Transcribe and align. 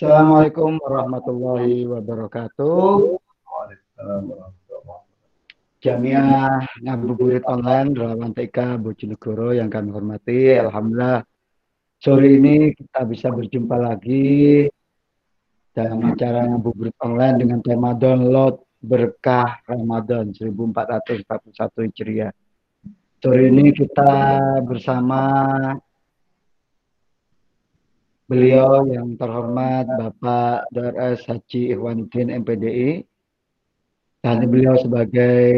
Assalamualaikum 0.00 0.80
warahmatullahi 0.80 1.84
wabarakatuh. 1.84 3.20
Jamiah 5.84 6.64
ngabuburit 6.80 7.44
online 7.44 7.92
relawan 7.92 8.32
TK 8.32 8.80
Bojonegoro 8.80 9.52
yang 9.52 9.68
kami 9.68 9.92
hormati. 9.92 10.56
Alhamdulillah 10.56 11.20
sore 12.00 12.32
ini 12.32 12.72
kita 12.72 13.04
bisa 13.04 13.28
berjumpa 13.28 13.76
lagi 13.76 14.64
dalam 15.76 16.00
acara 16.08 16.48
ngabuburit 16.48 16.96
online 17.04 17.36
dengan 17.44 17.60
tema 17.60 17.92
download 17.92 18.56
berkah 18.80 19.60
Ramadan 19.68 20.32
1441 20.32 21.12
Hijriah. 21.76 22.32
Sore 23.20 23.52
ini 23.52 23.68
kita 23.76 24.48
bersama 24.64 25.20
beliau 28.30 28.86
yang 28.86 29.18
terhormat 29.18 29.90
Bapak 29.90 30.70
DRS 30.70 31.26
Haji 31.26 31.74
Ikhwanuddin 31.74 32.30
MPDI 32.30 33.02
dan 34.22 34.46
beliau 34.46 34.78
sebagai 34.78 35.50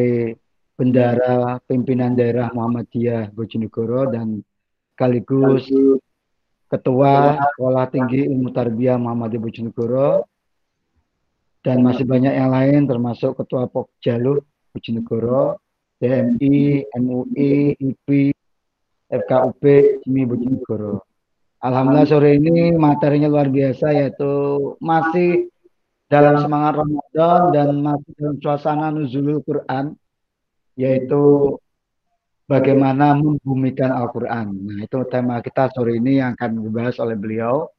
bendara 0.80 1.61
pimpinan 1.69 2.16
daerah 2.16 2.49
Muhammadiyah 2.57 3.29
Bojonegoro 3.37 4.09
dan 4.09 4.41
sekaligus 4.97 5.69
ketua 6.73 7.37
Sekolah 7.53 7.93
Tinggi 7.93 8.25
Ilmu 8.25 8.49
Tarbiyah 8.57 8.97
Muhammadiyah 8.97 9.43
Bojonegoro. 9.45 10.11
Dan 11.63 11.85
masih 11.85 12.02
banyak 12.09 12.35
yang 12.35 12.51
lain 12.51 12.91
termasuk 12.91 13.39
ketua 13.39 13.71
Pokjaluh 13.71 14.43
Bojonegoro, 14.75 15.61
DMI, 16.02 16.91
MUI, 16.99 17.79
IPI, 17.79 18.35
FKUP, 19.13 19.63
Cimi 20.02 20.27
Bojonegoro. 20.27 21.12
Alhamdulillah 21.62 22.11
sore 22.11 22.43
ini 22.43 22.75
materinya 22.75 23.30
luar 23.30 23.47
biasa 23.47 23.95
yaitu 23.95 24.30
masih 24.82 25.46
dalam 26.10 26.43
semangat 26.43 26.82
Ramadan 26.82 27.41
dan 27.55 27.68
masih 27.79 28.10
dalam 28.18 28.37
suasana 28.43 28.91
nuzulul 28.91 29.46
Quran 29.46 29.95
yaitu 30.74 31.55
bagaimana 32.51 33.15
membumikan 33.15 33.95
Al-Quran. 33.95 34.59
Nah 34.59 34.79
itu 34.83 34.99
tema 35.07 35.38
kita 35.38 35.71
sore 35.71 36.02
ini 36.02 36.18
yang 36.18 36.35
akan 36.35 36.66
dibahas 36.66 36.99
oleh 36.99 37.15
beliau. 37.15 37.71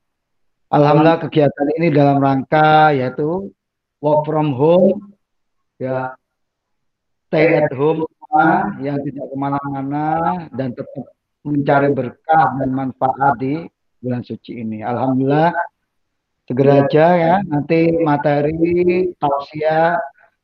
Alhamdulillah 0.72 1.20
kegiatan 1.28 1.68
ini 1.76 1.92
dalam 1.92 2.24
rangka 2.24 2.96
yaitu 2.96 3.52
work 4.00 4.24
from 4.24 4.56
home, 4.56 5.12
ya 5.76 6.16
stay 7.28 7.60
at 7.60 7.76
home 7.76 8.08
yang 8.80 8.98
tidak 9.04 9.28
ke 9.28 9.36
mana-mana 9.36 10.06
dan 10.56 10.72
tetap 10.72 11.06
mencari 11.44 11.92
berkah 11.92 12.56
dan 12.58 12.72
manfaat 12.72 13.36
di 13.38 13.73
bulan 14.04 14.22
suci 14.28 14.60
ini. 14.60 14.84
Alhamdulillah 14.84 15.56
segera 16.44 16.84
aja 16.84 17.06
ya 17.16 17.36
nanti 17.48 17.96
materi 18.04 19.08
tausiah 19.16 19.96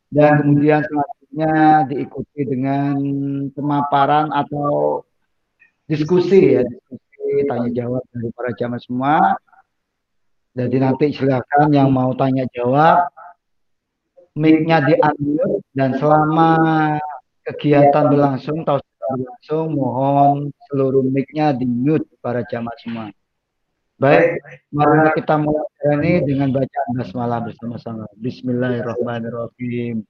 dan 0.08 0.40
kemudian 0.40 0.80
selanjutnya 0.88 1.54
diikuti 1.92 2.42
dengan 2.48 2.96
pemaparan 3.52 4.32
atau 4.32 5.04
diskusi 5.92 6.56
ya 6.56 6.64
diskusi 6.64 7.44
tanya 7.52 7.70
jawab 7.76 8.04
dari 8.16 8.32
para 8.32 8.52
jamaah 8.56 8.80
semua. 8.80 9.16
Jadi 10.56 10.78
nanti 10.82 11.06
silakan 11.14 11.76
yang 11.76 11.92
mau 11.92 12.16
tanya 12.16 12.48
jawab 12.56 13.12
mic-nya 14.40 14.88
diambil 14.88 15.60
dan 15.76 16.00
selama 16.00 16.52
kegiatan 17.44 18.08
berlangsung 18.08 18.64
tausiah 18.64 18.90
berlangsung 19.10 19.74
mohon 19.74 20.54
seluruh 20.70 21.02
mic-nya 21.02 21.52
di 21.52 21.66
mute 21.66 22.06
para 22.24 22.46
jamaah 22.46 22.78
semua 22.80 23.06
Baik, 24.00 24.40
mari 24.72 25.12
kita 25.20 25.36
mulai 25.36 25.68
ini 26.00 26.24
dengan 26.24 26.56
bacaan 26.56 26.90
basmalah 26.96 27.44
bersama-sama. 27.44 28.08
Bismillahirrahmanirrahim. 28.16 30.08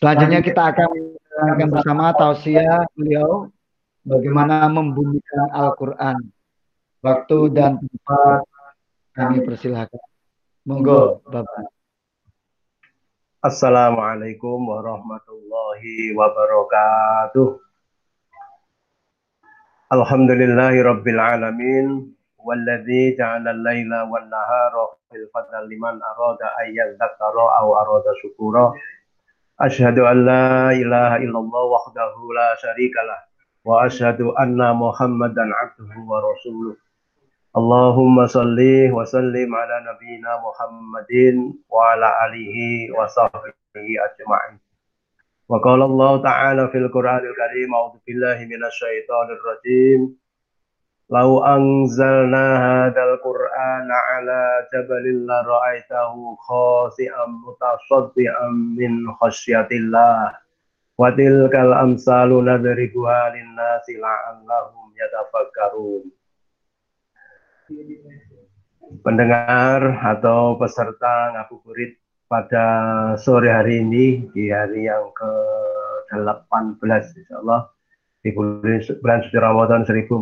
Selanjutnya 0.00 0.40
kita 0.40 0.72
akan 0.72 0.88
menjalankan 0.96 1.68
bersama 1.76 2.16
tausiah 2.16 2.88
beliau 2.96 3.52
bagaimana 4.00 4.64
membumikan 4.72 5.44
Al-Quran. 5.52 6.24
Waktu 7.04 7.38
dan 7.52 7.84
tempat 7.84 8.48
kami 9.12 9.44
persilahkan. 9.44 10.00
Monggo, 10.64 11.20
Bapak. 11.28 11.68
Assalamualaikum 13.44 14.72
warahmatullahi 14.72 16.16
wabarakatuh. 16.16 17.60
Alhamdulillahi 19.92 20.80
rabbil 20.80 21.20
alamin. 21.20 22.15
والذي 22.46 23.16
جعل 23.18 23.48
الليل 23.48 23.92
والنهار 23.94 24.72
خلفة 25.10 25.60
لمن 25.70 25.94
أراد 26.12 26.38
أن 26.60 26.66
يذكر 26.80 27.34
أو 27.58 27.76
أراد 27.76 28.04
شكورا 28.22 28.72
أشهد 29.60 29.98
أن 29.98 30.26
لا 30.26 30.70
إله 30.70 31.16
إلا 31.16 31.38
الله 31.38 31.62
وحده 31.74 32.12
لا 32.38 32.48
شريك 32.62 32.94
له 33.08 33.18
وأشهد 33.64 34.20
أن 34.20 34.60
محمدا 34.76 35.44
عبده 35.60 35.94
ورسوله 36.10 36.76
اللهم 37.56 38.26
صل 38.26 38.58
وسلم 38.96 39.54
على 39.54 39.76
نبينا 39.88 40.32
محمد 40.46 41.12
وعلى 41.68 42.08
آله 42.26 42.56
وصحبه 42.98 43.88
أجمعين 44.08 44.58
وقال 45.48 45.82
الله 45.82 46.22
تعالى 46.22 46.68
في 46.68 46.78
القرآن 46.78 47.22
الكريم 47.30 47.74
أعوذ 47.74 47.94
بالله 48.06 48.38
من 48.52 48.64
الشيطان 48.64 49.26
الرجيم 49.36 50.00
Lau 51.06 51.38
anzalna 51.38 52.46
hadal 52.58 53.22
qur'ana 53.22 53.96
ala 54.18 54.66
jabalin 54.74 55.22
la 55.22 55.38
ra'aitahu 55.46 56.34
khasi'an 56.34 57.30
mutasaddian 57.46 58.74
min 58.74 59.06
khasyatillah. 59.22 60.34
Wa 60.98 61.14
tilkal 61.14 61.78
amsalu 61.78 62.42
nadribuha 62.42 63.38
linnasi 63.38 64.02
la'allahum 64.02 64.90
yatafakkarun. 64.98 66.10
Pendengar 69.06 70.02
atau 70.02 70.58
peserta 70.58 71.38
ngabuburit 71.38 72.02
pada 72.26 72.66
sore 73.14 73.54
hari 73.54 73.78
ini 73.86 74.26
di 74.34 74.50
hari 74.50 74.90
yang 74.90 75.14
ke-18 75.14 76.82
insyaallah 77.14 77.75
di 78.26 78.34
bulan 78.34 79.22
suci 79.22 79.38
Ramadan 79.38 79.86
1441 79.86 80.18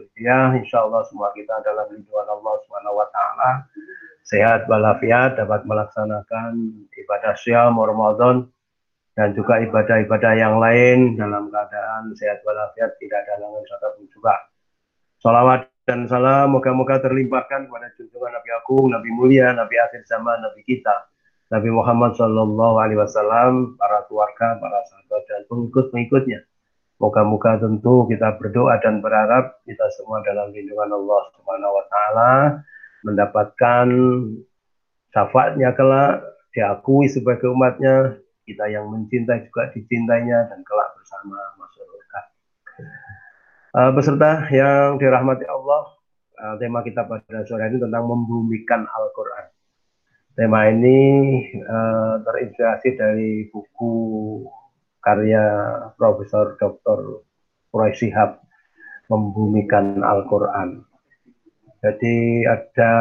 Hijriah. 0.00 0.56
Insya 0.56 0.88
Allah 0.88 1.04
semua 1.12 1.28
kita 1.36 1.60
adalah 1.60 1.84
lindungan 1.92 2.24
Allah 2.24 2.54
Subhanahu 2.64 2.96
Wa 2.96 3.08
Taala. 3.12 3.50
Sehat 4.24 4.64
walafiat 4.64 5.36
dapat 5.36 5.68
melaksanakan 5.68 6.52
ibadah 6.96 7.36
siam 7.36 7.76
Ramadan 7.76 8.48
dan 9.12 9.36
juga 9.36 9.60
ibadah-ibadah 9.60 10.32
yang 10.40 10.56
lain 10.56 11.20
dalam 11.20 11.52
keadaan 11.52 12.16
sehat 12.16 12.40
walafiat 12.48 12.96
tidak 12.96 13.28
ada 13.28 13.44
halangan 13.44 13.64
satupun 13.68 14.08
juga. 14.08 14.32
Salawat 15.20 15.68
dan 15.84 16.08
salam 16.08 16.56
moga-moga 16.56 16.96
terlimpahkan 16.96 17.68
kepada 17.68 17.92
junjungan 18.00 18.40
Nabi 18.40 18.50
Agung, 18.56 18.88
Nabi 18.88 19.10
mulia, 19.12 19.52
Nabi 19.52 19.76
akhir 19.76 20.08
zaman, 20.08 20.40
Nabi 20.40 20.64
kita, 20.64 21.12
Nabi 21.52 21.68
Muhammad 21.68 22.16
Sallallahu 22.16 22.80
Alaihi 22.80 23.04
Wasallam, 23.04 23.76
para 23.76 24.00
keluarga, 24.08 24.56
para 24.56 24.80
sahabat 24.88 25.22
dan 25.28 25.44
pengikut-pengikutnya 25.52 26.40
Moga-moga 27.02 27.58
tentu 27.58 28.06
kita 28.06 28.38
berdoa 28.38 28.78
dan 28.78 29.02
berharap 29.02 29.58
kita 29.66 29.90
semua 29.98 30.22
dalam 30.22 30.54
lindungan 30.54 30.86
Allah 30.86 31.22
Subhanahu 31.34 31.74
wa 31.74 31.84
taala 31.90 32.32
mendapatkan 33.02 33.86
syafaatnya 35.10 35.74
kelak 35.74 36.22
diakui 36.54 37.10
sebagai 37.10 37.50
umatnya 37.50 38.22
kita 38.46 38.70
yang 38.70 38.86
mencintai 38.86 39.50
juga 39.50 39.74
dicintainya 39.74 40.46
dan 40.46 40.62
kelak 40.62 40.94
bersama 40.94 41.38
masuk 41.58 41.82
surga. 41.90 42.20
Uh, 43.74 43.90
beserta 43.98 44.30
yang 44.54 44.94
dirahmati 45.02 45.42
Allah, 45.50 45.82
uh, 46.38 46.54
tema 46.62 46.86
kita 46.86 47.02
pada 47.02 47.42
sore 47.50 47.66
ini 47.66 47.82
tentang 47.82 48.06
membumikan 48.06 48.86
Al-Quran. 48.86 49.50
Tema 50.38 50.70
ini 50.70 50.98
uh, 51.66 52.22
terinspirasi 52.22 52.94
dari 52.94 53.50
buku 53.50 53.94
karya 55.02 55.44
Profesor 55.98 56.54
Dr. 56.56 57.26
Roy 57.74 57.92
Sihab 57.98 58.40
membumikan 59.10 60.00
Al-Quran. 60.00 60.86
Jadi 61.82 62.46
ada 62.46 62.92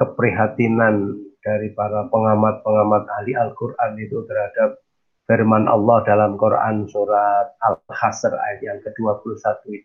keprihatinan 0.00 1.12
dari 1.44 1.70
para 1.76 2.08
pengamat-pengamat 2.08 3.04
ahli 3.20 3.36
Al-Quran 3.36 3.92
itu 4.00 4.24
terhadap 4.24 4.80
firman 5.28 5.68
Allah 5.68 6.00
dalam 6.08 6.40
Quran 6.40 6.88
surat 6.88 7.52
Al-Hasr 7.60 8.32
ayat 8.32 8.60
yang 8.64 8.78
ke-21 8.80 9.84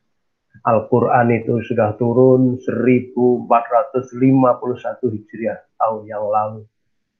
Al-Quran 0.63 1.27
itu 1.35 1.59
sudah 1.67 1.99
turun 1.99 2.57
1451 2.63 3.43
Hijriah 5.03 5.59
tahun 5.75 6.01
yang 6.07 6.23
lalu. 6.23 6.63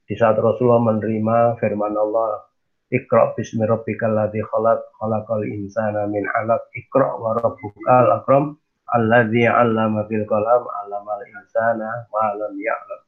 Di 0.08 0.16
saat 0.16 0.40
Rasulullah 0.40 0.96
menerima 0.96 1.60
firman 1.60 1.94
Allah 2.00 2.48
Iqra 2.94 3.34
bismi 3.34 3.66
rabbikal 3.66 4.14
ladzi 4.14 4.46
khalaq 4.46 4.82
khalaqal 5.02 5.42
insana 5.46 6.06
min 6.06 6.22
'alaq 6.30 6.70
Iqra 6.78 7.18
wa 7.18 7.34
rabbukal 7.34 8.10
akram 8.14 8.62
alladzi 8.94 9.50
'allama 9.50 10.06
bil 10.06 10.26
qalam 10.30 10.62
'allamal 10.70 11.22
insana 11.26 12.06
ma 12.14 12.30
lam 12.38 12.54
ya'lam 12.54 13.02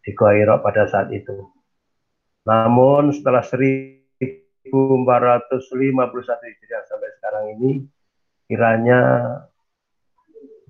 di 0.00 0.10
Goa 0.16 0.56
pada 0.64 0.88
saat 0.88 1.12
itu. 1.12 1.36
Namun 2.48 3.12
setelah 3.12 3.44
1451 3.44 4.72
Hijriah 6.40 6.82
sampai 6.88 7.10
sekarang 7.20 7.44
ini, 7.60 7.84
kiranya 8.48 9.00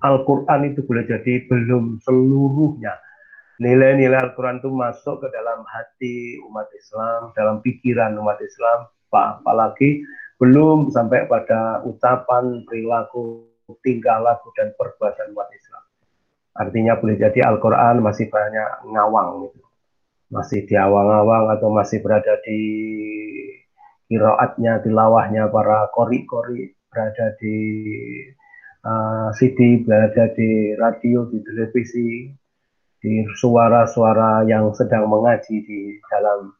Al-Quran 0.01 0.73
itu 0.73 0.83
boleh 0.83 1.07
jadi 1.07 1.47
belum 1.47 2.03
seluruhnya. 2.03 2.99
Nilai-nilai 3.61 4.17
Al-Quran 4.17 4.57
itu 4.57 4.73
masuk 4.73 5.21
ke 5.21 5.27
dalam 5.29 5.61
hati 5.69 6.41
umat 6.49 6.65
Islam, 6.73 7.29
dalam 7.37 7.61
pikiran 7.61 8.17
umat 8.17 8.41
Islam, 8.41 8.89
apalagi 9.13 10.01
belum 10.41 10.89
sampai 10.89 11.29
pada 11.29 11.85
ucapan, 11.85 12.65
perilaku, 12.65 13.45
tingkah 13.85 14.17
laku, 14.17 14.49
dan 14.57 14.73
perbuatan 14.73 15.37
umat 15.37 15.45
Islam. 15.53 15.83
Artinya 16.57 16.97
boleh 16.97 17.21
jadi 17.21 17.45
Al-Quran 17.45 18.01
masih 18.01 18.33
banyak 18.33 18.89
ngawang 18.89 19.45
gitu. 19.45 19.61
Masih 20.33 20.65
di 20.65 20.73
awang-awang 20.73 21.53
atau 21.53 21.69
masih 21.69 22.01
berada 22.01 22.41
di 22.41 22.59
kiroatnya, 24.09 24.81
di 24.81 24.89
lawahnya 24.89 25.53
para 25.53 25.85
kori-kori, 25.93 26.73
berada 26.89 27.37
di 27.37 27.57
uh, 28.89 29.29
CD, 29.37 29.85
berada 29.85 30.33
di 30.33 30.73
radio, 30.81 31.29
di 31.29 31.39
televisi, 31.45 32.40
di 33.01 33.25
suara-suara 33.33 34.45
yang 34.45 34.69
sedang 34.77 35.09
mengaji 35.09 35.65
di 35.65 35.97
dalam 36.05 36.53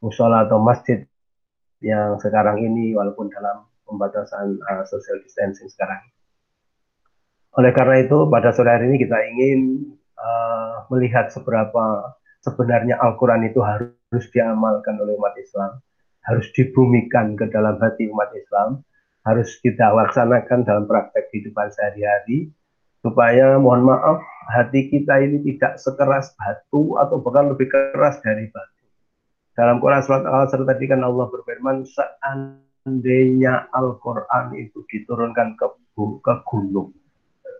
musola 0.00 0.48
atau 0.48 0.56
masjid 0.56 1.04
yang 1.84 2.16
sekarang 2.16 2.64
ini 2.64 2.96
walaupun 2.96 3.28
dalam 3.28 3.68
pembatasan 3.84 4.56
uh, 4.56 4.82
social 4.88 5.20
distancing 5.20 5.68
sekarang. 5.68 6.00
Oleh 7.60 7.76
karena 7.76 8.00
itu 8.00 8.24
pada 8.32 8.56
sore 8.56 8.72
hari 8.72 8.88
ini 8.88 8.96
kita 9.04 9.18
ingin 9.36 9.60
uh, 10.16 10.88
melihat 10.88 11.28
seberapa 11.28 12.16
sebenarnya 12.40 12.96
Al-Quran 12.96 13.44
itu 13.52 13.60
harus 13.60 14.24
diamalkan 14.32 14.96
oleh 14.96 15.12
umat 15.20 15.36
Islam, 15.36 15.84
harus 16.24 16.48
dibumikan 16.56 17.36
ke 17.36 17.52
dalam 17.52 17.76
hati 17.76 18.08
umat 18.08 18.32
Islam, 18.32 18.80
harus 19.28 19.60
kita 19.60 19.92
laksanakan 19.92 20.64
dalam 20.64 20.84
praktek 20.88 21.28
kehidupan 21.28 21.68
sehari-hari, 21.76 22.48
supaya 23.02 23.58
mohon 23.58 23.82
maaf 23.82 24.22
hati 24.54 24.88
kita 24.88 25.18
ini 25.22 25.42
tidak 25.42 25.78
sekeras 25.82 26.32
batu 26.38 26.94
atau 26.98 27.18
bahkan 27.18 27.50
lebih 27.50 27.66
keras 27.68 28.22
dari 28.22 28.46
batu. 28.48 28.82
Dalam 29.52 29.82
Quran 29.82 30.00
surat 30.00 30.24
Al-Asr 30.24 30.64
tadi 30.64 30.88
kan 30.88 31.04
Allah 31.04 31.28
berfirman, 31.28 31.84
seandainya 31.84 33.68
Al-Quran 33.74 34.56
itu 34.56 34.80
diturunkan 34.88 35.60
ke, 35.60 35.66
ke 36.24 36.34
gunung, 36.48 36.94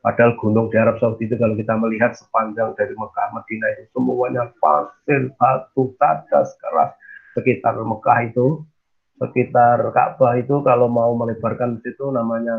Padahal 0.02 0.34
gunung 0.34 0.66
di 0.66 0.76
Arab 0.82 0.98
Saudi 0.98 1.30
itu 1.30 1.38
kalau 1.38 1.54
kita 1.54 1.78
melihat 1.78 2.10
sepanjang 2.18 2.74
dari 2.74 2.90
Mekah 2.90 3.28
Madinah 3.38 3.68
itu 3.78 3.82
semuanya 3.94 4.50
pasir, 4.58 5.30
batu, 5.38 5.94
tadas, 5.94 6.58
keras. 6.58 6.90
Sekitar 7.38 7.78
Mekah 7.78 8.18
itu, 8.26 8.66
sekitar 9.22 9.78
Ka'bah 9.94 10.34
itu 10.42 10.58
kalau 10.66 10.90
mau 10.90 11.14
melebarkan 11.14 11.78
situ 11.86 12.10
namanya 12.10 12.58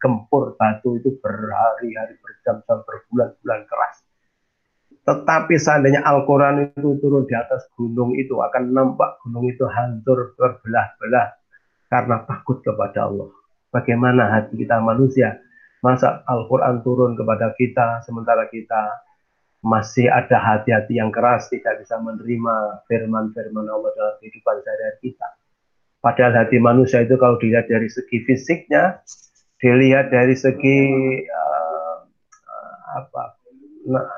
menggempur 0.00 0.56
batu 0.56 0.96
itu 0.96 1.12
berhari-hari, 1.20 2.16
berjam-jam, 2.24 2.80
berbulan-bulan 2.88 3.60
keras. 3.68 4.00
Tetapi 5.04 5.54
seandainya 5.60 6.00
Al-Quran 6.00 6.72
itu 6.72 6.96
turun 7.04 7.28
di 7.28 7.36
atas 7.36 7.68
gunung 7.76 8.16
itu 8.16 8.40
akan 8.40 8.72
nampak 8.72 9.20
gunung 9.20 9.44
itu 9.44 9.68
hancur 9.68 10.32
berbelah-belah 10.40 11.36
karena 11.92 12.16
takut 12.24 12.64
kepada 12.64 13.12
Allah. 13.12 13.28
Bagaimana 13.68 14.32
hati 14.32 14.56
kita 14.56 14.80
manusia 14.80 15.36
Masa 15.80 16.20
Al-Quran 16.28 16.84
turun 16.84 17.16
kepada 17.16 17.56
kita, 17.56 18.04
sementara 18.04 18.44
kita 18.52 19.00
masih 19.64 20.12
ada 20.12 20.36
hati-hati 20.36 21.00
yang 21.00 21.08
keras, 21.08 21.48
tidak 21.48 21.80
bisa 21.80 21.96
menerima 21.96 22.84
firman-firman 22.84 23.64
Allah 23.64 23.88
dalam 23.96 24.14
kehidupan 24.20 24.60
sehari-hari 24.60 24.98
kita. 25.08 25.28
Padahal 26.04 26.32
hati 26.36 26.60
manusia 26.60 27.00
itu 27.00 27.16
kalau 27.16 27.40
dilihat 27.40 27.68
dari 27.68 27.88
segi 27.88 28.24
fisiknya, 28.28 29.00
dilihat 29.60 30.08
dari 30.08 30.34
segi 30.34 30.80
uh, 31.28 31.96
apa 32.96 33.22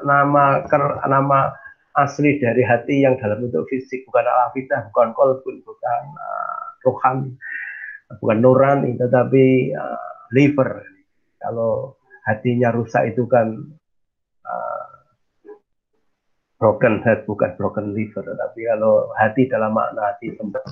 nama 0.07 0.65
ker, 0.67 1.03
nama 1.07 1.51
asli 1.99 2.41
dari 2.41 2.65
hati 2.65 3.05
yang 3.05 3.21
dalam 3.21 3.45
bentuk 3.45 3.69
fisik 3.69 4.09
bukan 4.09 4.25
alafidah, 4.25 4.89
bukan 4.91 5.13
kolbun, 5.13 5.61
bukan 5.61 6.03
uh, 6.17 6.63
rohani, 6.89 7.31
bukan 8.23 8.39
nurani, 8.41 8.91
tetapi 8.97 9.77
uh, 9.77 10.11
liver. 10.33 10.83
Kalau 11.43 11.99
hatinya 12.23 12.71
rusak 12.71 13.13
itu 13.13 13.27
kan 13.27 13.51
uh, 14.47 14.87
broken 16.63 17.03
heart 17.03 17.27
bukan 17.27 17.51
broken 17.59 17.91
liver 17.91 18.23
tapi 18.23 18.63
kalau 18.71 19.11
hati 19.19 19.51
dalam 19.51 19.75
makna 19.75 20.15
hati 20.15 20.31
tempat 20.39 20.63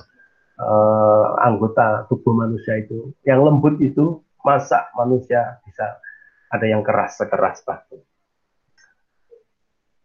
uh, 0.63 1.35
anggota 1.43 2.07
tubuh 2.07 2.31
manusia 2.31 2.79
itu 2.79 3.11
yang 3.27 3.43
lembut 3.43 3.75
itu 3.83 4.23
masa 4.45 4.89
manusia 4.97 5.61
bisa 5.65 5.99
ada 6.51 6.65
yang 6.67 6.81
keras 6.83 7.17
sekeras 7.17 7.63
batu 7.63 8.01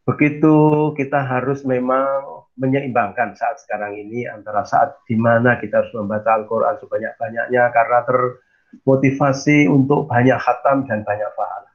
begitu 0.07 0.93
kita 0.95 1.25
harus 1.27 1.67
memang 1.67 2.47
menyeimbangkan 2.57 3.37
saat 3.37 3.61
sekarang 3.61 3.99
ini 4.01 4.25
antara 4.25 4.65
saat 4.65 4.97
di 5.05 5.19
mana 5.19 5.61
kita 5.61 5.85
harus 5.85 5.93
membaca 5.93 6.41
Al-Quran 6.41 6.81
sebanyak-banyaknya 6.81 7.63
karena 7.69 7.99
ter 8.09 8.19
motivasi 8.85 9.71
untuk 9.71 10.11
banyak 10.11 10.37
khatam 10.37 10.85
dan 10.85 11.07
banyak 11.07 11.31
pahala. 11.39 11.71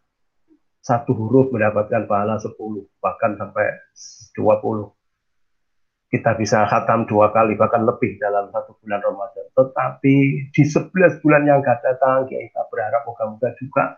Satu 0.82 1.14
huruf 1.14 1.54
mendapatkan 1.54 2.10
pahala 2.10 2.42
10, 2.42 2.58
bahkan 3.02 3.38
sampai 3.38 3.66
20. 4.34 4.90
Kita 6.12 6.36
bisa 6.36 6.68
khatam 6.68 7.08
dua 7.08 7.32
kali, 7.32 7.56
bahkan 7.56 7.88
lebih 7.88 8.20
dalam 8.20 8.52
satu 8.52 8.76
bulan 8.84 9.00
Ramadan. 9.00 9.48
Tetapi 9.56 10.16
di 10.52 10.64
11 10.68 11.24
bulan 11.24 11.48
yang 11.48 11.64
akan 11.64 11.80
datang, 11.80 12.28
kita 12.28 12.68
berharap 12.68 13.08
moga-moga 13.08 13.56
juga 13.56 13.96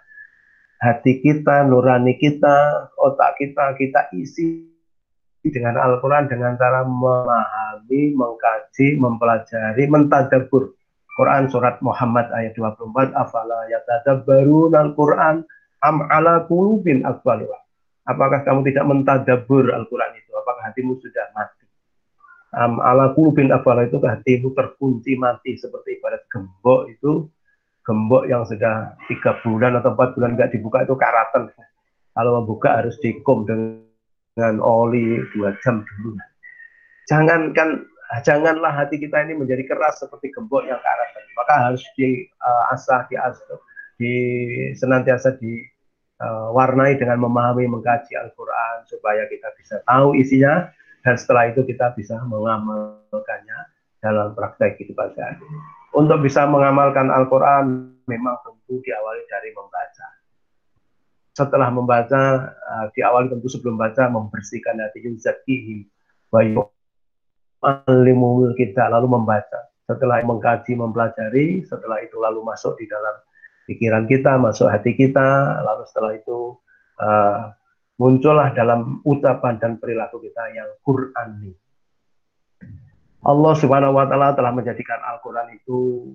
hati 0.77 1.25
kita, 1.25 1.65
nurani 1.65 2.13
kita, 2.21 2.85
otak 3.01 3.41
kita, 3.41 3.73
kita 3.81 4.13
isi 4.13 4.69
dengan 5.41 5.81
Al-Quran 5.81 6.29
dengan 6.29 6.53
cara 6.53 6.85
memahami, 6.85 8.13
mengkaji, 8.13 9.01
mempelajari, 9.01 9.89
mentadabur 9.89 10.77
Quran 11.17 11.49
surat 11.49 11.81
Muhammad 11.81 12.29
ayat 12.29 12.53
24 12.57 13.13
afala 13.13 13.69
yatadabbarun 13.69 14.73
al-Quran 14.73 15.45
am 15.85 15.97
ala 16.09 16.45
qulubin 16.49 17.05
aqbaluha 17.05 17.63
Apakah 18.03 18.43
kamu 18.43 18.67
tidak 18.67 18.83
mentadabur 18.83 19.71
Al-Quran 19.71 20.11
itu? 20.19 20.31
Apakah 20.35 20.67
hatimu 20.67 20.99
sudah 20.99 21.23
mati? 21.31 21.62
Am 22.53 22.77
ala 22.77 23.17
qulubin 23.17 23.49
afala 23.49 23.89
itu 23.89 23.97
hatimu 23.97 24.53
terkunci 24.53 25.17
mati 25.17 25.57
seperti 25.57 25.97
pada 25.97 26.21
gembok 26.29 26.85
itu 26.93 27.25
gembok 27.81 28.29
yang 28.29 28.45
sudah 28.45 28.93
tiga 29.09 29.41
bulan 29.41 29.81
atau 29.81 29.97
empat 29.97 30.13
bulan 30.13 30.37
nggak 30.37 30.53
dibuka 30.53 30.85
itu 30.85 30.93
karatan. 30.93 31.49
Kalau 32.13 32.31
membuka 32.41 32.77
harus 32.77 32.93
dikum 33.01 33.49
dengan 33.49 34.61
oli 34.61 35.17
dua 35.33 35.57
jam 35.65 35.81
dulu. 35.81 36.13
Jangankan 37.09 37.89
janganlah 38.21 38.69
hati 38.69 39.01
kita 39.01 39.25
ini 39.25 39.33
menjadi 39.33 39.65
keras 39.65 39.97
seperti 39.97 40.29
gembok 40.29 40.69
yang 40.69 40.77
karat 40.77 41.09
maka 41.33 41.53
harus 41.69 41.83
diasah 41.97 43.09
diasuh 43.09 43.59
di 43.97 44.13
senantiasa 44.77 45.37
diwarnai 45.41 46.97
dengan 46.97 47.25
memahami 47.25 47.65
mengkaji 47.69 48.13
Al-Quran 48.13 48.85
supaya 48.85 49.25
kita 49.29 49.49
bisa 49.57 49.81
tahu 49.85 50.13
isinya 50.17 50.69
dan 51.03 51.15
setelah 51.19 51.51
itu 51.51 51.67
kita 51.67 51.91
bisa 51.93 52.15
mengamalkannya 52.23 53.59
dalam 53.99 54.31
praktek 54.35 54.79
kehidupan 54.79 55.11
sehari. 55.15 55.43
Untuk 55.93 56.23
bisa 56.23 56.47
mengamalkan 56.47 57.11
Al-Quran 57.11 57.95
memang 58.07 58.35
tentu 58.43 58.79
diawali 58.81 59.23
dari 59.27 59.51
membaca. 59.51 60.07
Setelah 61.35 61.69
membaca, 61.69 62.55
diawali 62.95 63.29
tentu 63.29 63.47
sebelum 63.51 63.75
baca 63.75 64.07
membersihkan 64.07 64.79
hati 64.79 65.03
yuzakihim 65.03 65.85
wa 66.31 66.67
alimul 67.63 68.55
kita 68.55 68.87
lalu 68.91 69.11
membaca. 69.11 69.71
Setelah 69.83 70.23
mengkaji, 70.23 70.79
mempelajari, 70.79 71.67
setelah 71.67 71.99
itu 71.99 72.15
lalu 72.15 72.39
masuk 72.47 72.79
di 72.79 72.87
dalam 72.87 73.19
pikiran 73.67 74.07
kita, 74.07 74.39
masuk 74.39 74.71
hati 74.71 74.95
kita, 74.95 75.59
lalu 75.63 75.83
setelah 75.87 76.11
itu 76.15 76.55
uh, 77.03 77.51
muncullah 77.97 78.53
dalam 78.57 79.01
ucapan 79.05 79.59
dan 79.61 79.77
perilaku 79.77 80.21
kita 80.23 80.43
yang 80.53 80.69
Qurani. 80.81 81.53
Allah 83.23 83.53
Subhanahu 83.55 83.95
wa 83.95 84.05
taala 84.09 84.35
telah 84.35 84.51
menjadikan 84.51 84.99
Al-Qur'an 84.99 85.47
itu 85.55 86.11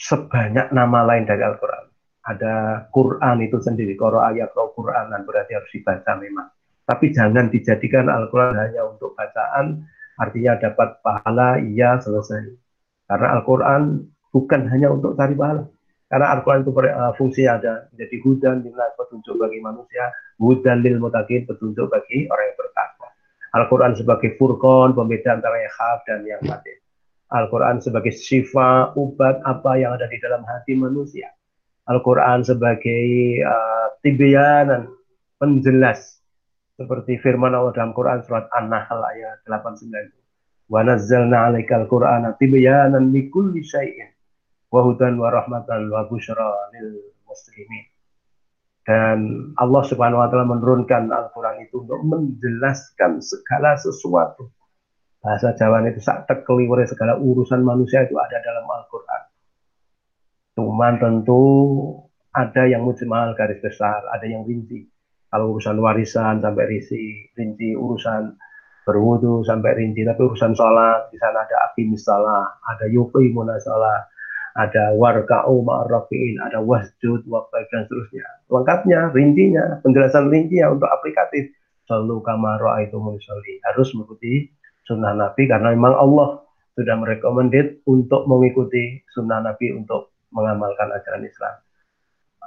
sebanyak 0.00 0.72
nama 0.72 1.04
lain 1.04 1.28
dari 1.28 1.44
Al-Qur'an. 1.44 1.92
Ada 2.26 2.54
Quran 2.90 3.38
itu 3.46 3.62
sendiri, 3.62 3.94
Qara 3.94 4.34
ayat 4.34 4.50
Quran 4.50 5.14
berarti 5.22 5.52
harus 5.54 5.70
dibaca 5.70 6.18
memang. 6.18 6.50
Tapi 6.82 7.14
jangan 7.14 7.46
dijadikan 7.46 8.10
Al-Quran 8.10 8.58
hanya 8.58 8.82
untuk 8.82 9.14
bacaan, 9.14 9.86
artinya 10.18 10.58
dapat 10.58 10.98
pahala, 11.06 11.62
iya 11.62 12.02
selesai. 12.02 12.50
Karena 13.06 13.38
Al-Quran 13.38 14.10
bukan 14.34 14.60
hanya 14.66 14.90
untuk 14.90 15.14
cari 15.14 15.38
pahala. 15.38 15.70
Karena 16.16 16.32
Al-Quran 16.32 16.64
itu 16.64 16.72
uh, 16.72 17.12
fungsinya 17.20 17.52
ada 17.60 17.74
menjadi 17.92 18.16
hudan 18.24 18.64
lillah 18.64 18.88
petunjuk 18.96 19.36
bagi 19.36 19.60
manusia, 19.60 20.08
hudan 20.40 20.80
lil 20.80 20.96
mutakin 20.96 21.44
petunjuk 21.44 21.92
bagi 21.92 22.24
orang 22.32 22.46
yang 22.48 22.56
bertakwa. 22.56 23.08
Al-Quran 23.52 23.92
sebagai 24.00 24.32
furqan 24.40 24.96
pembeda 24.96 25.36
antara 25.36 25.60
yang 25.60 25.74
hak 25.76 25.98
dan 26.08 26.24
yang 26.24 26.40
batin. 26.40 26.80
Al-Quran 27.36 27.84
sebagai 27.84 28.16
syifa, 28.16 28.96
obat 28.96 29.44
apa 29.44 29.76
yang 29.76 29.92
ada 29.92 30.08
di 30.08 30.16
dalam 30.16 30.40
hati 30.48 30.72
manusia. 30.72 31.28
Al-Quran 31.84 32.48
sebagai 32.48 33.04
uh, 33.44 33.92
tibyanan, 34.00 34.88
penjelas. 35.36 36.16
Seperti 36.80 37.20
firman 37.20 37.52
Allah 37.52 37.76
dalam 37.76 37.92
Quran 37.92 38.24
surat 38.24 38.48
An-Nahl 38.56 39.04
ayat 39.04 39.44
89. 39.44 39.92
Wa 40.72 40.80
nazzalna 40.80 41.52
alaikal 41.52 41.84
Qur'ana 41.84 42.40
tibyanan 42.40 43.12
likulli 43.12 43.60
syai'in 43.60 44.15
wa 44.76 44.84
hudan 44.84 45.16
wa 45.16 45.32
rahmatan 45.32 45.88
wa 45.88 46.04
busyra 46.04 46.52
lil 46.76 47.16
muslimin. 47.24 47.88
Dan 48.84 49.50
Allah 49.56 49.82
Subhanahu 49.88 50.20
wa 50.20 50.28
taala 50.28 50.46
menurunkan 50.46 51.08
Al-Qur'an 51.10 51.58
itu 51.64 51.82
untuk 51.82 52.04
menjelaskan 52.04 53.18
segala 53.24 53.74
sesuatu 53.80 54.52
bahasa 55.24 55.58
Jawa 55.58 55.82
itu 55.90 55.98
sak 55.98 56.30
tekeliwere 56.30 56.86
segala 56.86 57.18
urusan 57.18 57.66
manusia 57.66 58.06
itu 58.06 58.14
ada 58.14 58.38
dalam 58.38 58.62
Al-Quran. 58.62 59.22
Cuman 60.54 61.02
tentu 61.02 61.42
ada 62.30 62.62
yang 62.68 62.86
mujmal 62.86 63.34
garis 63.34 63.58
besar, 63.58 64.06
ada 64.12 64.22
yang 64.22 64.46
rinci. 64.46 64.86
Kalau 65.26 65.58
urusan 65.58 65.82
warisan 65.82 66.38
sampai 66.38 66.64
rinci, 66.70 67.34
rinci 67.34 67.74
urusan 67.74 68.38
berwudu 68.86 69.42
sampai 69.42 69.82
rinci, 69.82 70.06
tapi 70.06 70.20
urusan 70.22 70.54
sholat 70.54 71.10
di 71.10 71.18
sana 71.18 71.42
ada 71.42 71.74
aqimis 71.74 72.06
salah, 72.06 72.62
ada 72.62 72.86
yuqi 72.86 73.34
munasalah, 73.34 74.06
ada 74.56 74.96
warka'u 74.96 75.60
ma'arrafi'in, 75.62 76.40
ada 76.40 76.64
wasjud, 76.64 77.22
waqtaib, 77.28 77.68
dan 77.68 77.84
seterusnya. 77.84 78.26
Lengkapnya, 78.48 79.12
rincinya, 79.12 79.80
penjelasan 79.84 80.32
rincinya 80.32 80.72
untuk 80.72 80.88
aplikatif. 80.88 81.52
Selalu 81.86 82.18
kamar 82.24 82.58
itu 82.82 82.98
musolli. 82.98 83.62
Harus 83.62 83.94
mengikuti 83.94 84.50
sunnah 84.88 85.14
Nabi 85.14 85.46
karena 85.46 85.70
memang 85.70 85.94
Allah 85.94 86.42
sudah 86.74 86.96
merekomendit 86.98 87.86
untuk 87.86 88.26
mengikuti 88.26 89.00
sunnah 89.14 89.44
Nabi 89.44 89.76
untuk 89.76 90.16
mengamalkan 90.34 90.90
ajaran 90.90 91.22
Islam. 91.22 91.54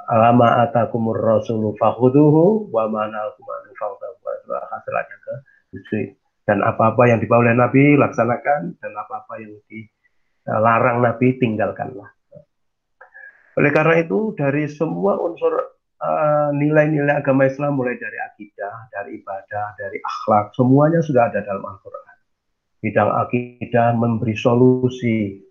Alama 0.09 0.65
atakumur 0.65 1.15
rasulu 1.15 1.77
fakhuduhu 1.77 2.73
wa 2.73 2.89
mana 2.89 3.29
kumanu 3.37 3.69
hasilnya 4.49 5.15
ke 5.21 5.33
dan 6.49 6.65
apa-apa 6.65 7.05
yang 7.05 7.21
dibawa 7.21 7.45
oleh 7.45 7.53
Nabi 7.53 7.93
laksanakan 7.93 8.81
dan 8.81 8.91
apa-apa 8.97 9.37
yang 9.37 9.53
dilarang 10.49 11.05
Nabi 11.05 11.37
tinggalkanlah. 11.37 12.09
Oleh 13.61 13.71
karena 13.75 14.01
itu 14.01 14.33
dari 14.33 14.65
semua 14.65 15.21
unsur 15.21 15.53
uh, 16.01 16.49
nilai-nilai 16.57 17.21
agama 17.21 17.45
Islam 17.45 17.77
mulai 17.77 18.01
dari 18.01 18.17
akidah, 18.17 18.89
dari 18.89 19.21
ibadah, 19.21 19.77
dari 19.77 20.01
akhlak, 20.01 20.57
semuanya 20.57 21.05
sudah 21.05 21.29
ada 21.29 21.45
dalam 21.45 21.61
Al-Quran 21.61 22.09
bidang 22.79 23.11
akidah 23.11 23.95
memberi 23.95 24.35
solusi. 24.35 25.43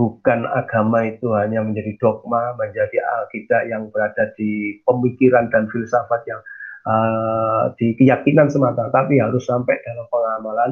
Bukan 0.00 0.48
agama 0.48 1.04
itu 1.04 1.36
hanya 1.36 1.60
menjadi 1.60 1.92
dogma, 2.00 2.56
menjadi 2.56 3.04
akidah 3.28 3.68
yang 3.68 3.92
berada 3.92 4.32
di 4.32 4.80
pemikiran 4.88 5.52
dan 5.52 5.68
filsafat 5.68 6.24
yang 6.24 6.40
uh, 6.88 7.68
di 7.76 7.92
keyakinan 8.00 8.48
semata, 8.48 8.88
tapi 8.88 9.20
harus 9.20 9.44
sampai 9.44 9.76
dalam 9.84 10.08
pengamalan 10.08 10.70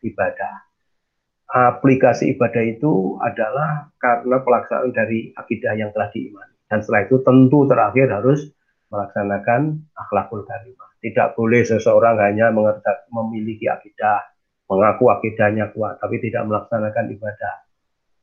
ibadah. 0.00 0.69
Aplikasi 1.50 2.38
ibadah 2.38 2.62
itu 2.62 3.18
adalah 3.18 3.90
karena 3.98 4.38
pelaksanaan 4.38 4.94
dari 4.94 5.34
akidah 5.34 5.74
yang 5.74 5.90
telah 5.90 6.06
diimani. 6.14 6.54
Dan 6.70 6.78
setelah 6.78 7.10
itu 7.10 7.18
tentu 7.26 7.66
terakhir 7.66 8.06
harus 8.06 8.46
melaksanakan 8.94 9.82
akhlakul 9.98 10.46
karimah. 10.46 10.94
Tidak 11.02 11.34
boleh 11.34 11.66
seseorang 11.66 12.22
hanya 12.22 12.54
memiliki 13.10 13.66
akidah, 13.66 14.30
mengaku 14.70 15.10
akidahnya 15.10 15.74
kuat 15.74 15.98
tapi 15.98 16.22
tidak 16.22 16.46
melaksanakan 16.46 17.10
ibadah 17.10 17.54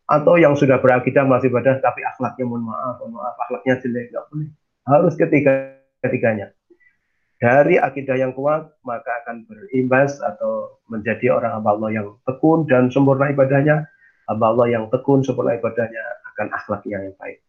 atau 0.07 0.39
yang 0.39 0.55
sudah 0.55 0.79
berakidah 0.79 1.27
masih 1.27 1.51
ibadah 1.51 1.83
tapi 1.83 1.99
akhlaknya 2.07 2.47
mohon 2.47 2.63
maaf 2.71 3.03
mohon 3.03 3.19
maaf 3.19 3.35
akhlaknya 3.43 3.83
jelek 3.83 4.15
nggak 4.15 4.23
boleh 4.31 4.47
harus 4.87 5.13
ketiga 5.19 5.75
ketiganya 5.99 6.55
dari 7.37 7.77
akidah 7.77 8.17
yang 8.17 8.33
kuat 8.33 8.65
maka 8.81 9.11
akan 9.23 9.45
berimbas 9.45 10.17
atau 10.25 10.81
menjadi 10.89 11.37
orang 11.37 11.61
hamba 11.61 11.77
Allah 11.77 11.89
yang 11.93 12.07
tekun 12.25 12.65
dan 12.65 12.89
sempurna 12.89 13.29
ibadahnya. 13.29 13.85
Hamba 14.25 14.45
Allah 14.51 14.67
yang 14.73 14.89
tekun 14.89 15.21
sempurna 15.21 15.53
ibadahnya 15.53 16.03
akan 16.33 16.47
akhlaknya 16.51 16.97
yang 17.07 17.15
baik. 17.21 17.39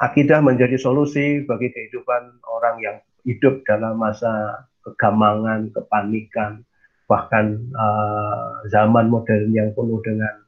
Akidah 0.00 0.40
menjadi 0.40 0.76
solusi 0.80 1.44
bagi 1.44 1.72
kehidupan 1.72 2.40
orang 2.48 2.76
yang 2.80 2.96
hidup 3.24 3.64
dalam 3.68 4.00
masa 4.00 4.64
kegamangan 4.84 5.72
kepanikan 5.72 6.64
bahkan 7.06 7.70
uh, 7.74 8.66
zaman 8.70 9.06
modern 9.06 9.50
yang 9.54 9.70
penuh 9.74 10.02
dengan 10.02 10.42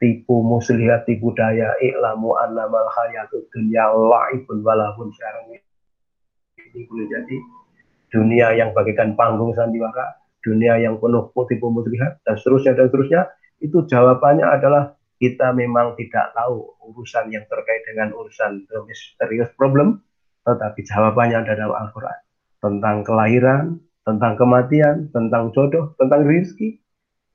tipu 0.00 0.44
muslihat 0.44 1.08
tipu 1.08 1.32
daya 1.32 1.72
iklamu 1.80 2.36
annamal 2.44 2.84
hayatud 2.92 3.44
dunya 3.52 3.88
la'ibun 3.88 4.60
walahun 4.60 5.08
sekarang 5.16 5.56
ini 6.74 6.84
boleh 6.84 7.08
jadi 7.08 7.36
dunia 8.14 8.54
yang 8.54 8.70
bagikan 8.70 9.18
panggung 9.18 9.50
sandiwara 9.58 10.14
dunia 10.46 10.78
yang 10.78 11.02
penuh 11.02 11.34
tipu 11.50 11.66
muslihat 11.74 12.22
dan 12.22 12.38
seterusnya 12.38 12.78
dan 12.78 12.86
seterusnya 12.86 13.22
itu 13.58 13.82
jawabannya 13.90 14.46
adalah 14.46 14.94
kita 15.18 15.50
memang 15.50 15.98
tidak 15.98 16.30
tahu 16.36 16.78
urusan 16.94 17.32
yang 17.34 17.42
terkait 17.50 17.82
dengan 17.88 18.14
urusan 18.14 18.62
misterius 18.86 19.50
problem 19.58 19.98
tetapi 20.44 20.84
jawabannya 20.84 21.42
ada 21.42 21.56
dalam 21.56 21.72
Al-Quran 21.72 22.18
tentang 22.60 22.96
kelahiran, 23.04 23.64
tentang 24.04 24.36
kematian, 24.40 25.08
tentang 25.12 25.52
jodoh, 25.52 25.92
tentang 25.96 26.24
rizki, 26.24 26.80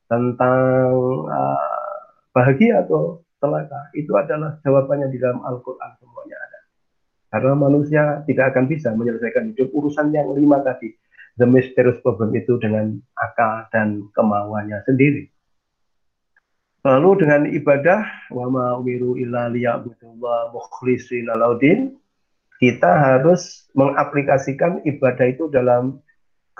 tentang 0.09 0.89
uh, 1.29 2.01
bahagia 2.33 2.86
atau 2.86 3.21
celaka. 3.38 3.93
Itu 3.93 4.13
adalah 4.17 4.57
jawabannya 4.62 5.09
di 5.13 5.17
dalam 5.17 5.41
Al-Quran 5.41 5.89
semuanya. 6.01 6.38
Karena 7.29 7.53
manusia 7.53 8.25
tidak 8.25 8.53
akan 8.53 8.65
bisa 8.65 8.89
menyelesaikan 8.98 9.53
hidup 9.53 9.69
urusan 9.74 10.09
yang 10.09 10.33
lima 10.33 10.65
tadi. 10.65 10.98
The 11.38 11.45
mysterious 11.45 12.01
problem 12.01 12.33
itu 12.36 12.57
dengan 12.57 13.00
akal 13.15 13.69
dan 13.71 14.09
kemauannya 14.17 14.81
sendiri. 14.83 15.29
Lalu 16.83 17.09
dengan 17.21 17.41
ibadah, 17.48 18.31
wa 18.33 18.48
ma 18.50 18.65
umiru 18.79 19.19
illa 19.19 19.51
liya'budullah 19.51 20.51
mukhlisin 20.55 21.29
alaudin, 21.31 21.95
kita 22.59 22.91
harus 22.91 23.71
mengaplikasikan 23.77 24.83
ibadah 24.83 25.25
itu 25.31 25.48
dalam 25.48 26.03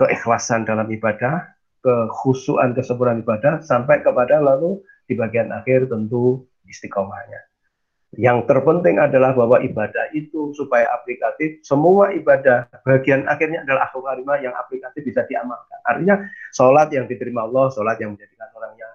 keikhlasan 0.00 0.64
dalam 0.64 0.88
ibadah, 0.88 1.44
kekhusuan 1.84 2.72
kesempurnaan 2.72 3.20
ibadah, 3.20 3.60
sampai 3.60 4.00
kepada 4.00 4.40
lalu 4.40 4.80
di 5.04 5.12
bagian 5.18 5.52
akhir 5.52 5.92
tentu 5.92 6.48
istiqomahnya. 6.64 7.49
Yang 8.18 8.50
terpenting 8.50 8.98
adalah 8.98 9.30
bahwa 9.38 9.62
ibadah 9.62 10.10
itu 10.10 10.50
supaya 10.58 10.90
aplikatif, 10.90 11.62
semua 11.62 12.10
ibadah 12.10 12.66
bagian 12.82 13.22
akhirnya 13.30 13.62
adalah 13.62 13.86
akhlak 13.86 14.18
karimah 14.18 14.38
yang 14.42 14.54
aplikatif 14.58 15.06
bisa 15.06 15.22
diamalkan. 15.30 15.78
Artinya 15.86 16.26
sholat 16.50 16.90
yang 16.90 17.06
diterima 17.06 17.46
Allah, 17.46 17.70
sholat 17.70 18.02
yang 18.02 18.18
menjadikan 18.18 18.50
orangnya 18.58 18.88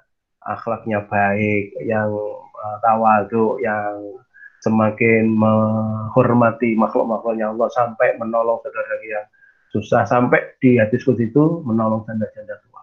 akhlaknya 0.44 1.00
baik, 1.08 1.80
yang 1.88 2.12
uh, 2.60 2.78
tawadu, 2.84 3.56
yang 3.64 4.20
semakin 4.60 5.32
menghormati 5.32 6.76
makhluk-makhluknya 6.76 7.56
Allah 7.56 7.70
sampai 7.72 8.20
menolong 8.20 8.60
saudara 8.66 8.98
yang 9.06 9.26
susah 9.70 10.04
sampai 10.08 10.60
di 10.60 10.76
hadis 10.76 11.04
itu 11.06 11.44
menolong 11.64 12.04
janda-janda 12.04 12.58
tua. 12.68 12.82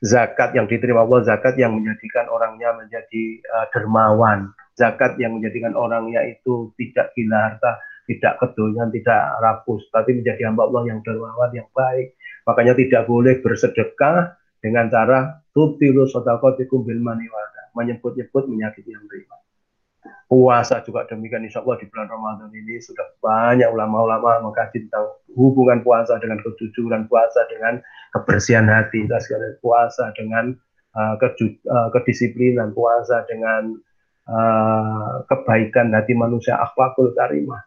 Zakat 0.00 0.56
yang 0.56 0.64
diterima 0.64 1.04
Allah, 1.04 1.20
zakat 1.24 1.60
yang 1.60 1.76
menjadikan 1.76 2.32
orangnya 2.32 2.72
menjadi 2.76 3.44
uh, 3.44 3.66
dermawan, 3.72 4.56
zakat 4.78 5.16
yang 5.18 5.38
menjadikan 5.38 5.74
orangnya 5.74 6.22
itu 6.26 6.74
tidak 6.78 7.14
gila 7.14 7.38
harta, 7.38 7.80
tidak 8.06 8.38
kedonyan, 8.42 8.88
tidak 8.90 9.20
rakus, 9.42 9.86
tapi 9.94 10.18
menjadi 10.18 10.50
hamba 10.50 10.66
Allah 10.66 10.82
yang 10.90 11.00
dermawan, 11.06 11.50
yang 11.54 11.68
baik. 11.72 12.14
Makanya 12.48 12.74
tidak 12.74 13.02
boleh 13.06 13.38
bersedekah 13.44 14.34
dengan 14.60 14.90
cara 14.90 15.40
tutilu 15.54 16.08
sodakotikum 16.08 16.82
bil 16.82 17.00
maniwada, 17.00 17.70
menyebut-nyebut 17.76 18.48
menyakiti 18.48 18.92
yang 18.92 19.04
beriman 19.06 19.40
puasa 20.30 20.78
juga 20.86 21.02
demikian 21.10 21.42
insya 21.42 21.58
Allah 21.66 21.82
di 21.82 21.90
bulan 21.90 22.06
Ramadan 22.06 22.54
ini 22.54 22.78
sudah 22.78 23.02
banyak 23.18 23.66
ulama-ulama 23.66 24.38
mengkaji 24.46 24.86
tentang 24.86 25.10
hubungan 25.34 25.82
puasa 25.82 26.22
dengan 26.22 26.38
kejujuran 26.46 27.10
puasa 27.10 27.50
dengan 27.50 27.82
kebersihan 28.14 28.70
hati 28.70 29.10
puasa 29.58 30.14
dengan 30.14 30.54
uh, 30.94 31.18
keju, 31.18 31.58
uh, 31.66 31.90
kedisiplinan 31.90 32.70
puasa 32.70 33.26
dengan 33.26 33.74
uh, 34.30 35.26
kebaikan 35.26 35.90
hati 35.90 36.14
manusia 36.14 36.54
akhlakul 36.62 37.10
karimah 37.12 37.66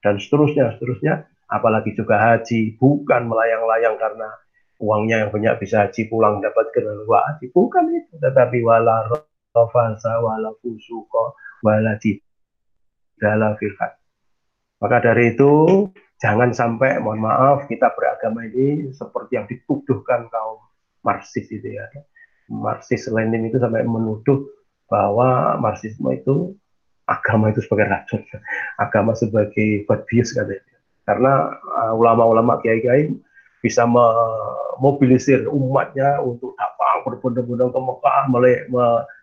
dan 0.00 0.16
seterusnya 0.16 0.72
seterusnya 0.76 1.28
apalagi 1.52 1.92
juga 1.92 2.16
haji 2.16 2.80
bukan 2.80 3.28
melayang-layang 3.28 4.00
karena 4.00 4.28
uangnya 4.80 5.26
yang 5.26 5.30
banyak 5.30 5.54
bisa 5.60 5.84
haji 5.84 6.08
pulang 6.08 6.40
dapat 6.40 6.72
kedua 6.72 7.28
haji 7.28 7.52
bukan 7.52 7.84
itu 7.92 8.16
tetapi 8.16 8.64
wala 8.64 9.04
rofasa 9.52 10.22
wala 10.24 10.56
fusuko 10.64 11.36
waladi 11.62 12.18
dalam 13.18 13.58
filhat. 13.58 13.98
Maka 14.78 15.10
dari 15.10 15.34
itu 15.34 15.84
jangan 16.22 16.54
sampai 16.54 17.02
mohon 17.02 17.26
maaf 17.26 17.66
kita 17.66 17.90
beragama 17.98 18.46
ini 18.46 18.94
seperti 18.94 19.34
yang 19.34 19.46
dituduhkan 19.50 20.30
kaum 20.30 20.62
Marxis 21.02 21.50
itu 21.50 21.74
ya. 21.74 21.84
Marxis 22.48 23.10
Lenin 23.10 23.50
itu 23.50 23.58
sampai 23.58 23.82
menuduh 23.84 24.46
bahwa 24.88 25.60
Marxisme 25.60 26.08
itu 26.16 26.56
agama 27.08 27.48
itu 27.52 27.64
sebagai 27.64 27.88
racun, 27.88 28.20
agama 28.76 29.16
sebagai 29.16 29.84
bad 29.88 30.04
bius 30.08 30.36
katanya. 30.36 30.64
Karena 31.08 31.56
uh, 31.56 31.92
ulama-ulama 31.96 32.60
kiai-kiai 32.60 33.08
bisa 33.64 33.88
memobilisir 33.88 35.48
umatnya 35.48 36.20
untuk 36.20 36.52
datang 36.60 37.04
berbondong-bondong 37.08 37.72
ke 37.72 37.80
Mekah, 37.80 38.22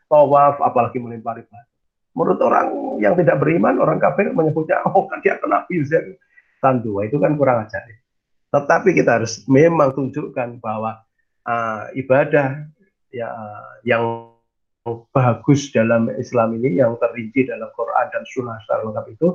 tawaf, 0.10 0.56
apalagi 0.62 0.98
melempari 0.98 1.46
batu. 1.46 1.74
Menurut 2.16 2.40
orang 2.42 2.68
yang 3.04 3.14
tidak 3.20 3.44
beriman, 3.44 3.76
orang 3.78 4.00
kafir 4.00 4.32
menyebutnya, 4.32 4.80
oh 4.88 5.06
kan 5.12 5.20
dia 5.20 5.36
kena 5.38 5.68
pilsen. 5.68 6.16
Tentu, 6.64 6.98
itu 7.04 7.20
kan 7.20 7.36
kurang 7.36 7.68
ajar. 7.68 7.84
Tetapi 8.50 8.96
kita 8.96 9.20
harus 9.22 9.44
memang 9.46 9.92
tunjukkan 9.94 10.64
bahwa 10.64 11.04
uh, 11.44 11.92
ibadah 11.94 12.66
ya 13.12 13.30
yang 13.84 14.35
bagus 14.86 15.74
dalam 15.74 16.14
Islam 16.14 16.62
ini 16.62 16.78
yang 16.78 16.94
terinci 17.02 17.50
dalam 17.50 17.74
Quran 17.74 18.06
dan 18.14 18.24
Sunnah 18.30 18.62
secara 18.62 18.86
lengkap 18.86 19.06
itu 19.18 19.28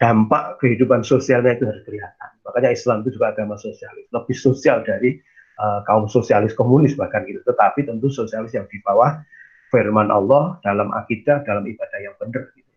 dampak 0.00 0.60
kehidupan 0.64 1.04
sosialnya 1.04 1.56
itu 1.56 1.68
harus 1.68 1.84
kelihatan. 1.84 2.30
Makanya 2.44 2.72
Islam 2.72 3.04
itu 3.04 3.20
juga 3.20 3.36
agama 3.36 3.60
sosialis, 3.60 4.08
lebih 4.08 4.36
sosial 4.36 4.80
dari 4.84 5.20
uh, 5.60 5.84
kaum 5.84 6.08
sosialis 6.08 6.56
komunis 6.56 6.96
bahkan 6.96 7.24
gitu. 7.28 7.44
Tetapi 7.44 7.84
tentu 7.84 8.08
sosialis 8.08 8.56
yang 8.56 8.64
di 8.68 8.80
bawah 8.80 9.20
firman 9.68 10.08
Allah 10.08 10.56
dalam 10.64 10.88
akidah, 10.92 11.44
dalam 11.44 11.64
ibadah 11.68 11.98
yang 12.00 12.16
benar. 12.16 12.48
Gitu. 12.56 12.72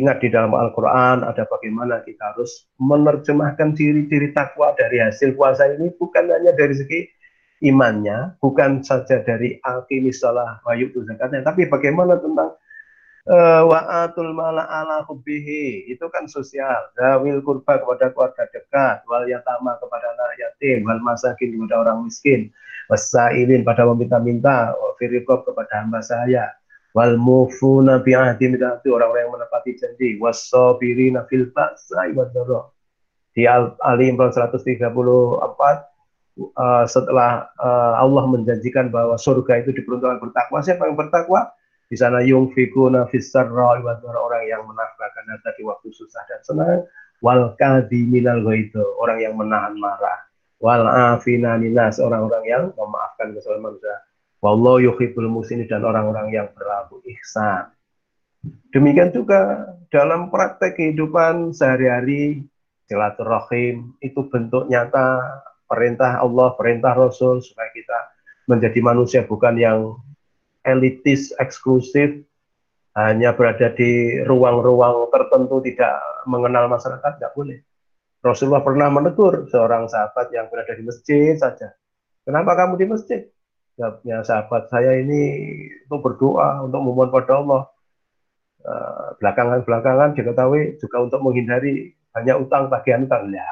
Ingat 0.00 0.18
di 0.24 0.28
dalam 0.32 0.50
Al-Quran 0.50 1.22
ada 1.22 1.44
bagaimana 1.46 2.02
kita 2.02 2.34
harus 2.34 2.66
menerjemahkan 2.80 3.76
ciri-ciri 3.76 4.32
takwa 4.32 4.72
dari 4.74 4.98
hasil 4.98 5.36
puasa 5.36 5.76
ini 5.76 5.92
bukan 5.94 6.26
hanya 6.26 6.56
dari 6.56 6.74
segi 6.74 7.00
imannya, 7.64 8.36
bukan 8.40 8.84
saja 8.84 9.24
dari 9.24 9.56
alkimis 9.64 10.20
salah 10.20 10.60
wayuk 10.68 10.92
zakatnya, 11.06 11.40
tapi 11.40 11.68
bagaimana 11.68 12.20
tentang 12.20 12.56
uh, 13.30 13.62
wa'atul 13.66 14.32
mala 14.32 14.64
ala 14.66 15.02
hubbihi. 15.04 15.90
Itu 15.90 16.08
kan 16.08 16.30
sosial. 16.30 16.92
Zawil 16.94 17.42
kurba 17.42 17.82
kepada 17.82 18.12
keluarga 18.14 18.44
dekat 18.50 19.04
wal 19.10 19.26
yatama 19.26 19.76
kepada 19.82 20.06
anak 20.16 20.32
yatim 20.40 20.86
wal 20.86 21.00
masakin 21.02 21.54
kepada 21.54 21.76
orang 21.82 22.06
miskin 22.06 22.50
wasailin 22.86 23.66
pada 23.66 23.82
meminta-minta 23.82 24.72
firikob 24.96 25.42
kepada 25.42 25.82
hamba 25.82 26.00
saya 26.00 26.54
wal 26.94 27.18
mufuna 27.18 28.00
bi'ahdi 28.00 28.56
itu 28.56 28.88
orang-orang 28.88 29.28
yang 29.28 29.32
menepati 29.34 29.70
janji 29.76 30.08
wasabirina 30.16 31.28
fil 31.28 31.50
ba'sa 31.52 32.08
wa 32.14 32.24
di 33.36 33.44
Ali 33.44 34.08
Imran 34.08 34.32
134 34.32 34.64
uh, 36.36 36.84
setelah 36.84 37.48
uh, 37.60 37.94
Allah 38.00 38.24
menjanjikan 38.28 38.92
bahwa 38.92 39.16
surga 39.16 39.64
itu 39.64 39.72
diperuntukkan 39.76 40.20
bertakwa, 40.20 40.58
siapa 40.60 40.88
yang 40.88 40.96
bertakwa? 40.96 41.52
Di 41.86 41.94
sana 41.94 42.18
yung 42.26 42.50
fikuna 42.50 43.06
fisarra 43.06 43.78
orang 43.78 44.42
yang 44.50 44.66
menafkahkan 44.66 45.24
harta 45.30 45.54
di 45.54 45.62
waktu 45.62 45.88
susah 45.94 46.22
dan 46.26 46.40
senang, 46.42 46.82
wal 47.22 47.54
kadiminal 47.54 48.42
itu 48.50 48.82
orang 48.98 49.22
yang 49.22 49.38
menahan 49.38 49.78
marah, 49.78 50.26
wal 50.58 50.82
afina 50.82 51.54
orang-orang 52.02 52.44
yang 52.44 52.62
memaafkan 52.74 53.32
kesalahan 53.38 53.70
manusia. 53.70 53.96
Wallahu 54.44 54.82
yuhibbul 54.82 55.30
musini 55.30 55.64
dan 55.64 55.86
orang-orang 55.86 56.28
yang 56.34 56.46
berlaku 56.52 57.00
ihsan. 57.06 57.72
Demikian 58.70 59.10
juga 59.10 59.72
dalam 59.88 60.28
praktek 60.28 60.76
kehidupan 60.76 61.56
sehari-hari 61.56 62.44
silaturahim 62.86 63.96
itu 64.04 64.26
bentuk 64.30 64.68
nyata 64.70 65.18
perintah 65.66 66.22
Allah, 66.22 66.54
perintah 66.54 66.94
Rasul 66.94 67.42
supaya 67.42 67.68
kita 67.74 67.98
menjadi 68.46 68.78
manusia 68.82 69.20
bukan 69.26 69.58
yang 69.58 69.98
elitis, 70.66 71.34
eksklusif, 71.38 72.22
hanya 72.96 73.36
berada 73.36 73.68
di 73.76 74.22
ruang-ruang 74.24 75.12
tertentu 75.12 75.60
tidak 75.60 76.00
mengenal 76.24 76.66
masyarakat, 76.66 77.20
tidak 77.20 77.32
boleh. 77.36 77.60
Rasulullah 78.24 78.64
pernah 78.64 78.88
menegur 78.90 79.46
seorang 79.52 79.86
sahabat 79.86 80.32
yang 80.32 80.48
berada 80.48 80.72
di 80.74 80.82
masjid 80.82 81.36
saja. 81.36 81.76
Kenapa 82.26 82.58
kamu 82.58 82.74
di 82.80 82.86
masjid? 82.88 83.20
Jawabnya 83.76 84.24
sahabat 84.24 84.72
saya 84.72 84.96
ini 84.98 85.22
untuk 85.86 86.00
berdoa, 86.10 86.64
untuk 86.64 86.80
memohon 86.80 87.12
pada 87.12 87.38
Allah. 87.38 87.62
Eh, 88.66 89.08
belakangan-belakangan 89.22 90.18
diketahui 90.18 90.80
juga 90.82 91.06
untuk 91.06 91.20
menghindari 91.22 91.94
banyak 92.10 92.36
utang, 92.42 92.66
bagian 92.66 93.06
utang. 93.06 93.30
Ya, 93.30 93.46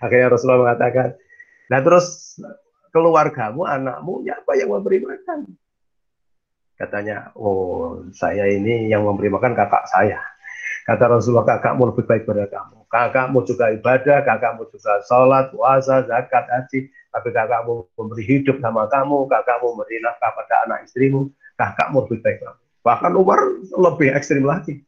Akhirnya 0.00 0.32
Rasulullah 0.32 0.72
mengatakan, 0.72 1.14
nah 1.68 1.80
terus 1.84 2.36
keluargamu, 2.90 3.68
anakmu, 3.68 4.24
siapa 4.26 4.56
yang 4.56 4.72
memberi 4.72 5.04
makan? 5.04 5.52
Katanya, 6.80 7.28
oh 7.36 8.00
saya 8.16 8.48
ini 8.48 8.88
yang 8.88 9.04
memberi 9.04 9.28
makan 9.28 9.52
kakak 9.52 9.84
saya. 9.92 10.18
Kata 10.88 11.12
Rasulullah, 11.12 11.44
kakakmu 11.44 11.92
lebih 11.92 12.08
baik 12.08 12.24
pada 12.24 12.48
kamu. 12.48 12.78
Kakakmu 12.88 13.38
juga 13.44 13.68
ibadah, 13.68 14.24
kakakmu 14.24 14.64
juga 14.72 15.04
sholat, 15.04 15.52
puasa, 15.52 16.02
zakat, 16.08 16.48
haji. 16.48 16.88
Tapi 17.12 17.28
kakakmu 17.30 17.84
memberi 17.94 18.24
hidup 18.24 18.58
sama 18.64 18.88
kamu, 18.88 19.28
kakakmu 19.28 19.76
memberi 19.76 20.00
nafkah 20.00 20.32
pada 20.32 20.66
anak 20.66 20.88
istrimu, 20.88 21.28
kakakmu 21.60 22.08
lebih 22.08 22.18
baik 22.24 22.38
kamu. 22.40 22.60
Bahkan 22.80 23.12
Umar 23.12 23.40
lebih 23.60 24.08
ekstrim 24.16 24.44
lagi. 24.48 24.80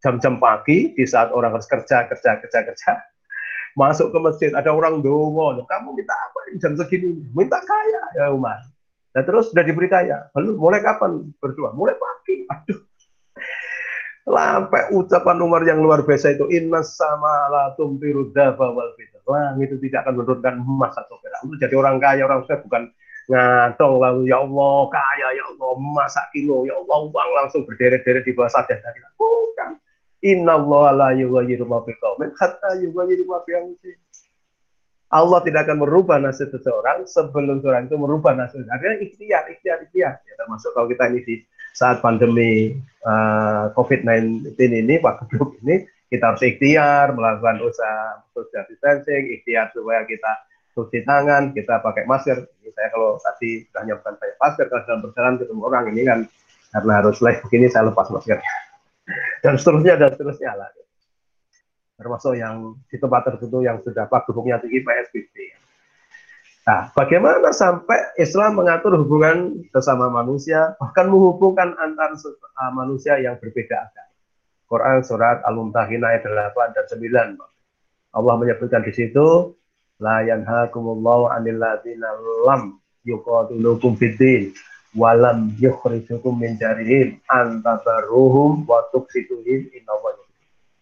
Jam-jam 0.00 0.38
pagi, 0.38 0.94
di 0.94 1.04
saat 1.04 1.34
orang 1.34 1.56
harus 1.56 1.66
kerja, 1.66 2.06
kerja, 2.06 2.38
kerja, 2.38 2.60
kerja, 2.62 2.92
masuk 3.74 4.14
ke 4.14 4.18
masjid 4.22 4.50
ada 4.54 4.70
orang 4.70 5.02
dowo 5.02 5.54
kamu 5.66 5.88
minta 5.98 6.14
apa 6.14 6.38
jam 6.58 6.78
segini? 6.78 7.22
Minta 7.34 7.58
kaya. 7.62 8.02
Ya 8.14 8.26
Umar. 8.30 8.62
Nah 9.14 9.22
terus 9.22 9.50
sudah 9.50 9.62
diberi 9.66 9.90
kaya. 9.90 10.30
Lalu 10.34 10.58
mulai 10.58 10.80
kapan 10.82 11.30
berdoa 11.38 11.74
mulai 11.74 11.94
pagi. 11.98 12.46
Aduh. 12.50 12.80
Sampai 14.24 14.88
ucapan 14.96 15.36
Umar 15.44 15.62
yang 15.68 15.84
luar 15.84 16.00
biasa 16.00 16.32
itu 16.32 16.48
inna 16.48 16.80
sama 16.80 17.52
la 17.52 17.64
tumpiru 17.76 18.32
wal 18.32 18.96
langit 19.24 19.68
itu 19.72 19.76
tidak 19.88 20.08
akan 20.08 20.14
menurunkan 20.20 20.54
emas 20.64 20.96
atau 20.96 21.20
perak. 21.20 21.40
Untuk 21.44 21.60
jadi 21.60 21.74
orang 21.76 22.00
kaya 22.00 22.24
orang 22.24 22.40
saya 22.48 22.60
bukan 22.64 22.88
ngatong 23.24 23.94
lalu 24.00 24.28
ya 24.28 24.44
Allah 24.44 24.78
kaya 24.92 25.28
ya 25.32 25.44
Allah 25.48 25.70
emas 25.80 26.16
kilo 26.32 26.68
ya 26.68 26.76
Allah 26.76 26.98
uang 27.08 27.30
langsung 27.40 27.64
berderet-deret 27.64 28.24
di 28.24 28.36
bawah 28.36 28.52
saja 28.52 28.76
bukan 29.16 29.80
Inna 30.24 30.56
Allah 30.56 30.86
la 30.96 31.08
yughayyiru 31.12 31.68
ma 31.68 31.84
biqaumin 31.84 32.32
hatta 32.40 32.80
yughayyiru 32.80 33.28
ma 33.28 33.44
Allah 35.14 35.38
tidak 35.46 35.70
akan 35.70 35.86
merubah 35.86 36.18
nasib 36.18 36.50
seseorang 36.50 37.06
sebelum 37.06 37.62
seorang 37.62 37.86
itu 37.86 37.94
merubah 37.94 38.34
nasib. 38.34 38.66
Akhirnya 38.66 38.98
ikhtiar, 38.98 39.46
ikhtiar, 39.46 39.86
ikhtiar. 39.86 40.18
Ya, 40.26 40.34
termasuk 40.34 40.74
kalau 40.74 40.90
kita 40.90 41.06
ini 41.12 41.22
di 41.22 41.34
saat 41.70 42.02
pandemi 42.02 42.74
uh, 43.06 43.70
eh, 43.70 43.78
COVID-19 43.78 44.58
ini, 44.58 44.98
waktu 44.98 45.38
ini, 45.62 45.86
kita 46.10 46.34
harus 46.34 46.42
ikhtiar, 46.42 47.14
melakukan 47.14 47.62
usaha 47.62 48.26
social 48.34 48.66
distancing, 48.66 49.38
ikhtiar 49.38 49.70
supaya 49.70 50.02
kita 50.02 50.32
cuci 50.74 51.06
tangan, 51.06 51.54
kita 51.54 51.78
pakai 51.78 52.10
masker. 52.10 52.50
Ini 52.64 52.74
saya 52.74 52.90
kalau 52.90 53.14
tadi 53.22 53.70
sudah 53.70 53.94
bukan 54.02 54.14
pakai 54.18 54.36
masker, 54.42 54.66
kalau 54.66 54.82
dalam 54.82 55.00
perjalanan 55.06 55.36
ketemu 55.38 55.62
orang 55.62 55.84
ini 55.94 56.02
kan 56.02 56.18
karena 56.74 56.92
harus 56.98 57.22
live 57.22 57.38
begini, 57.46 57.70
saya 57.70 57.86
lepas 57.86 58.10
maskernya 58.10 58.63
dan 59.44 59.54
seterusnya 59.60 60.00
dan 60.00 60.08
seterusnya 60.12 60.52
lah 60.56 60.68
termasuk 61.94 62.34
yang 62.34 62.74
di 62.90 62.96
tempat 62.98 63.22
tertentu 63.22 63.62
yang 63.62 63.78
sudah 63.82 64.10
pak 64.10 64.26
gedungnya 64.26 64.58
tinggi 64.58 64.82
PSBB. 64.82 65.34
Nah, 66.64 66.88
bagaimana 66.96 67.52
sampai 67.52 68.16
Islam 68.16 68.56
mengatur 68.56 68.96
hubungan 68.96 69.68
sesama 69.68 70.08
manusia, 70.08 70.72
bahkan 70.80 71.12
menghubungkan 71.12 71.76
antar 71.76 72.16
uh, 72.16 72.72
manusia 72.72 73.20
yang 73.20 73.36
berbeda 73.36 73.84
agama. 73.84 74.12
Quran 74.64 75.04
surat 75.04 75.44
Al-Mumtahinah 75.44 76.08
ayat 76.08 76.24
8 76.24 76.72
dan 76.72 76.84
9. 76.88 78.16
Allah 78.16 78.34
menyebutkan 78.40 78.80
di 78.80 78.96
situ, 78.96 79.52
la 80.00 80.24
yanhakumullahu 80.24 81.28
'anil 81.36 81.60
ladzina 81.60 82.16
lam 82.48 82.80
yuqatilukum 83.04 84.00
fid 84.00 84.16
walam 84.94 85.52
yukhrijukum 85.58 86.38
min 86.38 86.54
jarihim 86.56 87.18
antabaruhum 87.26 88.62
wa 88.66 88.86
tuksituhim 88.94 89.66
innallaha 89.74 90.24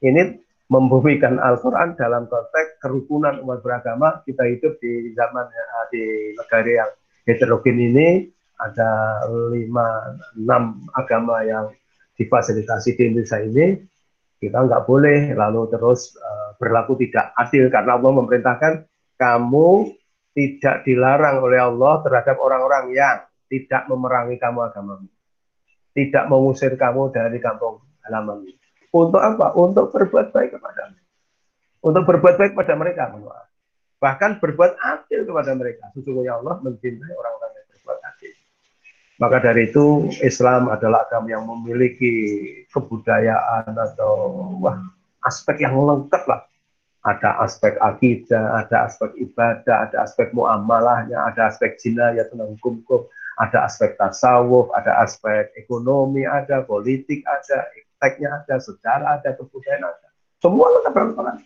ini 0.03 0.43
membumikan 0.67 1.39
Al-Quran 1.39 1.95
dalam 1.95 2.27
konteks 2.27 2.83
kerukunan 2.83 3.39
umat 3.47 3.63
beragama. 3.63 4.19
Kita 4.27 4.43
hidup 4.51 4.83
di 4.83 5.15
zaman 5.15 5.47
eh, 5.47 5.85
di 5.95 6.05
negara 6.35 6.71
yang 6.85 6.91
heterogen 7.29 7.79
ini. 7.79 8.09
Ada 8.63 9.27
lima 9.51 10.15
enam 10.39 10.87
agama 10.95 11.43
yang 11.43 11.71
difasilitasi 12.15 12.95
di 12.95 13.03
Indonesia 13.11 13.43
ini. 13.43 13.79
Kita 14.39 14.59
nggak 14.59 14.87
boleh 14.87 15.35
lalu 15.35 15.71
terus 15.71 16.15
uh, 16.19 16.55
berlaku 16.59 16.99
tidak 16.99 17.31
adil 17.39 17.71
karena 17.71 17.95
Allah 17.99 18.11
memerintahkan 18.23 18.73
kamu 19.19 19.95
tidak 20.35 20.83
dilarang 20.87 21.43
oleh 21.43 21.59
Allah 21.63 22.03
terhadap 22.07 22.39
orang-orang 22.43 22.91
yang 22.91 23.23
tidak 23.53 23.85
memerangi 23.93 24.41
kamu 24.41 24.65
agamamu. 24.65 25.09
Tidak 25.93 26.25
mengusir 26.33 26.73
kamu 26.73 27.13
dari 27.13 27.37
kampung 27.37 27.85
halaman. 28.09 28.49
Untuk 28.89 29.21
apa? 29.21 29.53
Untuk 29.53 29.93
berbuat 29.93 30.33
baik 30.33 30.57
kepada 30.57 30.89
mereka. 30.89 31.13
Untuk 31.85 32.03
berbuat 32.09 32.35
baik 32.41 32.51
kepada 32.57 32.75
mereka. 32.81 33.03
Bahkan 34.01 34.41
berbuat 34.41 34.73
adil 34.81 35.29
kepada 35.29 35.53
mereka. 35.53 35.93
Sesungguhnya 35.93 36.41
Allah 36.41 36.57
mencintai 36.65 37.13
orang-orang 37.13 37.53
yang 37.61 37.67
berbuat 37.77 37.99
adil. 38.09 38.33
Maka 39.21 39.37
dari 39.45 39.69
itu 39.69 40.09
Islam 40.25 40.73
adalah 40.73 41.05
agama 41.05 41.29
yang 41.29 41.45
memiliki 41.45 42.13
kebudayaan 42.73 43.69
atau 43.77 44.13
wah 44.65 44.81
aspek 45.29 45.61
yang 45.61 45.77
lengkap 45.77 46.25
lah. 46.25 46.49
Ada 47.03 47.43
aspek 47.43 47.75
akidah, 47.83 48.63
ada 48.63 48.87
aspek 48.87 49.11
ibadah, 49.19 49.91
ada 49.91 50.07
aspek 50.07 50.31
muamalahnya, 50.31 51.19
ada 51.19 51.51
aspek 51.51 51.75
jinayah 51.75 52.23
tentang 52.31 52.55
hukum-hukum, 52.55 53.11
ada 53.41 53.65
aspek 53.65 53.97
tasawuf, 53.97 54.69
ada 54.77 55.01
aspek 55.01 55.49
ekonomi, 55.57 56.29
ada 56.29 56.65
politik, 56.67 57.25
ada 57.25 57.65
teknya 58.03 58.43
ada, 58.43 58.59
sejarah 58.59 59.23
ada, 59.23 59.31
kebudayaan 59.39 59.87
ada. 59.87 60.09
Semua 60.43 60.67
lengkap 60.75 61.15
dalam 61.15 61.39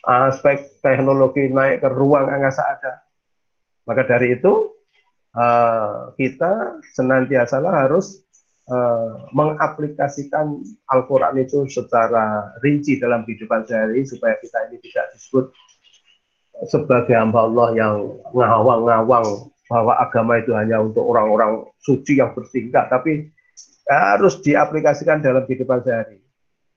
Aspek 0.00 0.80
teknologi 0.80 1.52
naik 1.52 1.84
ke 1.84 1.88
ruang 1.92 2.32
angkasa 2.32 2.64
ada. 2.64 3.04
Maka 3.84 4.08
dari 4.08 4.32
itu 4.32 4.72
uh, 5.36 6.08
kita 6.16 6.80
senantiasa 6.96 7.60
harus 7.60 8.24
uh, 8.72 9.28
mengaplikasikan 9.36 10.64
Al-Quran 10.88 11.44
itu 11.44 11.68
secara 11.68 12.48
rinci 12.64 12.96
dalam 12.96 13.28
kehidupan 13.28 13.68
sehari 13.68 14.08
supaya 14.08 14.40
kita 14.40 14.72
ini 14.72 14.80
tidak 14.88 15.12
disebut 15.12 15.52
sebagai 16.68 17.12
hamba 17.12 17.44
Allah 17.44 17.68
yang 17.76 17.94
ngawang-ngawang 18.32 19.49
bahwa 19.70 19.94
agama 20.02 20.42
itu 20.42 20.50
hanya 20.58 20.82
untuk 20.82 21.06
orang-orang 21.06 21.62
suci 21.78 22.18
yang 22.18 22.34
bertingkat, 22.34 22.90
tapi 22.90 23.30
harus 23.86 24.42
diaplikasikan 24.42 25.22
dalam 25.22 25.46
kehidupan 25.46 25.86
sehari. 25.86 26.18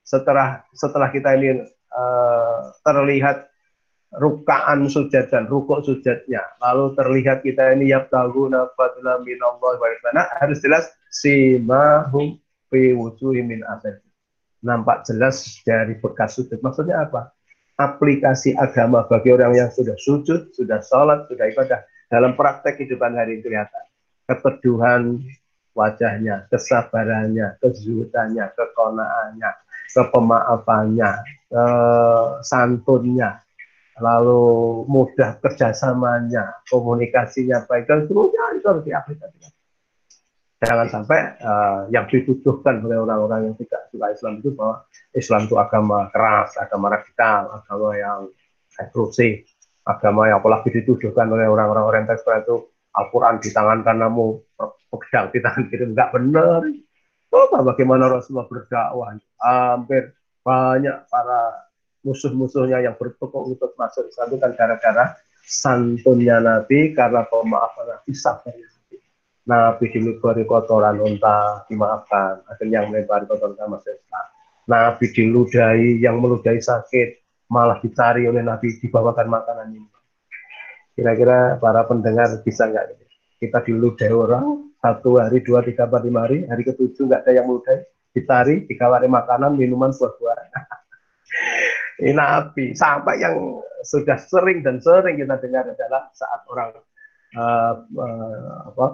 Setelah 0.06 0.62
setelah 0.70 1.10
kita 1.10 1.34
ini 1.34 1.66
uh, 1.90 2.70
terlihat 2.86 3.50
rukaan 4.14 4.86
sujud 4.86 5.26
dan 5.26 5.50
rukuk 5.50 5.82
sujudnya. 5.82 6.42
Lalu 6.62 6.94
terlihat 6.94 7.42
kita 7.42 7.74
ini 7.74 7.90
yabtaguna 7.90 8.70
fadla 8.78 9.18
minallah 9.26 9.74
wa 9.74 10.10
nah, 10.14 10.26
harus 10.38 10.62
jelas 10.62 10.86
simahum 11.10 12.38
fi 12.70 12.94
min 13.42 13.66
asad. 13.66 13.98
Nampak 14.64 15.04
jelas 15.04 15.60
dari 15.66 15.98
bekas 15.98 16.40
sujud. 16.40 16.62
Maksudnya 16.62 17.04
apa? 17.04 17.34
Aplikasi 17.74 18.54
agama 18.54 19.02
bagi 19.04 19.34
orang 19.34 19.52
yang 19.58 19.70
sudah 19.74 19.98
sujud, 19.98 20.54
sudah 20.54 20.78
sholat, 20.80 21.26
sudah 21.26 21.50
ibadah. 21.50 21.82
Dalam 22.14 22.38
praktek 22.38 22.78
kehidupan 22.78 23.18
hari 23.18 23.34
ini 23.34 23.42
kelihatan. 23.42 23.84
Keteduhan 24.30 25.18
wajahnya, 25.74 26.46
kesabarannya, 26.46 27.58
kezuhudannya, 27.58 28.54
kekonaannya, 28.54 29.50
kepemaafannya, 29.90 31.10
santunnya, 32.46 33.42
lalu 33.98 34.42
mudah 34.86 35.42
kerjasamanya, 35.42 36.62
komunikasinya 36.70 37.66
baik 37.66 37.90
dan 37.90 38.06
seterusnya 38.06 38.42
itu 38.62 38.66
harus 38.70 38.84
diaplikasikan. 38.86 39.52
Jangan 40.64 40.88
sampai 40.88 41.20
uh, 41.44 41.90
yang 41.92 42.08
dituduhkan 42.08 42.80
oleh 42.80 42.96
orang-orang 42.96 43.52
yang 43.52 43.56
tidak 43.58 43.90
suka 43.92 44.06
Islam 44.14 44.40
itu 44.40 44.54
bahwa 44.54 44.86
Islam 45.12 45.40
itu 45.50 45.56
agama 45.60 46.08
keras, 46.08 46.56
agama 46.56 46.94
radikal, 46.94 47.60
agama 47.60 47.90
yang 47.98 48.20
eksklusif, 48.80 49.44
agama 49.84 50.26
yang 50.32 50.40
apalagi 50.40 50.72
dituduhkan 50.72 51.28
oleh 51.28 51.44
orang-orang 51.44 51.84
orientalis 51.84 52.24
itu 52.24 52.72
Al-Quran 52.94 53.42
di 53.42 53.50
tangan 53.50 53.82
kananmu, 53.82 54.28
pegang 54.88 55.28
di 55.34 55.42
tangan 55.42 55.66
kiri, 55.66 55.84
enggak 55.90 56.14
benar. 56.14 56.62
Coba 57.26 57.74
bagaimana 57.74 58.06
Rasulullah 58.06 58.46
berdakwah. 58.46 59.18
Hampir 59.42 60.14
banyak 60.46 61.10
para 61.10 61.66
musuh-musuhnya 62.06 62.86
yang 62.86 62.94
bertukuk 62.94 63.50
untuk 63.50 63.74
masuk 63.74 64.06
Islam 64.06 64.30
itu 64.30 64.38
kan 64.38 64.52
gara-gara 64.54 65.04
santunnya 65.42 66.38
Nabi 66.38 66.94
karena 66.94 67.26
pemaafan 67.26 67.90
Nabi 67.90 68.12
sabarnya 68.14 68.62
Nabi. 68.62 68.96
Nabi 69.44 69.84
dilubari 69.90 70.44
kotoran 70.46 71.02
unta 71.02 71.66
dimaafkan, 71.66 72.46
akhirnya 72.46 72.84
yang 72.84 72.94
melempari 72.94 73.26
kotoran 73.26 73.58
unta 73.58 73.66
masuk 73.66 73.90
Islam. 73.90 74.26
Nabi 74.70 75.04
diludahi, 75.10 75.88
yang 75.98 76.22
meludahi 76.22 76.62
sakit 76.62 77.23
malah 77.54 77.78
dicari 77.78 78.26
oleh 78.26 78.42
Nabi 78.42 78.82
dibawakan 78.82 79.30
makanan 79.30 79.68
ini. 79.70 79.88
Kira-kira 80.98 81.62
para 81.62 81.86
pendengar 81.86 82.42
bisa 82.42 82.66
nggak 82.66 82.98
kita 83.38 83.62
diludahi 83.62 84.14
orang 84.14 84.74
satu 84.82 85.22
hari, 85.22 85.38
dua, 85.46 85.62
tiga, 85.62 85.86
empat, 85.86 86.02
lima 86.02 86.26
hari, 86.26 86.42
hari 86.50 86.62
ketujuh 86.66 87.06
nggak 87.06 87.22
ada 87.22 87.32
yang 87.38 87.46
meludahi, 87.46 87.86
dicari, 88.10 88.66
dikawari 88.66 89.06
makanan, 89.06 89.54
minuman, 89.54 89.94
buah-buahan. 89.94 90.48
ini 92.10 92.18
api 92.18 92.74
sampai 92.74 93.22
yang 93.22 93.62
sudah 93.86 94.18
sering 94.18 94.66
dan 94.66 94.82
sering 94.82 95.20
kita 95.20 95.38
dengar 95.38 95.70
adalah 95.70 96.10
saat 96.10 96.42
orang 96.50 96.70
uh, 97.38 97.74
uh, 97.86 98.54
apa 98.74 98.86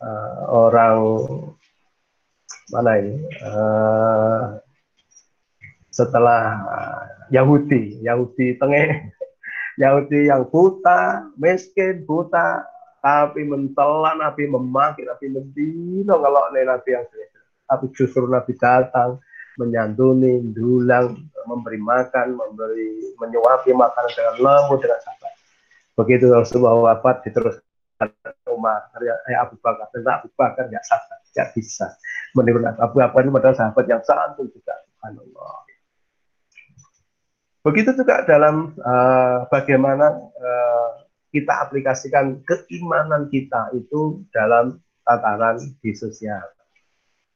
uh, 0.00 0.40
orang 0.48 0.98
mana 2.70 2.92
ini 3.02 3.14
uh, 3.44 4.56
setelah 6.00 6.40
Yahudi. 7.28 8.00
Yahudi 8.00 8.56
tengah 8.56 9.04
Yahudi 9.82 10.32
yang 10.32 10.48
buta 10.48 11.28
miskin 11.36 12.08
buta 12.08 12.64
tapi 13.00 13.48
mentelan 13.48 14.20
Nabi 14.20 14.48
memaki 14.48 15.04
Nabi 15.04 15.26
mendino 15.32 16.20
kalau 16.20 16.48
Nabi 16.52 16.88
yang 16.92 17.04
tapi 17.68 17.86
justru 17.94 18.26
Nabi 18.26 18.52
datang 18.58 19.20
menyantuni, 19.60 20.40
dulang, 20.56 21.20
memberi 21.44 21.76
makan, 21.76 22.34
memberi 22.34 23.14
menyuapi 23.20 23.70
makanan 23.76 24.10
dengan 24.16 24.36
lembut 24.40 24.80
dengan 24.80 25.00
sabar. 25.04 25.32
Begitu 26.00 26.32
Rasulullah 26.32 26.96
wafat 26.96 27.28
diteruskan 27.28 28.10
Umar, 28.48 28.88
eh, 29.04 29.36
Abu 29.36 29.60
Bakar, 29.60 29.92
tentang 29.92 30.24
Abu 30.24 30.32
Bakar 30.32 30.66
nggak 30.66 30.82
sabar, 30.82 31.18
nggak 31.36 31.48
bisa. 31.52 31.86
Meniru 32.32 32.64
Abu 32.64 32.94
Bakar 32.98 33.20
ini 33.20 33.30
adalah 33.36 33.56
sahabat 33.56 33.84
yang 33.84 34.02
santun 34.02 34.48
juga, 34.48 34.74
Subhanallah. 34.96 35.69
Begitu 37.60 37.92
juga 37.92 38.24
dalam 38.24 38.72
uh, 38.80 39.44
bagaimana 39.52 40.16
uh, 40.16 40.88
kita 41.28 41.68
aplikasikan 41.68 42.40
keimanan 42.48 43.28
kita 43.28 43.68
itu 43.76 44.24
dalam 44.32 44.80
tataran 45.04 45.60
di 45.60 45.92
sosial. 45.92 46.42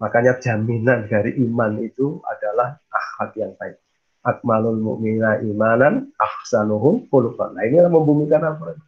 Makanya 0.01 0.41
jaminan 0.41 1.07
dari 1.07 1.37
iman 1.45 1.79
itu 1.79 2.19
adalah 2.25 2.81
akhlak 2.89 3.31
yang 3.37 3.53
baik. 3.61 3.79
Akmalul 4.25 4.81
mu'mina 4.81 5.45
imanan, 5.45 6.09
ahsanuhum 6.17 7.05
khuluqan. 7.13 7.55
Nah 7.55 7.63
ini 7.69 7.85
membumikan 7.85 8.41
apa? 8.41 8.81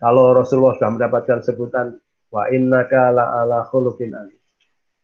Kalau 0.00 0.32
Rasulullah 0.32 0.80
sudah 0.80 0.96
mendapatkan 0.96 1.44
sebutan 1.44 2.00
wa 2.32 2.48
innaka 2.48 3.12
la 3.12 3.44
ala 3.44 3.68
khuluqin. 3.68 4.16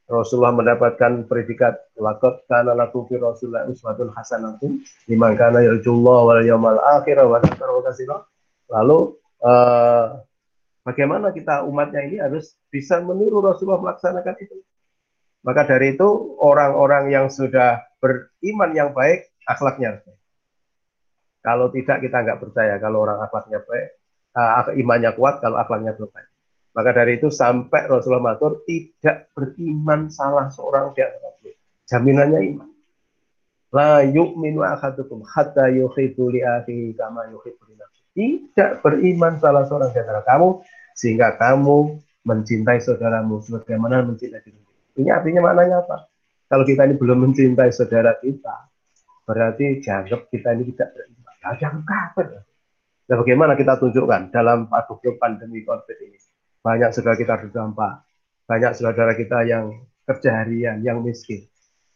Rasulullah 0.06 0.54
mendapatkan 0.54 1.26
predikat 1.26 1.82
laqad 1.98 2.46
kana 2.46 2.78
lakum 2.78 3.10
fi 3.10 3.18
Rasulillah 3.18 3.66
uswatun 3.66 4.14
hasanatun 4.14 4.78
liman 5.10 5.34
kana 5.34 5.66
yarjullah 5.66 6.18
wal 6.22 6.42
yawmal 6.46 6.78
akhir 6.78 7.18
wa 7.26 7.42
dzakara 7.42 8.22
Lalu 8.70 8.98
uh, 9.42 10.22
bagaimana 10.86 11.34
kita 11.34 11.66
umatnya 11.66 12.06
ini 12.06 12.22
harus 12.22 12.54
bisa 12.70 13.02
meniru 13.02 13.42
Rasulullah 13.42 13.82
melaksanakan 13.82 14.34
itu. 14.38 14.62
Maka 15.42 15.66
dari 15.66 15.94
itu 15.94 16.38
orang-orang 16.42 17.10
yang 17.10 17.26
sudah 17.30 17.82
beriman 18.02 18.74
yang 18.74 18.90
baik, 18.90 19.30
akhlaknya 19.46 19.94
harus 19.94 20.02
baik. 20.06 20.22
Kalau 21.42 21.66
tidak 21.70 21.98
kita 22.02 22.16
nggak 22.26 22.40
percaya 22.42 22.74
kalau 22.82 23.06
orang 23.06 23.22
akhlaknya 23.22 23.62
baik, 23.62 23.88
uh, 24.38 24.70
imannya 24.74 25.10
kuat 25.18 25.42
kalau 25.42 25.58
akhlaknya 25.58 25.94
belum 25.98 26.10
baik. 26.14 26.30
Maka 26.76 26.92
dari 26.92 27.16
itu 27.16 27.32
sampai 27.32 27.88
Rasulullah 27.88 28.36
matur 28.36 28.60
tidak 28.68 29.32
beriman 29.32 30.12
salah 30.12 30.52
seorang 30.52 30.92
di 30.92 31.00
antara 31.00 31.32
Jaminannya 31.86 32.40
iman. 32.52 32.68
La 33.72 34.04
yu'minu 34.04 34.60
ahadukum 34.60 35.24
hatta 35.24 35.72
yuhibbu 35.72 36.36
li 36.36 36.44
akhihi 36.44 36.92
kama 36.98 37.32
yuhibbu 37.32 37.62
li 37.72 37.74
Tidak 38.12 38.84
beriman 38.84 39.40
salah 39.40 39.64
seorang 39.64 39.94
di 39.94 39.98
antara 40.04 40.20
kamu 40.20 40.60
sehingga 40.92 41.40
kamu 41.40 41.96
mencintai 42.26 42.82
saudaramu 42.82 43.40
sebagaimana 43.40 44.02
mencintai 44.02 44.42
dirimu 44.42 44.66
ini 44.96 45.12
artinya 45.12 45.44
maknanya 45.44 45.84
apa? 45.84 46.08
Kalau 46.48 46.64
kita 46.64 46.88
ini 46.88 46.96
belum 46.96 47.28
mencintai 47.28 47.68
saudara 47.68 48.16
kita, 48.16 48.72
berarti 49.28 49.84
dianggap 49.84 50.32
kita 50.32 50.56
ini 50.56 50.72
tidak 50.72 50.96
beriman. 50.96 51.34
Nah, 51.36 51.54
jangan 51.60 51.82
kafir. 51.84 52.26
Nah, 53.06 53.16
bagaimana 53.20 53.52
kita 53.54 53.76
tunjukkan 53.76 54.32
dalam 54.32 54.66
pandemi 55.20 55.60
COVID 55.68 55.98
ini? 56.00 56.18
Banyak 56.66 56.90
saudara 56.90 57.14
kita 57.14 57.38
terdampak, 57.46 58.02
banyak 58.50 58.74
saudara 58.74 59.14
kita 59.14 59.46
yang 59.46 59.86
kerja 60.02 60.42
harian, 60.42 60.82
yang 60.82 60.98
miskin, 60.98 61.46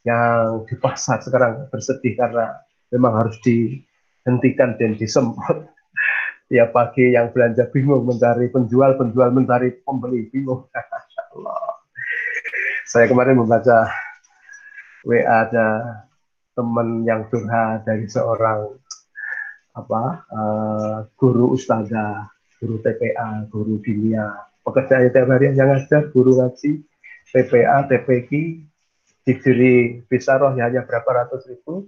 yang 0.06 0.62
di 0.62 0.78
pasar 0.78 1.18
sekarang 1.26 1.66
bersedih 1.74 2.14
karena 2.14 2.54
memang 2.94 3.18
harus 3.18 3.35
dihentikan 3.42 4.78
dan 4.78 4.94
disemprot. 4.94 5.66
Tiap 6.54 6.70
pagi 6.70 7.18
yang 7.18 7.35
belanja 7.35 7.66
bingung 7.74 8.06
mencari 8.06 8.46
penjual, 8.46 8.94
penjual 8.94 9.35
mencari 9.35 9.74
pembeli 9.83 10.30
bingung. 10.30 10.70
Saya 12.94 13.11
kemarin 13.11 13.42
membaca 13.42 13.90
WA 15.02 15.26
ada 15.26 15.66
teman 16.54 17.02
yang 17.02 17.26
curhat 17.26 17.83
dari 17.87 18.06
seorang 18.06 18.70
apa 19.74 20.02
uh, 20.30 20.96
guru 21.18 21.59
ustazah, 21.59 22.30
guru 22.62 22.78
TPA, 22.83 23.46
guru 23.50 23.78
dunia, 23.78 24.50
pekerjaan 24.64 25.11
tiap 25.11 25.29
hari 25.29 25.53
yang 25.53 25.68
ngajar, 25.68 26.12
guru 26.12 26.37
ngaji, 26.40 26.85
TPA, 27.31 27.87
TPQ, 27.88 28.31
diberi 29.25 30.03
roh 30.11 30.53
ya 30.57 30.66
hanya 30.66 30.83
berapa 30.83 31.07
ratus 31.07 31.46
ribu, 31.46 31.87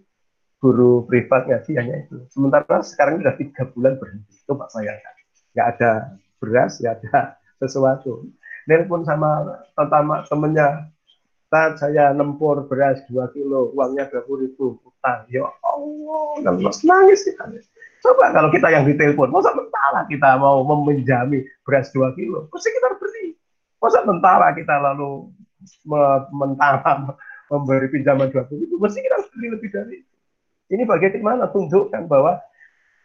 guru 0.63 1.03
privat 1.09 1.49
ngaji 1.51 1.71
hanya 1.81 1.95
itu. 2.07 2.23
Sementara 2.31 2.85
sekarang 2.85 3.21
sudah 3.21 3.35
tiga 3.35 3.63
bulan 3.73 3.99
berhenti, 3.99 4.33
itu 4.39 4.53
Pak 4.53 4.69
bayangkan. 4.73 5.15
Nggak 5.53 5.67
ada 5.77 5.93
beras, 6.39 6.73
nggak 6.79 6.95
ada 7.03 7.21
sesuatu. 7.59 8.31
Nelpon 8.71 9.03
sama 9.03 9.59
tetama 9.75 10.23
temennya, 10.31 10.87
saat 11.51 11.83
saya 11.83 12.15
nempur 12.15 12.65
beras 12.71 13.03
2 13.11 13.35
kilo, 13.35 13.75
uangnya 13.75 14.09
20 14.09 14.49
ribu, 14.49 14.79
utang. 14.87 15.27
Ya 15.29 15.51
Allah, 15.67 16.47
nangis, 16.47 16.81
nangis 16.87 17.27
kita. 17.27 17.45
Coba 18.03 18.35
kalau 18.35 18.51
kita 18.51 18.67
yang 18.75 18.83
ditelepon, 18.83 19.31
masa 19.31 19.55
mentara 19.55 20.03
kita 20.11 20.35
mau 20.35 20.67
meminjami 20.67 21.47
beras 21.63 21.95
2 21.95 22.19
kilo, 22.19 22.51
mesti 22.51 22.69
kita 22.75 22.99
beri. 22.99 23.39
Masa 23.79 24.03
mentara 24.03 24.51
kita 24.59 24.75
lalu 24.83 25.31
mentara 26.35 27.15
memberi 27.47 27.87
pinjaman 27.95 28.27
20 28.35 28.59
ribu, 28.59 28.75
mesti 28.83 28.99
kita 28.99 29.23
beri 29.31 29.47
lebih 29.55 29.69
dari 29.71 29.95
itu. 30.03 30.15
Ini 30.75 30.83
bagaimana 30.83 31.47
tunjukkan 31.47 32.11
bahwa 32.11 32.43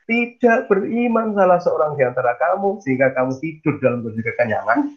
tidak 0.07 0.71
beriman 0.71 1.35
salah 1.35 1.59
seorang 1.59 1.99
di 1.99 2.03
antara 2.07 2.33
kamu 2.39 2.79
sehingga 2.79 3.11
kamu 3.11 3.37
tidur 3.43 3.75
dalam 3.83 4.01
kondisi 4.01 4.23
kekenyangan 4.23 4.95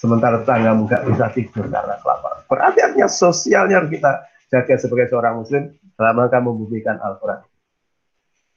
sementara 0.00 0.40
tetanggamu 0.40 0.88
nggak 0.88 1.02
bisa 1.12 1.28
tidur 1.36 1.68
karena 1.68 1.94
kelaparan. 2.00 2.40
Berarti 2.48 2.78
artinya 2.80 3.08
sosialnya 3.08 3.84
harus 3.84 3.92
kita 3.92 4.24
jaga 4.48 4.74
sebagai 4.80 5.06
seorang 5.12 5.44
muslim 5.44 5.76
selama 5.94 6.32
kamu 6.32 6.48
membumikan 6.56 6.96
Al-Quran. 7.04 7.44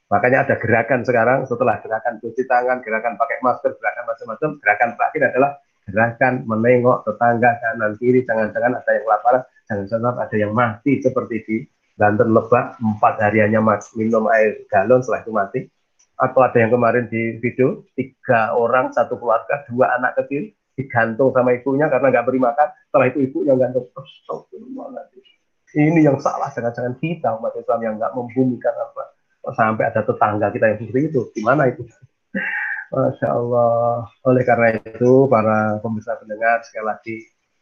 Makanya 0.10 0.42
ada 0.42 0.56
gerakan 0.58 1.06
sekarang 1.06 1.46
setelah 1.46 1.78
gerakan 1.86 2.18
cuci 2.18 2.50
tangan, 2.50 2.82
gerakan 2.82 3.14
pakai 3.14 3.38
masker, 3.46 3.78
gerakan 3.78 4.04
macam-macam, 4.10 4.50
gerakan 4.58 4.90
terakhir 4.98 5.22
adalah 5.30 5.52
gerakan 5.86 6.34
menengok 6.50 7.06
tetangga 7.06 7.62
kanan 7.62 7.94
kiri, 8.02 8.26
jangan-jangan 8.26 8.82
ada 8.82 8.90
yang 8.90 9.06
kelaparan, 9.06 9.42
jangan-jangan 9.70 10.14
ada 10.18 10.36
yang 10.36 10.52
mati 10.58 10.98
seperti 10.98 11.36
di 11.46 11.58
Banten 11.94 12.34
Lebak, 12.34 12.82
empat 12.82 13.16
hari 13.22 13.46
hanya 13.46 13.62
minum 13.94 14.26
air 14.34 14.66
galon 14.66 15.06
setelah 15.06 15.22
itu 15.22 15.32
mati. 15.34 15.60
Atau 16.20 16.42
ada 16.44 16.58
yang 16.58 16.74
kemarin 16.74 17.06
di 17.08 17.38
video, 17.40 17.86
tiga 17.96 18.52
orang, 18.58 18.92
satu 18.92 19.16
keluarga, 19.16 19.64
dua 19.72 19.94
anak 19.96 20.20
kecil, 20.20 20.52
digantung 20.74 21.32
sama 21.32 21.54
ibunya 21.54 21.86
karena 21.88 22.12
nggak 22.12 22.26
beri 22.28 22.42
makan. 22.42 22.68
Setelah 22.90 23.08
itu 23.14 23.20
ibu 23.30 23.38
yang 23.46 23.62
gantung. 23.62 23.88
Ini 25.70 26.02
yang 26.02 26.18
salah 26.18 26.50
jangan-jangan 26.50 26.98
kita 26.98 27.38
umat 27.38 27.54
Islam 27.56 27.80
yang 27.86 27.94
nggak 28.02 28.12
membumikan 28.18 28.74
apa 28.74 29.19
sampai 29.44 29.90
ada 29.90 30.02
tetangga 30.04 30.48
kita 30.52 30.66
yang 30.74 30.78
seperti 30.84 31.02
itu. 31.12 31.22
Gimana 31.36 31.70
itu? 31.72 31.84
Masya 32.94 33.28
Allah. 33.30 34.10
Oleh 34.26 34.44
karena 34.44 34.78
itu 34.80 35.30
para 35.30 35.78
pemirsa 35.80 36.18
pendengar 36.18 36.64
sekali 36.66 36.86
lagi 36.86 37.16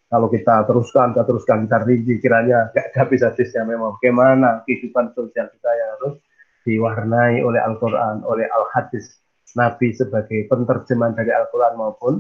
kalau 0.08 0.32
kita 0.32 0.64
teruskan, 0.64 1.12
kita 1.12 1.24
teruskan, 1.28 1.58
kita 1.68 1.84
rinci 1.84 2.16
kiranya 2.24 2.72
nggak 2.72 2.96
habis-habisnya 2.96 3.68
memang 3.68 4.00
bagaimana 4.00 4.64
kehidupan 4.64 5.12
sosial 5.12 5.52
kita 5.52 5.68
yang 5.68 5.90
harus 6.00 6.16
diwarnai 6.64 7.44
oleh 7.44 7.60
Al-Quran, 7.60 8.24
oleh 8.24 8.48
Al-Hadis 8.48 9.20
Nabi 9.56 9.92
sebagai 9.92 10.48
penerjemahan 10.48 11.16
dari 11.16 11.32
Al-Quran 11.36 11.74
maupun 11.76 12.14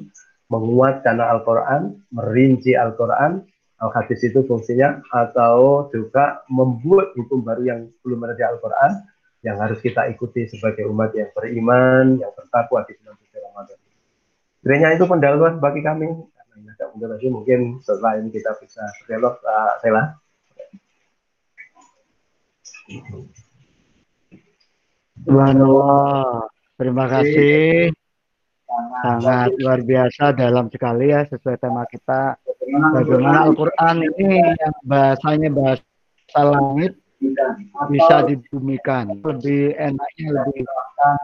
menguatkan 0.52 1.20
Al-Quran, 1.20 1.96
merinci 2.12 2.76
Al-Quran, 2.76 3.44
Al-Hadis 3.80 4.20
itu 4.24 4.44
fungsinya, 4.48 5.04
atau 5.12 5.88
juga 5.92 6.44
membuat 6.52 7.16
hukum 7.16 7.44
baru 7.44 7.64
yang 7.68 7.80
belum 8.04 8.20
ada 8.28 8.36
di 8.36 8.44
Al-Quran, 8.48 8.92
yang 9.48 9.58
harus 9.64 9.80
kita 9.80 10.12
ikuti 10.12 10.44
sebagai 10.52 10.84
umat 10.92 11.16
yang 11.16 11.32
beriman, 11.32 12.20
yang 12.20 12.32
bertakwa 12.36 12.84
di 12.84 13.00
bulan 13.00 13.16
suci 13.16 13.38
Ramadan. 13.40 13.80
Kiranya 14.60 14.88
itu 15.00 15.06
pendahuluan 15.08 15.56
bagi 15.64 15.80
kami. 15.80 16.12
Karena 16.36 16.72
tidak 16.76 16.90
mungkin 16.92 17.10
lagi, 17.16 17.28
mungkin 17.32 17.60
setelah 17.80 18.20
ini 18.20 18.30
kita 18.36 18.52
bisa 18.60 18.84
berdialog, 19.00 19.40
uh, 19.48 19.74
Sela. 19.80 20.04
Subhanallah. 25.24 26.52
Terima 26.76 27.06
kasih 27.08 27.96
sangat 29.02 29.50
luar 29.58 29.80
biasa 29.82 30.36
dalam 30.36 30.68
sekali 30.70 31.10
ya 31.10 31.26
sesuai 31.26 31.58
tema 31.58 31.88
kita 31.90 32.38
bagaimana 32.94 33.50
Al-Quran 33.50 33.96
ini 34.18 34.38
yang 34.44 34.76
bahasanya 34.86 35.50
bahasa 35.54 36.42
langit 36.44 36.94
bisa 37.90 38.16
dibumikan 38.30 39.18
lebih 39.22 39.74
enaknya 39.74 40.28
lebih 40.44 40.64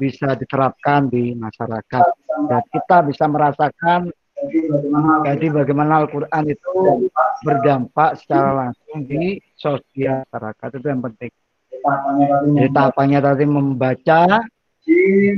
bisa 0.02 0.34
diterapkan 0.34 1.10
di 1.10 1.38
masyarakat. 1.38 2.04
Dan 2.50 2.62
kita 2.74 2.98
bisa 3.06 3.26
merasakan 3.30 4.10
jadi 5.24 5.46
bagaimana 5.54 6.04
Al-Quran? 6.04 6.44
itu 6.52 7.08
berdampak 7.48 8.20
secara 8.20 8.68
langsung 8.68 9.08
di 9.08 9.40
sosial 9.56 10.28
masyarakat. 10.28 10.68
Itu 10.82 10.88
yang 10.88 11.04
penting. 11.04 11.32
Jadi 12.56 12.70
tahapannya 12.72 13.20
tadi 13.24 13.46
membaca 13.48 14.44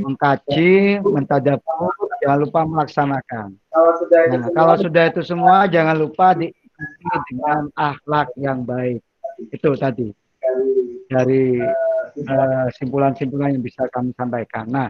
mengkaji, 0.02 1.02
mentadabur, 1.06 1.94
jangan 2.22 2.40
lupa 2.42 2.60
melaksanakan. 2.66 3.48
Nah, 3.54 4.50
kalau 4.58 4.76
sudah 4.78 5.04
itu 5.10 5.22
semua, 5.22 5.70
jangan 5.70 5.98
lupa 5.98 6.34
diikuti 6.34 7.14
dengan 7.30 7.70
akhlak 7.78 8.34
yang 8.38 8.66
baik. 8.66 9.06
Itu 9.54 9.78
tadi 9.78 10.10
dari 11.12 11.62
eh, 12.16 12.68
simpulan-simpulan 12.80 13.50
uh, 13.50 13.54
yang 13.54 13.64
bisa 13.64 13.86
kami 13.92 14.16
sampaikan. 14.16 14.66
Nah, 14.70 14.88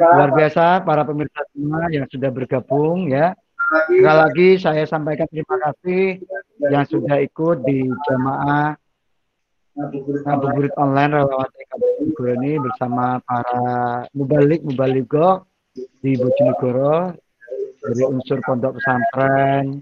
luar 0.00 0.30
biasa 0.32 0.84
para 0.84 1.02
pemirsa 1.04 1.40
semua 1.52 1.88
yang 1.92 2.06
sudah 2.08 2.30
bergabung 2.32 3.12
ya. 3.12 3.36
Sekali 3.86 4.18
lagi 4.18 4.48
saya 4.58 4.82
sampaikan 4.82 5.30
terima 5.30 5.56
kasih 5.70 6.18
yang 6.58 6.84
sudah 6.90 7.22
ikut 7.22 7.62
di 7.62 7.86
jamaah 8.10 8.74
ngabuburit 10.26 10.74
online 10.74 11.14
relawan 11.14 11.50
TKB 11.54 11.82
ini 12.36 12.52
bersama 12.58 13.22
para 13.22 14.04
mubalik 14.12 14.60
mubaligo 14.66 15.46
di 16.02 16.18
Bojonegoro 16.18 17.14
dari 17.80 18.02
unsur 18.04 18.42
pondok 18.44 18.76
pesantren 18.76 19.80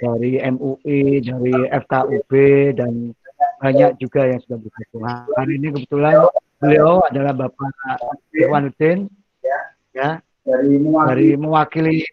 dari 0.00 0.40
MUI 0.40 1.20
dari 1.26 1.54
FKUB 1.74 2.32
dan 2.78 3.12
banyak 3.60 3.90
juga 4.00 4.26
yang 4.28 4.40
sudah 4.46 4.58
bergabung 4.60 5.04
hari 5.36 5.52
ini 5.58 5.68
kebetulan 5.74 6.14
beliau 6.58 7.02
adalah 7.06 7.32
Bapak 7.34 7.70
Irwanuddin 8.34 9.10
ya 9.94 10.22
dari 10.44 11.36
mewakili 11.38 12.04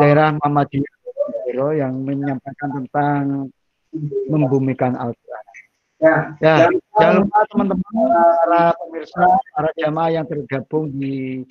daerah 0.00 0.34
Muhammadiyah 0.38 1.72
yang 1.76 2.00
menyampaikan 2.00 2.70
tentang 2.80 3.22
membumikan 4.26 4.96
Al-Quran 4.96 5.44
Ya, 6.02 6.66
jangan 6.98 7.22
lupa 7.22 7.46
teman-teman 7.46 7.94
para 8.42 8.74
pemirsa, 8.74 9.22
para 9.54 9.70
jamaah 9.78 10.10
yang 10.10 10.26
tergabung 10.26 10.90
di 10.90 11.46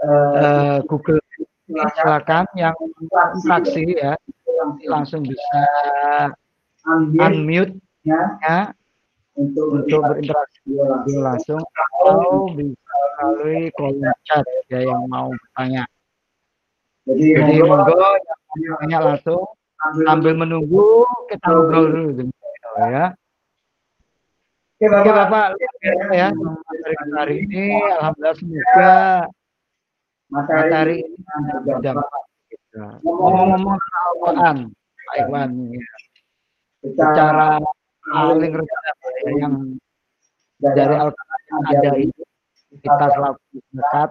uh, 0.00 0.80
Google 0.88 1.20
silakan 1.68 2.48
yang 2.56 2.72
interaksi 3.36 3.84
ya 4.00 4.16
langsung 4.88 5.20
bisa 5.28 5.62
unmute 7.20 7.76
ya. 8.04 8.22
Untuk, 9.38 9.66
untuk 9.72 10.00
berinteraksi 10.04 10.74
langsung. 11.16 11.62
atau 11.62 12.50
bisa 12.52 12.96
melalui 13.22 13.70
kolom 13.78 14.04
chat 14.26 14.44
ya 14.68 14.84
yang 14.84 15.06
mau 15.08 15.30
bertanya. 15.32 15.84
Jadi, 17.08 17.24
Jadi 17.38 17.54
monggo. 17.64 17.96
yang 18.60 18.76
tanya 18.84 18.98
langsung. 19.00 19.42
Sambil 20.04 20.36
menunggu. 20.36 21.08
kita 21.32 21.46
ngobrol 21.48 21.84
dulu 21.88 22.28
ya. 22.76 23.16
Oke 24.80 24.88
Bapak, 24.88 25.08
Oke, 25.08 25.12
Bapak. 25.12 25.48
Ya 26.16 26.28
materi 26.32 26.94
hari 27.16 27.34
ini. 27.44 27.64
alhamdulillah 28.00 28.34
semoga 28.36 28.92
materi 30.32 30.96
ini 31.04 31.20
berdampak 31.64 32.22
kita. 32.48 32.84
Ngomong-ngomong 33.04 33.76
Al-Quran, 33.76 34.56
Pak 35.04 35.16
Iwan, 35.28 35.50
ya. 35.72 35.84
secara 36.80 37.60
paling 38.08 38.52
rendah 38.56 38.82
ya, 39.24 39.30
yang 39.36 39.54
dari 40.60 40.94
Al-Quran 40.96 41.40
yang 41.50 41.62
ada 41.68 41.90
itu 42.00 42.22
kita 42.80 43.06
selalu 43.12 43.40
dekat 43.76 44.10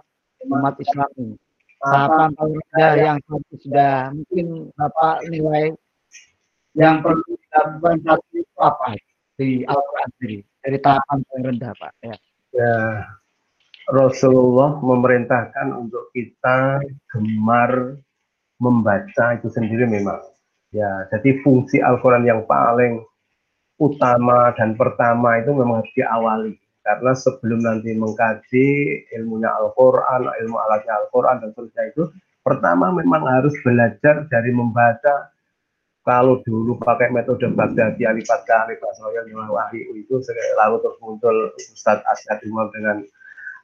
umat 0.49 0.75
Islam 0.78 1.10
ini. 1.17 1.36
Tahapan 1.80 2.30
paling 2.38 2.56
rendah 2.60 2.91
yang 2.99 3.17
sudah 3.56 4.13
mungkin 4.13 4.47
Bapak 4.78 5.25
nilai 5.32 5.73
yang 6.78 7.02
perlu 7.02 7.25
dilakukan 7.25 7.97
saat 8.06 8.21
itu 8.36 8.58
apa 8.62 8.88
di 9.39 9.63
Al-Quran 9.65 10.10
sendiri? 10.19 10.39
dari 10.63 10.78
tahapan 10.80 11.17
yang 11.36 11.43
rendah 11.54 11.73
Pak 11.75 11.91
ya. 12.04 12.15
ya 12.56 12.75
Rasulullah 13.89 14.78
memerintahkan 14.84 15.73
untuk 15.73 16.12
kita 16.13 16.84
gemar 17.10 17.97
membaca 18.60 19.25
itu 19.39 19.47
sendiri 19.49 19.88
memang 19.88 20.19
ya 20.75 21.08
jadi 21.10 21.41
fungsi 21.41 21.80
Al-Quran 21.82 22.28
yang 22.28 22.43
paling 22.45 23.02
utama 23.80 24.52
dan 24.60 24.76
pertama 24.76 25.39
itu 25.39 25.56
memang 25.56 25.82
harus 25.82 25.94
diawali. 25.96 26.54
Karena 26.84 27.12
sebelum 27.15 27.60
nanti 27.63 27.92
mengkaji 27.96 28.68
ilmunya 29.15 29.52
Al-Quran, 29.52 30.26
ilmu 30.26 30.58
alatnya 30.58 30.94
Al-Quran 31.06 31.44
dan 31.44 31.50
seterusnya 31.56 31.84
itu 31.92 32.04
pertama 32.44 32.92
memang 32.92 33.24
harus 33.28 33.56
belajar 33.63 34.28
dari 34.28 34.52
membaca. 34.52 35.32
Kalau 36.08 36.42
dulu 36.42 36.80
pakai 36.82 37.13
metode 37.13 37.46
Baghdadi 37.54 38.02
alipat 38.08 38.42
ke 38.48 38.54
alipat 38.56 38.98
soal 38.98 39.13
wahyu 39.52 39.94
itu 39.94 40.18
lalu 40.58 40.82
terus 40.82 41.70
Ustadz 41.76 42.02
Asyad 42.02 42.42
Imam 42.50 42.72
dengan 42.74 43.04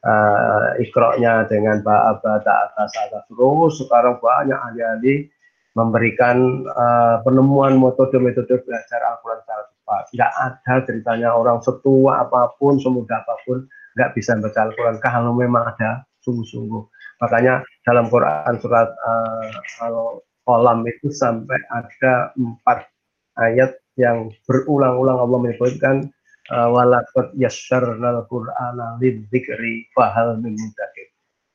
uh, 0.06 0.78
ikroknya 0.78 1.50
dengan 1.50 1.82
ba'aba 1.82 2.38
atas 2.38 2.92
atas 2.94 3.22
terus 3.26 3.82
sekarang 3.82 4.22
banyak 4.22 4.54
ahli-ahli 4.54 5.26
memberikan 5.74 6.62
uh, 6.70 7.20
penemuan 7.26 7.76
metode-metode 7.82 8.62
belajar 8.62 9.00
Al-Quran. 9.02 9.42
secara 9.42 9.65
cepat. 9.86 10.10
Tidak 10.10 10.32
ada 10.34 10.74
ceritanya 10.82 11.30
orang 11.30 11.62
setua 11.62 12.26
apa 12.26 12.50
pun, 12.58 12.82
semudah 12.82 13.22
apa 13.22 13.38
pun, 13.46 13.62
nggak 13.94 14.18
bisa 14.18 14.34
baca 14.42 14.66
Al-Quran 14.66 14.98
kalau 14.98 15.30
memang 15.38 15.62
ada 15.70 16.02
sungguh-sungguh. 16.26 16.82
Makanya 17.22 17.62
dalam 17.86 18.10
Quran 18.10 18.54
surat 18.58 18.90
uh, 18.90 19.86
Al-Qalam 19.86 20.82
itu 20.90 21.14
sampai 21.14 21.56
ada 21.70 22.34
empat 22.34 22.90
ayat 23.38 23.78
yang 23.94 24.34
berulang-ulang 24.44 25.22
Allah 25.22 25.38
menyebutkan 25.40 26.10
uh, 26.50 26.68
walakot 26.68 27.32
yassarnal 27.38 28.26
qur'ana 28.28 28.98
lidzikri 29.00 29.88
fahal 29.96 30.36
min 30.42 30.58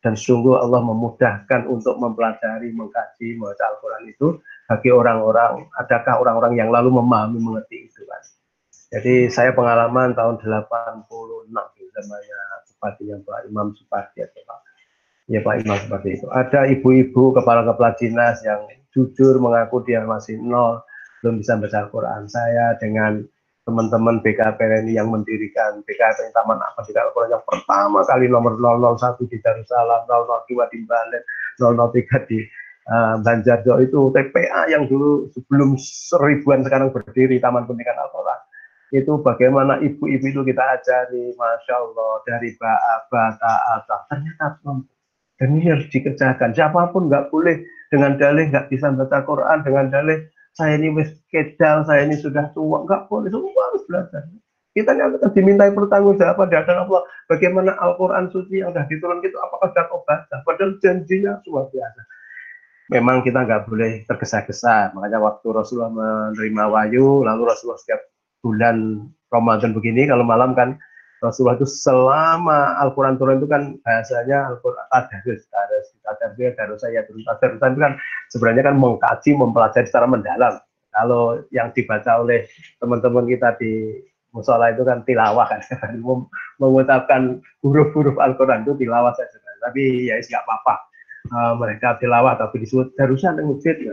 dan 0.02 0.18
sungguh 0.18 0.58
Allah 0.58 0.82
memudahkan 0.82 1.70
untuk 1.70 2.02
mempelajari, 2.02 2.74
mengkaji, 2.74 3.38
membaca 3.38 3.64
Al-Quran 3.70 4.04
itu 4.10 4.28
bagi 4.72 4.88
orang-orang, 4.88 5.68
adakah 5.76 6.24
orang-orang 6.24 6.56
yang 6.56 6.72
lalu 6.72 6.96
memahami, 6.96 7.44
mengerti 7.44 7.92
itu 7.92 8.08
kan. 8.08 8.24
Jadi 8.96 9.28
saya 9.28 9.52
pengalaman 9.52 10.16
tahun 10.16 10.40
86 10.40 11.52
namanya 11.92 12.40
bupatinya 12.72 13.20
Pak 13.20 13.40
Imam 13.52 13.68
Supardi 13.76 14.24
atau 14.24 14.42
Pak 14.48 14.60
ya 15.28 15.44
Pak 15.44 15.56
Imam 15.68 15.76
seperti 15.76 16.16
itu. 16.16 16.28
Ada 16.32 16.72
ibu-ibu 16.72 17.36
kepala-kepala 17.36 18.00
dinas 18.00 18.40
yang 18.48 18.64
jujur 18.96 19.44
mengaku 19.44 19.84
dia 19.84 20.08
masih 20.08 20.40
nol, 20.40 20.80
belum 21.20 21.44
bisa 21.44 21.60
baca 21.60 21.88
Al-Quran. 21.88 22.32
Saya 22.32 22.80
dengan 22.80 23.20
teman-teman 23.68 24.24
BKPN 24.24 24.88
yang 24.88 25.12
mendirikan 25.12 25.84
BKPN 25.84 26.32
Taman 26.32 26.64
apa 26.64 26.80
di 26.88 26.96
Al-Quran 26.96 27.36
yang 27.36 27.44
pertama 27.44 28.08
kali 28.08 28.32
nomor 28.32 28.56
001 28.56 29.20
di 29.28 29.38
Darussalam, 29.44 30.08
002 30.08 30.72
di 30.72 30.80
Balen, 30.88 31.24
003 31.60 32.32
di 32.32 32.40
uh, 32.92 33.16
Banjarjo 33.24 33.80
itu 33.80 34.12
TPA 34.12 34.68
yang 34.68 34.92
dulu 34.92 35.32
sebelum 35.32 35.80
seribuan 35.80 36.68
sekarang 36.68 36.92
berdiri 36.92 37.40
Taman 37.40 37.64
Pendidikan 37.64 37.96
Al-Quran 37.98 38.40
itu 38.92 39.12
bagaimana 39.24 39.80
ibu-ibu 39.80 40.26
itu 40.28 40.42
kita 40.44 40.64
ajari 40.76 41.32
Masya 41.40 41.76
Allah 41.80 42.12
dari 42.28 42.52
Ba'a, 42.60 43.08
Ta'ata 43.40 43.98
ternyata 44.12 44.84
dan 45.40 45.48
ini 45.56 45.72
harus 45.72 45.88
dikerjakan 45.88 46.52
siapa 46.52 46.92
pun 46.92 47.08
nggak 47.08 47.32
boleh 47.32 47.64
dengan 47.88 48.20
dalih 48.20 48.52
nggak 48.52 48.68
bisa 48.68 48.92
baca 48.92 49.24
Quran 49.24 49.64
dengan 49.64 49.88
dalih 49.88 50.28
saya 50.52 50.76
ini 50.76 50.92
wis 50.92 51.16
kedal, 51.32 51.88
saya 51.88 52.04
ini 52.04 52.20
sudah 52.20 52.52
tua, 52.52 52.84
enggak 52.84 53.08
boleh, 53.08 53.32
semua 53.32 53.62
harus 53.72 53.84
belajar. 53.88 54.22
Kita 54.72 54.96
yang 54.96 55.16
akan 55.20 55.32
dimintai 55.36 55.72
pertanggungjawaban 55.76 56.48
di 56.48 56.56
hadapan 56.56 56.88
Allah. 56.88 57.04
Bagaimana 57.28 57.76
Al-Quran 57.76 58.32
suci 58.32 58.64
yang 58.64 58.72
sudah 58.72 58.88
diturunkan 58.88 59.28
itu 59.28 59.36
apakah 59.40 59.68
sudah 59.72 59.86
baca? 60.08 60.36
Padahal 60.48 60.72
janjinya 60.80 61.44
luar 61.44 61.68
biasa. 61.72 62.02
Memang 62.92 63.24
kita 63.24 63.48
nggak 63.48 63.72
boleh 63.72 64.04
tergesa-gesa. 64.04 64.92
Makanya 64.92 65.24
waktu 65.24 65.48
Rasulullah 65.48 65.96
menerima 65.96 66.64
wahyu, 66.68 67.24
lalu 67.24 67.48
Rasulullah 67.48 67.80
setiap 67.80 68.04
bulan 68.44 69.08
Ramadan 69.32 69.72
begini, 69.72 70.12
kalau 70.12 70.28
malam 70.28 70.52
kan 70.52 70.76
Rasulullah 71.24 71.56
itu 71.56 71.70
selama 71.70 72.76
Al-Quran 72.84 73.16
turun 73.16 73.40
itu 73.40 73.48
kan 73.48 73.80
bahasanya 73.86 74.52
Al-Quran 74.52 74.86
tadarus, 74.92 75.46
tadarus, 75.48 75.88
tadarus, 76.04 76.54
tadarus, 76.58 76.80
saya 76.82 77.02
tadarus, 77.08 77.62
itu 77.62 77.80
kan 77.80 77.94
sebenarnya 78.34 78.64
kan 78.68 78.76
mengkaji, 78.76 79.30
mempelajari 79.40 79.88
secara 79.88 80.10
mendalam. 80.10 80.60
Kalau 80.92 81.40
yang 81.56 81.72
dibaca 81.72 82.20
oleh 82.20 82.50
teman-teman 82.84 83.24
kita 83.24 83.56
di 83.56 84.04
musola 84.36 84.76
itu 84.76 84.84
kan 84.84 85.08
tilawah 85.08 85.48
kan, 85.48 85.62
mengucapkan 86.62 87.40
huruf-huruf 87.64 88.20
Al-Quran 88.20 88.68
itu 88.68 88.84
tilawah 88.84 89.16
saja. 89.16 89.38
Tapi 89.62 90.10
ya 90.10 90.18
nggak 90.20 90.44
apa-apa. 90.44 90.91
Uh, 91.30 91.54
mereka 91.54 92.02
tilawah 92.02 92.34
tapi 92.34 92.66
disebut 92.66 92.98
darusan 92.98 93.38
yang 93.38 93.54
masjid. 93.54 93.78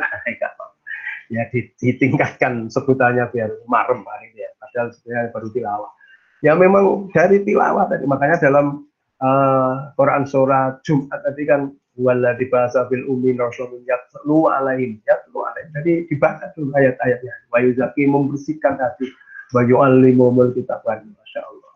Ya 1.28 1.44
ditingkatkan 1.52 2.72
sebutannya 2.72 3.28
biar 3.28 3.52
marem 3.68 4.00
hari 4.00 4.32
ya. 4.32 4.48
Padahal 4.56 4.96
sebenarnya 4.96 5.28
baru 5.28 5.48
tilawah. 5.52 5.92
Ya 6.40 6.56
memang 6.56 7.12
dari 7.12 7.44
tilawah 7.44 7.84
tadi. 7.84 8.08
Makanya 8.08 8.40
dalam 8.40 8.88
uh, 9.20 9.92
Quran 9.92 10.24
surat 10.24 10.80
Jumat 10.88 11.20
tadi 11.20 11.44
kan 11.44 11.68
wala 12.00 12.32
bahasa 12.48 12.88
bil 12.88 13.04
umi 13.12 13.36
rasulun 13.36 13.84
yatlu 13.84 14.48
alaihim. 14.48 15.04
Yatlu 15.04 15.44
alaihim. 15.44 15.68
Jadi 15.76 15.92
dibaca 16.08 16.48
dulu 16.56 16.72
ayat-ayatnya. 16.72 17.34
Wa 17.52 17.60
yuzaki 17.60 18.08
membersihkan 18.08 18.80
hati. 18.80 19.12
Wa 19.52 19.68
yu'allimumul 19.68 20.56
kitab 20.56 20.80
Masya 20.88 21.40
Allah. 21.44 21.74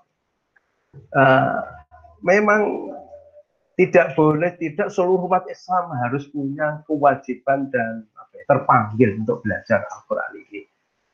Uh, 1.13 1.61
memang 2.25 2.89
tidak 3.77 4.13
boleh 4.13 4.53
tidak 4.61 4.93
seluruh 4.93 5.25
umat 5.29 5.49
Islam 5.49 5.93
harus 5.97 6.29
punya 6.29 6.85
kewajiban 6.85 7.73
dan 7.73 8.05
apa 8.15 8.33
ya, 8.37 8.45
terpanggil 8.49 9.09
untuk 9.17 9.41
belajar 9.41 9.81
Al-Quran 9.89 10.33
ini. 10.49 10.69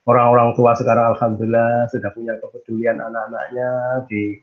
Orang-orang 0.08 0.56
tua 0.56 0.72
sekarang 0.72 1.14
Alhamdulillah 1.14 1.92
sudah 1.92 2.10
punya 2.16 2.34
kepedulian 2.40 2.96
anak-anaknya 2.98 3.70
di 4.08 4.40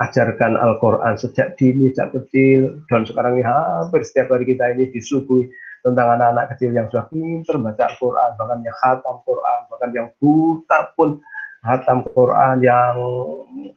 ajarkan 0.00 0.56
Al-Quran 0.56 1.14
sejak 1.20 1.60
dini, 1.60 1.92
sejak 1.92 2.16
kecil, 2.16 2.80
dan 2.88 3.04
sekarang 3.04 3.36
ini 3.36 3.44
hampir 3.44 4.00
setiap 4.06 4.32
hari 4.32 4.48
kita 4.48 4.72
ini 4.72 4.88
disuguhi 4.88 5.50
tentang 5.84 6.16
anak-anak 6.16 6.56
kecil 6.56 6.72
yang 6.72 6.88
sudah 6.88 7.04
pintar 7.12 7.56
baca 7.60 7.82
Al-Quran, 7.88 8.30
bahkan 8.40 8.58
yang 8.64 8.76
khatam 8.80 9.16
Quran, 9.28 9.60
bahkan 9.68 9.90
yang 9.92 10.08
buta 10.16 10.78
pun 10.96 11.20
khatam 11.60 12.04
Quran, 12.16 12.64
yang 12.64 12.96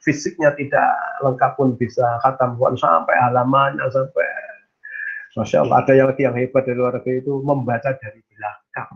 fisiknya 0.03 0.55
tidak 0.55 0.91
lengkap 1.23 1.51
pun 1.59 1.75
bisa 1.75 2.19
khatam 2.23 2.55
Quran 2.55 2.79
sampai 2.79 3.15
halamannya, 3.19 3.83
sampai 3.91 4.27
Masya 5.33 5.65
Allah, 5.65 5.81
ada 5.81 5.93
yang 5.97 6.07
lagi 6.13 6.21
yang 6.29 6.37
hebat 6.37 6.61
dari 6.61 6.77
luar 6.77 6.93
negeri 6.93 7.25
itu 7.25 7.41
membaca 7.41 7.89
dari 7.97 8.21
belakang. 8.21 8.91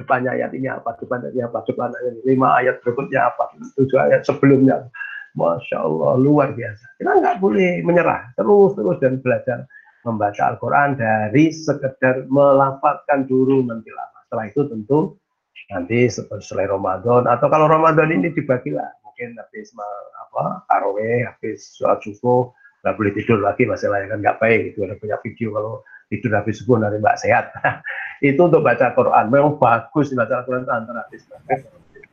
Depannya 0.00 0.32
ayat 0.32 0.56
ini 0.56 0.64
apa, 0.64 0.96
depannya 0.96 1.28
ayat 1.28 1.52
apa, 1.52 1.60
depannya 1.68 1.96
ayat 2.00 2.12
ini, 2.16 2.22
lima 2.24 2.48
ayat 2.56 2.80
berikutnya 2.80 3.20
apa, 3.28 3.52
tujuh 3.76 4.00
ayat 4.00 4.24
sebelumnya 4.24 4.88
Masya 5.36 5.76
Allah, 5.76 6.16
luar 6.16 6.56
biasa. 6.56 6.84
Kita 6.96 7.20
nggak 7.20 7.36
boleh 7.36 7.84
menyerah, 7.84 8.32
terus-terus 8.40 8.96
dan 9.04 9.20
belajar 9.20 9.68
membaca 10.08 10.56
Al-Quran 10.56 10.96
dari 10.96 11.52
sekedar 11.52 12.24
melafalkan 12.32 13.28
dulu 13.28 13.60
nanti 13.68 13.92
lama. 13.92 14.18
Setelah 14.24 14.44
itu 14.48 14.60
tentu 14.72 15.20
nanti 15.68 16.08
setelah 16.08 16.66
Ramadan 16.78 17.28
atau 17.28 17.46
kalau 17.50 17.66
Ramadan 17.68 18.08
ini 18.14 18.32
dibagi 18.32 18.72
lah, 18.72 18.88
mungkin 19.04 19.36
habis 19.36 19.74
apa 19.74 20.62
taraweh, 20.70 21.26
habis 21.26 21.74
sholat 21.76 22.00
subuh, 22.04 22.50
nggak 22.86 22.94
boleh 22.94 23.12
tidur 23.18 23.38
lagi 23.42 23.66
masalah 23.66 24.00
kan 24.06 24.22
nggak 24.22 24.38
baik. 24.38 24.74
Itu 24.74 24.86
ada 24.86 24.94
punya 24.96 25.16
video 25.20 25.52
kalau 25.52 25.74
tidur 26.08 26.32
habis 26.38 26.62
subuh 26.62 26.80
nanti 26.80 27.02
mbak 27.02 27.18
sehat. 27.20 27.52
Itu 28.28 28.50
untuk 28.50 28.66
baca 28.66 28.94
Quran. 28.94 29.30
Memang 29.30 29.60
bagus 29.60 30.10
baca 30.14 30.42
Quran 30.42 30.66
antara 30.66 31.06
habis 31.06 31.22
maghrib 31.30 31.62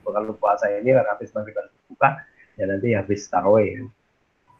kalau 0.05 0.37
puasa 0.37 0.69
ini 0.69 0.93
kan 0.93 1.05
habis 1.09 1.33
maghrib 1.33 1.57
buka 1.89 2.21
ya 2.61 2.69
nanti 2.69 2.93
habis 2.93 3.25
tarawih. 3.27 3.89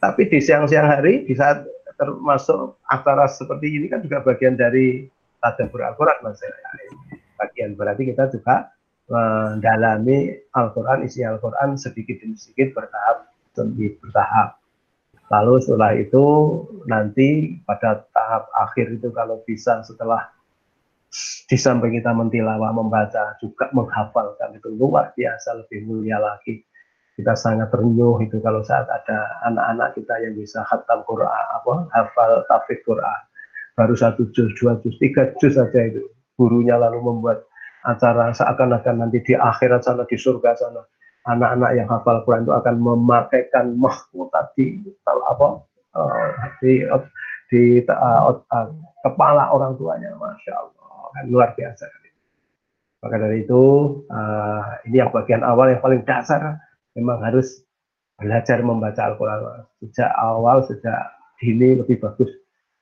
Tapi 0.01 0.21
di 0.29 0.39
siang-siang 0.41 0.89
hari 0.89 1.25
di 1.25 1.33
saat 1.37 1.65
termasuk 1.95 2.79
acara 2.91 3.25
seperti 3.29 3.71
ini 3.71 3.87
kan 3.87 4.03
juga 4.03 4.19
bagian 4.19 4.59
dari 4.59 5.07
tadabbur 5.39 5.79
Al-Quran 5.85 6.17
mas 6.27 6.43
bagian 7.39 7.75
berarti 7.75 8.11
kita 8.11 8.27
juga 8.31 8.74
mendalami 9.05 10.33
Al-Quran 10.53 11.05
isi 11.05 11.21
Al-Quran 11.21 11.77
sedikit 11.77 12.17
demi 12.21 12.37
sedikit 12.37 12.73
bertahap 12.73 13.29
demi 13.53 13.93
bertahap. 14.01 14.57
Lalu 15.33 15.53
setelah 15.61 15.91
itu 15.97 16.25
nanti 16.85 17.57
pada 17.65 18.05
tahap 18.13 18.45
akhir 18.53 19.01
itu 19.01 19.09
kalau 19.09 19.41
bisa 19.45 19.81
setelah 19.81 20.21
di 21.49 21.57
samping 21.57 21.97
kita 21.97 22.11
mentilawah 22.13 22.75
membaca 22.75 23.33
juga 23.41 23.71
menghafalkan 23.73 24.57
itu 24.57 24.69
luar 24.75 25.15
biasa 25.17 25.65
lebih 25.65 25.85
mulia 25.87 26.21
lagi. 26.21 26.61
Kita 27.15 27.31
sangat 27.31 27.71
terenyuh 27.71 28.19
itu 28.27 28.43
kalau 28.43 28.59
saat 28.59 28.85
ada 28.91 29.39
anak-anak 29.47 29.95
kita 29.95 30.13
yang 30.19 30.35
bisa 30.35 30.61
khatam 30.67 30.99
Quran 31.07 31.31
apa 31.31 31.87
hafal 31.95 32.43
tafsir 32.51 32.83
Quran. 32.83 33.21
Baru 33.73 33.95
satu 33.95 34.27
juz 34.35 34.51
dua 34.59 34.77
juz 34.83 34.93
tiga 34.99 35.31
juz 35.39 35.55
saja 35.55 35.79
itu 35.79 36.03
gurunya 36.35 36.75
lalu 36.75 36.99
membuat 36.99 37.47
acara 37.85 38.33
seakan-akan 38.33 39.05
nanti 39.05 39.21
di 39.21 39.33
akhirat 39.37 39.85
sana 39.85 40.03
di 40.09 40.17
surga 40.17 40.51
sana 40.57 40.81
anak-anak 41.25 41.71
yang 41.77 41.87
hafal 41.89 42.21
Quran 42.25 42.45
itu 42.45 42.53
akan 42.53 42.75
memakaikan 42.81 43.77
mahkota 43.77 44.49
di 44.53 44.81
apa 45.05 45.47
uh, 45.97 46.29
di 46.61 46.85
di 47.49 47.61
uh, 47.85 48.33
kepala 49.05 49.53
orang 49.53 49.77
tuanya 49.77 50.13
masya 50.17 50.53
Allah 50.53 50.85
kan 51.15 51.25
luar 51.31 51.55
biasa 51.55 51.87
Maka 53.05 53.21
dari 53.21 53.45
itu, 53.45 53.61
uh, 54.09 54.81
ini 54.89 54.97
yang 54.97 55.13
bagian 55.13 55.45
awal 55.45 55.69
yang 55.69 55.77
paling 55.77 56.01
dasar, 56.09 56.57
memang 56.97 57.21
harus 57.21 57.61
belajar 58.17 58.65
membaca 58.65 58.97
Al-Quran. 58.97 59.61
Sejak 59.77 60.09
awal, 60.17 60.65
sejak 60.65 61.13
dini 61.37 61.77
lebih 61.77 62.01
bagus. 62.01 62.33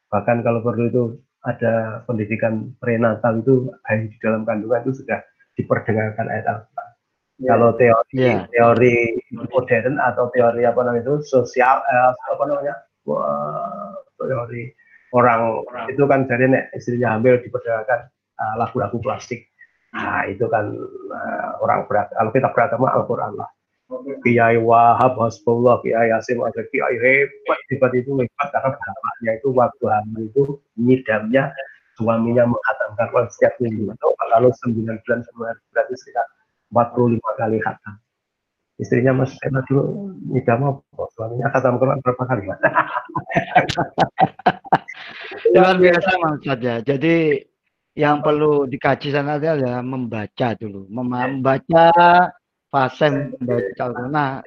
Bahkan 0.07 0.39
kalau 0.47 0.63
perlu 0.63 0.87
itu 0.87 1.03
ada 1.43 2.03
pendidikan 2.07 2.71
prenatal 2.79 3.43
itu 3.43 3.67
di 3.89 4.17
dalam 4.23 4.47
kandungan 4.47 4.83
itu 4.87 5.03
sudah 5.03 5.19
diperdengarkan 5.59 6.31
ayat 6.31 6.45
Al-Quran. 6.47 6.89
Yeah. 7.41 7.49
Kalau 7.49 7.69
teori 7.75 8.15
yeah. 8.15 8.39
teori 8.53 8.95
modern 9.51 9.97
atau 9.99 10.31
teori 10.31 10.63
apa 10.63 10.79
namanya 10.85 11.03
itu 11.03 11.15
sosial 11.25 11.81
eh, 11.83 12.11
apa 12.31 12.43
namanya 12.47 12.75
wah, 13.09 13.91
teori 14.15 14.71
orang, 15.11 15.65
orang 15.67 15.85
itu 15.91 16.03
kan 16.07 16.25
jadi 16.29 16.45
nek 16.47 16.63
istrinya 16.77 17.17
hamil 17.17 17.37
diperdengarkan 17.41 18.07
uh, 18.37 18.55
lagu-lagu 18.57 18.97
plastik 19.01 19.53
Nah, 19.93 20.25
itu 20.25 20.49
kan 20.49 20.73
uh, 21.13 21.49
orang 21.61 21.85
berat. 21.85 22.09
Kalau 22.17 22.33
kita 22.33 22.49
beragama 22.49 22.89
Al-Quran 22.97 23.37
lah. 23.37 23.49
Kiai 24.23 24.57
Wahab, 24.59 25.19
Hasbullah, 25.19 25.79
Kiai 25.83 26.09
Yasin, 26.09 26.41
ada 26.41 26.63
Kiai 26.71 26.95
hebat, 26.99 27.59
hebat 27.69 27.91
itu 27.93 28.17
hebat 28.17 28.49
karena 28.51 28.69
bapaknya 28.73 29.31
itu 29.39 29.47
waktu 29.53 29.85
hamil 29.89 30.23
itu 30.31 30.43
nyidamnya 30.79 31.53
suaminya 31.99 32.49
menghatamkan 32.49 33.07
Quran 33.13 33.29
setiap 33.29 33.53
minggu. 33.61 33.93
Kalau 33.99 34.49
9 34.49 34.73
bulan 34.73 35.21
sembilan 35.21 35.55
berarti 35.73 35.93
sekitar 35.93 36.25
45 36.73 37.21
kali 37.37 37.57
khatam. 37.61 37.95
Istrinya 38.81 39.13
Mas 39.13 39.37
Sena 39.37 39.61
dulu 39.69 40.09
nyidam 40.33 40.65
apa? 40.65 41.05
Suaminya 41.13 41.53
khatam 41.53 41.77
Quran 41.77 42.01
berapa 42.01 42.23
kali? 42.25 42.49
Luar 45.53 45.77
biasa 45.77 46.09
Mas 46.17 46.41
ya. 46.41 46.81
Jadi 46.81 47.45
yang 47.93 48.25
perlu 48.25 48.65
dikaji 48.65 49.13
sana 49.13 49.37
adalah 49.37 49.85
membaca 49.85 50.57
dulu, 50.57 50.89
membaca 50.89 51.93
fase 52.73 53.05
membaca 53.37 53.85
Nah, 54.09 54.41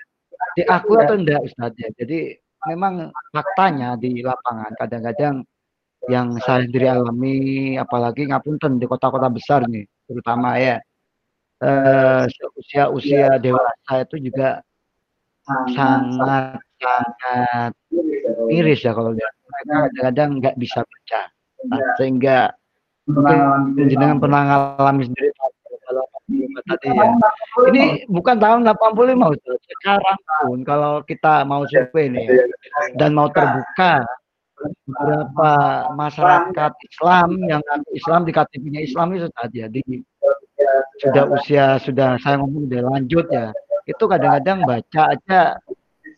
di 0.59 0.63
aku 0.67 0.99
atau 0.99 1.15
enggak 1.15 1.47
Ustaz 1.47 1.73
ya. 1.79 1.89
Jadi 1.95 2.35
memang 2.67 3.15
faktanya 3.31 3.95
di 3.95 4.19
lapangan 4.27 4.75
kadang-kadang 4.75 5.47
yang 6.11 6.35
saya 6.43 6.67
sendiri 6.67 6.91
alami 6.91 7.39
apalagi 7.79 8.27
ngapunten 8.27 8.83
di 8.83 8.87
kota-kota 8.87 9.27
besar 9.27 9.67
nih 9.67 9.87
terutama 10.07 10.55
ya 10.55 10.79
eh, 11.59 12.25
usia 12.55 12.85
usia 12.93 13.43
dewasa 13.43 14.07
itu 14.07 14.31
juga 14.31 14.63
sangat 15.47 16.63
sangat 16.83 17.73
miris 18.51 18.83
ya 18.83 18.93
kalau 18.93 19.15
lihat. 19.15 19.33
Mereka 19.47 19.75
kadang-kadang 19.89 20.31
nggak 20.43 20.57
bisa 20.59 20.81
baca. 20.83 21.21
Nah, 21.67 21.81
sehingga 21.99 22.39
mungkin 23.07 23.39
jenengan 23.87 24.19
pernah 24.19 24.41
ngalami 24.47 25.07
sendiri 25.07 25.31
tadi 26.67 26.87
ya. 26.91 27.07
Ini 27.71 27.85
bukan 28.11 28.37
tahun 28.39 28.67
85 28.67 29.35
Ustaz. 29.35 29.59
Sekarang 29.67 30.19
pun 30.43 30.59
kalau 30.67 30.93
kita 31.07 31.47
mau 31.47 31.63
survei 31.71 32.11
nih 32.11 32.51
dan 32.99 33.15
mau 33.15 33.31
terbuka 33.31 34.03
beberapa 34.57 35.53
masyarakat 35.93 36.73
Islam 36.81 37.29
yang 37.45 37.63
Islam 37.93 38.25
di 38.25 38.33
KTP-nya 38.33 38.81
Islam 38.83 39.13
itu 39.15 39.29
saja 39.37 39.65
di 39.69 39.83
sudah 41.05 41.25
usia 41.29 41.77
sudah 41.85 42.17
saya 42.25 42.41
ngomong 42.41 42.73
udah 42.73 42.83
lanjut 42.89 43.27
ya 43.29 43.53
itu 43.85 44.05
kadang-kadang 44.09 44.65
baca 44.65 45.03
aja 45.13 45.61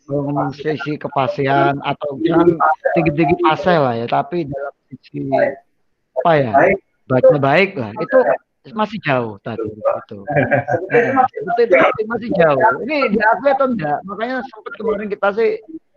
ngomong 0.09 0.55
sisi 0.55 0.97
kepasian 0.97 1.83
atau 1.83 2.17
jangan 2.23 2.57
tinggi-tinggi 2.97 3.35
fase 3.43 3.75
lah 3.75 3.93
ya 3.93 4.07
tapi 4.07 4.47
dalam 4.47 4.73
sisi 4.89 5.27
apa 6.23 6.31
ya 6.33 6.51
baca 7.05 7.35
baik 7.37 7.77
lah 7.77 7.91
itu 7.93 8.17
masih 8.75 8.99
jauh 9.01 9.39
tadi 9.39 9.63
itu 9.63 9.79
itu, 9.79 10.19
masih 12.05 12.29
jauh. 12.35 12.59
Ini 12.83 12.97
di 13.15 13.19
atlet 13.23 13.55
atau 13.55 13.67
enggak? 13.71 13.99
Makanya 14.03 14.43
sempat 14.51 14.73
kemarin 14.75 15.07
kita 15.07 15.27
sih 15.35 15.51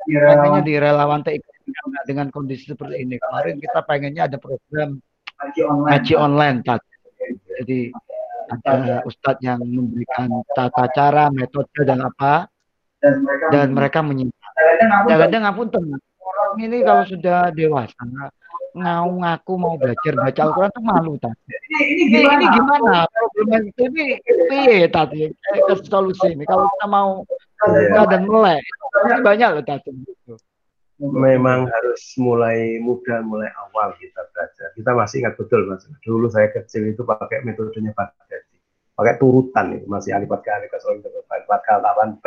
pengennya 0.06 0.62
di 0.62 0.74
relawan 0.78 1.20
TIK 1.26 1.42
dengan 2.06 2.30
kondisi 2.30 2.70
seperti 2.70 3.02
ini. 3.02 3.18
Kemarin 3.18 3.58
kita 3.58 3.82
pengennya 3.82 4.30
ada 4.30 4.38
program 4.38 5.02
ngaji 5.90 6.14
online. 6.14 6.62
tadi 6.62 6.86
jadi 7.62 7.80
ada 8.50 9.02
ustadz 9.06 9.42
yang 9.42 9.62
memberikan 9.62 10.42
tata 10.52 10.90
cara 10.92 11.30
metode 11.30 11.70
dan 11.86 12.02
apa 12.02 12.50
dan 13.50 13.74
mereka 13.74 14.02
menyimpang 14.02 14.42
kadang-kadang 15.08 15.42
ngapunten. 15.46 15.84
Ini 16.58 16.84
kalau 16.84 17.04
sudah 17.08 17.48
dewasa 17.54 17.96
ngau 18.72 19.08
ngaku 19.20 19.52
mau 19.60 19.74
belajar 19.76 20.14
baca 20.16 20.40
Al-Quran 20.48 20.72
tuh 20.72 20.84
malu 20.84 21.12
tadi. 21.20 21.40
Ini, 21.48 21.80
ini 21.84 22.04
gimana? 22.08 22.40
Ini, 22.40 22.46
gimana? 22.56 22.92
Problem 23.08 23.62
itu 23.68 23.82
ini 23.92 24.06
piye 24.48 24.88
tadi 24.88 25.28
ke 25.32 25.74
solusi 25.84 26.32
ini 26.32 26.44
kalau 26.48 26.68
kita 26.72 26.86
mau 26.88 27.20
ya. 27.68 28.04
dan 28.08 28.24
melek 28.24 28.64
ini 28.64 29.20
banyak 29.20 29.48
loh 29.60 29.64
tadi. 29.64 29.90
Memang 31.02 31.66
harus 31.66 32.02
mulai 32.14 32.78
muda, 32.78 33.26
mulai 33.26 33.50
awal 33.58 33.90
kita 33.98 34.22
belajar. 34.30 34.70
Kita 34.78 34.90
masih 34.94 35.26
ingat 35.26 35.34
betul 35.34 35.66
mas. 35.66 35.82
Dulu 36.06 36.30
saya 36.30 36.46
kecil 36.54 36.94
itu 36.94 37.02
pakai 37.02 37.42
metodenya 37.42 37.90
Pak 37.90 38.22
pakai 38.92 39.16
turutan 39.16 39.72
itu 39.72 39.88
masih 39.88 40.12
alif 40.12 40.28
fathah 40.28 40.62
alif 40.62 40.68
kasroh 40.68 41.00
alif 41.00 41.46
fathah 41.48 41.80
lawan 41.80 42.20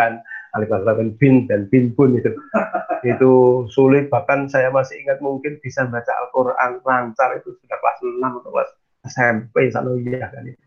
fathah 0.63 0.95
bin 1.19 1.43
dan 1.51 1.67
bin 1.67 1.91
pun 1.91 2.15
itu. 2.15 2.31
Itu 3.11 3.31
sulit 3.67 4.07
bahkan 4.07 4.47
saya 4.47 4.71
masih 4.71 5.03
ingat 5.03 5.19
mungkin 5.19 5.59
bisa 5.59 5.83
baca 5.85 6.09
Al-Quran 6.25 6.81
lancar 6.81 7.37
itu 7.37 7.53
sudah 7.53 7.77
kelas 7.77 7.97
6 8.01 8.17
atau 8.17 8.49
kelas 8.49 8.69
SMP 9.05 9.69
ya 9.69 10.25
kan 10.33 10.41
itu. 10.41 10.57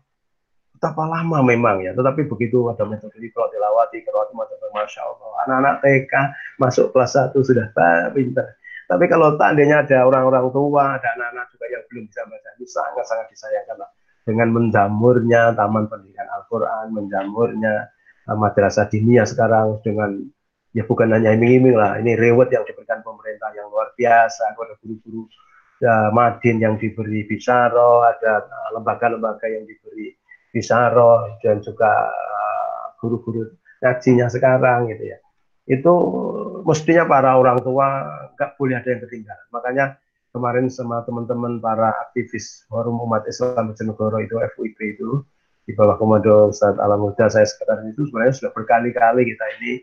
Betapa 0.71 1.03
lama 1.03 1.43
memang 1.43 1.83
ya 1.83 1.91
tetapi 1.91 2.31
begitu 2.31 2.71
ada 2.71 2.87
metode 2.87 3.19
di 3.19 3.27
kalau 3.35 3.51
dilawati 3.51 3.99
kalau 4.07 4.23
macam 4.31 4.55
masya 4.71 5.03
Allah. 5.03 5.29
Anak-anak 5.43 5.75
TK 5.83 6.13
masuk 6.63 6.95
kelas 6.95 7.19
1 7.19 7.35
sudah 7.35 7.67
pintar. 8.15 8.55
Tapi 8.89 9.05
kalau 9.05 9.37
tandanya 9.37 9.85
ada 9.85 10.07
orang-orang 10.07 10.49
tua 10.49 10.97
ada 10.97 11.07
anak-anak 11.13 11.45
juga 11.53 11.65
yang 11.69 11.83
belum 11.93 12.03
bisa 12.09 12.21
baca 12.25 12.49
itu 12.57 12.65
sangat-sangat 12.65 13.27
disayangkan 13.29 13.77
lah. 13.77 13.89
Dengan 14.25 14.49
menjamurnya 14.49 15.53
taman 15.53 15.85
pendidikan 15.85 16.25
Al-Quran, 16.25 16.93
menjamurnya 16.97 17.85
madrasah 18.35 18.89
dinia 18.91 19.25
sekarang 19.25 19.81
dengan 19.81 20.21
ya 20.75 20.85
bukan 20.85 21.09
hanya 21.09 21.33
iming-iming 21.33 21.73
lah, 21.73 21.97
ini 21.97 22.13
reward 22.13 22.53
yang 22.53 22.61
diberikan 22.61 23.01
pemerintah 23.01 23.49
yang 23.57 23.73
luar 23.73 23.89
biasa 23.97 24.53
kepada 24.53 24.77
guru-guru 24.81 25.25
ya, 25.81 26.13
Madin 26.13 26.61
yang 26.61 26.75
diberi 26.77 27.25
Bisaro, 27.25 28.05
ada 28.05 28.45
uh, 28.45 28.69
lembaga-lembaga 28.77 29.49
yang 29.49 29.65
diberi 29.65 30.13
Bisaro 30.53 31.39
dan 31.41 31.63
juga 31.65 32.09
uh, 32.13 32.83
guru-guru 33.01 33.49
ngajinya 33.81 34.29
sekarang 34.29 34.93
gitu 34.93 35.09
ya. 35.09 35.17
Itu 35.69 35.93
mestinya 36.65 37.05
para 37.05 37.37
orang 37.37 37.61
tua 37.61 37.87
nggak 38.37 38.57
boleh 38.57 38.75
ada 38.77 38.89
yang 38.89 39.01
ketinggalan. 39.05 39.47
Makanya 39.53 39.85
kemarin 40.33 40.65
sama 40.69 41.01
teman-teman 41.05 41.57
para 41.61 41.93
aktivis 42.09 42.65
Forum 42.69 43.01
Umat 43.01 43.25
Islam 43.29 43.73
Bojonegoro 43.73 44.17
itu 44.21 44.35
FUIP 44.57 44.77
itu 44.97 45.25
di 45.69 45.77
bawah 45.77 46.01
komando 46.01 46.49
Ustaz 46.49 46.73
Alam 46.81 47.05
Muda 47.05 47.29
saya 47.29 47.45
sekretaris 47.45 47.93
itu 47.93 48.09
sebenarnya 48.09 48.33
sudah 48.33 48.51
berkali-kali 48.57 49.21
kita 49.21 49.45
ini 49.61 49.77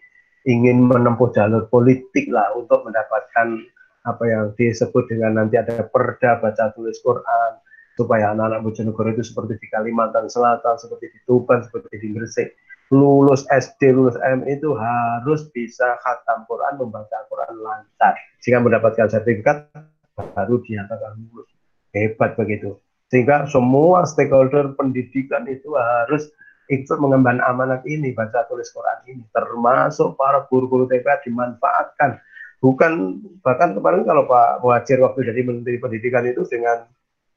ingin 0.51 0.83
menempuh 0.83 1.31
jalur 1.31 1.71
politik 1.71 2.27
lah 2.35 2.51
untuk 2.59 2.83
mendapatkan 2.83 3.55
apa 4.03 4.25
yang 4.27 4.51
disebut 4.59 5.07
dengan 5.07 5.39
nanti 5.39 5.63
ada 5.63 5.87
perda 5.87 6.43
baca 6.43 6.75
tulis 6.75 6.99
Quran 7.07 7.63
supaya 7.95 8.35
anak-anak 8.35 8.67
Bojonegoro 8.67 9.15
itu 9.15 9.23
seperti 9.23 9.63
di 9.63 9.67
Kalimantan 9.71 10.27
Selatan, 10.27 10.75
seperti 10.75 11.07
di 11.15 11.19
Tuban, 11.23 11.63
seperti 11.63 12.03
di 12.03 12.09
Gresik 12.11 12.51
lulus 12.95 13.43
SD, 13.51 13.91
lulus 13.91 14.15
M 14.23 14.47
itu 14.47 14.71
harus 14.79 15.51
bisa 15.51 15.99
khatam 16.03 16.47
Quran, 16.47 16.79
membaca 16.79 17.19
Quran 17.27 17.59
lancar. 17.59 18.15
Jika 18.39 18.63
mendapatkan 18.63 19.11
sertifikat, 19.11 19.67
baru 20.15 20.63
dinyatakan 20.63 21.19
lulus. 21.19 21.51
Hebat 21.91 22.39
begitu. 22.39 22.79
Sehingga 23.07 23.47
semua 23.47 24.03
stakeholder 24.03 24.75
pendidikan 24.75 25.47
itu 25.47 25.75
harus 25.79 26.27
ikut 26.67 26.99
mengemban 26.99 27.39
amanat 27.39 27.87
ini, 27.87 28.11
baca 28.11 28.43
tulis 28.51 28.67
Quran 28.75 28.99
ini, 29.07 29.23
termasuk 29.31 30.19
para 30.19 30.43
guru-guru 30.51 30.91
TK 30.91 31.31
dimanfaatkan. 31.31 32.19
Bukan 32.59 33.23
bahkan 33.47 33.79
kemarin 33.79 34.03
kalau 34.03 34.27
Pak 34.27 34.65
Muhajir 34.65 34.99
waktu 34.99 35.31
jadi 35.31 35.41
Menteri 35.47 35.79
Pendidikan 35.79 36.27
itu 36.27 36.43
dengan 36.51 36.89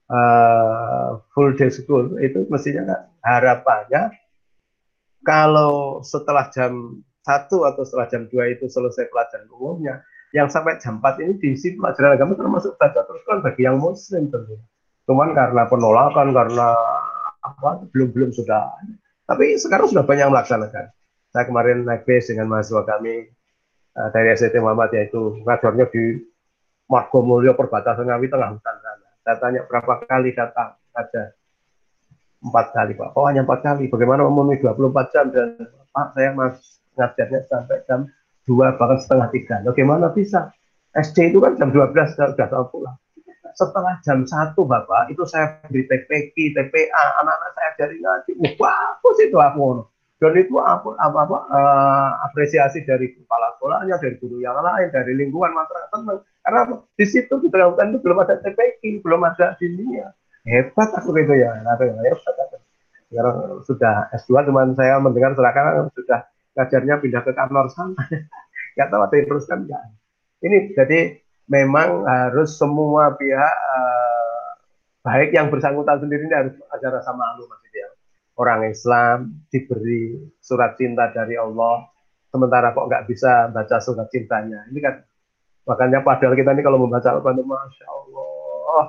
uh, 0.09 1.21
full 1.35 1.53
day 1.53 1.69
school 1.69 2.17
itu 2.17 2.47
mestinya 2.49 2.87
kan 2.87 3.01
harapannya 3.21 4.03
kalau 5.21 6.01
setelah 6.01 6.47
jam 6.49 7.03
satu 7.21 7.67
atau 7.67 7.83
setelah 7.85 8.07
jam 8.09 8.25
dua 8.31 8.49
itu 8.49 8.65
selesai 8.65 9.11
pelajaran 9.11 9.45
umumnya, 9.53 10.01
yang 10.33 10.49
sampai 10.49 10.81
jam 10.81 10.97
4 11.01 11.21
ini 11.25 11.33
diisi 11.37 11.77
pelajaran 11.77 12.17
agama 12.17 12.33
termasuk 12.37 12.73
baca 12.77 13.01
terus 13.05 13.21
kan 13.25 13.41
bagi 13.41 13.65
yang 13.65 13.77
muslim 13.77 14.29
tentunya. 14.29 14.61
Cuman 15.09 15.33
karena 15.33 15.65
penolakan, 15.65 16.37
karena 16.37 16.77
apa 17.41 17.81
belum 17.89 18.13
belum 18.13 18.29
sudah. 18.29 18.69
Tapi 19.25 19.57
sekarang 19.57 19.89
sudah 19.89 20.05
banyak 20.05 20.29
melaksanakan. 20.29 20.93
Saya 21.33 21.43
kemarin 21.49 21.81
naik 21.81 22.05
bis 22.05 22.29
dengan 22.29 22.49
mahasiswa 22.49 22.85
kami 22.85 23.25
uh, 23.97 24.09
dari 24.13 24.37
SDT 24.37 24.61
Muhammad 24.61 24.93
yaitu 24.93 25.41
ngajarnya 25.45 25.89
di 25.89 26.21
Margomulyo 26.89 27.53
perbatasan 27.53 28.09
Ngawi 28.09 28.29
tengah 28.29 28.49
hutan 28.53 28.75
sana. 28.81 29.07
Saya 29.25 29.35
tanya 29.37 29.61
berapa 29.69 30.05
kali 30.09 30.33
datang 30.33 30.77
ada 30.93 31.23
empat 32.41 32.65
kali 32.73 32.93
Pak. 32.97 33.09
Oh 33.13 33.29
hanya 33.29 33.45
empat 33.45 33.61
kali. 33.61 33.89
Bagaimana 33.89 34.25
memenuhi 34.25 34.61
24 34.61 35.13
jam 35.13 35.25
dan 35.29 35.49
Pak 35.93 36.07
saya 36.17 36.29
mas 36.33 36.57
ngajarnya 36.97 37.39
sampai 37.45 37.77
jam 37.85 38.09
dua 38.49 38.73
bahkan 38.73 38.97
setengah 38.97 39.29
tiga. 39.29 39.55
Bagaimana 39.61 40.09
bisa? 40.09 40.49
SD 40.89 41.29
itu 41.29 41.37
kan 41.37 41.53
jam 41.53 41.69
12 41.69 41.93
sudah, 41.93 42.33
sudah 42.33 42.47
tahu 42.49 42.65
pulang. 42.73 42.97
Setelah 43.55 44.01
jam 44.05 44.25
satu 44.25 44.65
Bapak, 44.65 45.09
itu 45.13 45.23
saya 45.25 45.61
beri 45.69 45.85
TPK, 45.87 46.57
TPA, 46.57 47.03
anak-anak 47.23 47.51
saya 47.55 47.67
ajari 47.75 47.97
ngaji. 48.01 48.31
Wah, 48.59 48.99
bagus 48.99 49.17
itu 49.25 49.37
aku. 49.37 49.87
Dan 50.19 50.35
itu 50.35 50.59
apa, 50.59 50.99
apa, 50.99 51.17
apa 51.23 51.37
uh, 51.47 52.09
apresiasi 52.27 52.83
dari 52.83 53.15
kepala 53.15 53.55
sekolahnya, 53.55 53.95
dari 54.03 54.19
guru 54.19 54.43
yang 54.43 54.59
lain, 54.59 54.91
dari 54.91 55.15
lingkungan 55.15 55.55
masyarakat 55.55 55.89
teman. 55.95 56.19
Karena 56.43 56.59
di 56.75 57.05
situ 57.07 57.33
di 57.39 57.47
tengah 57.47 57.79
itu 57.79 57.97
belum 58.03 58.17
ada 58.27 58.35
TPK, 58.43 58.99
belum 58.99 59.21
ada 59.23 59.55
dunia. 59.55 60.11
Hebat 60.43 60.89
aku 60.99 61.15
gitu 61.15 61.33
ya, 61.39 61.55
hebat 61.63 62.35
aku. 62.35 62.57
Sekarang 63.09 63.35
sudah 63.63 64.11
S2, 64.11 64.43
teman 64.43 64.75
saya 64.75 64.99
mendengar 64.99 65.33
sekarang 65.33 65.87
sudah 65.95 66.27
ngajarnya 66.59 66.95
pindah 66.99 67.21
ke 67.23 67.31
kantor 67.31 67.71
sana. 67.71 67.95
Gak 68.77 68.91
tahu 68.91 69.01
ada 69.07 69.15
teruskan 69.23 69.65
enggak 69.65 69.83
ini 70.43 70.71
jadi 70.75 71.19
memang 71.49 72.05
harus 72.05 72.55
semua 72.55 73.17
pihak 73.17 73.55
uh, 73.57 74.49
baik 75.01 75.33
yang 75.33 75.49
bersangkutan 75.49 75.97
sendiri 75.97 76.29
ini 76.29 76.35
harus 76.35 76.55
ada 76.69 77.01
rasa 77.01 77.11
malu 77.17 77.49
maksudnya 77.49 77.89
orang 78.37 78.69
Islam 78.69 79.43
diberi 79.49 80.29
surat 80.39 80.77
cinta 80.77 81.09
dari 81.09 81.35
Allah 81.35 81.89
sementara 82.29 82.71
kok 82.71 82.87
nggak 82.87 83.05
bisa 83.09 83.49
baca 83.49 83.77
surat 83.81 84.07
cintanya. 84.13 84.69
Ini 84.69 84.79
kan 84.79 84.95
makanya 85.65 86.05
padahal 86.05 86.37
kita 86.37 86.53
ini 86.53 86.61
kalau 86.65 86.81
membaca 86.81 87.09
Al-Quran 87.09 87.45
masya 87.45 87.85
Allah 87.85 88.83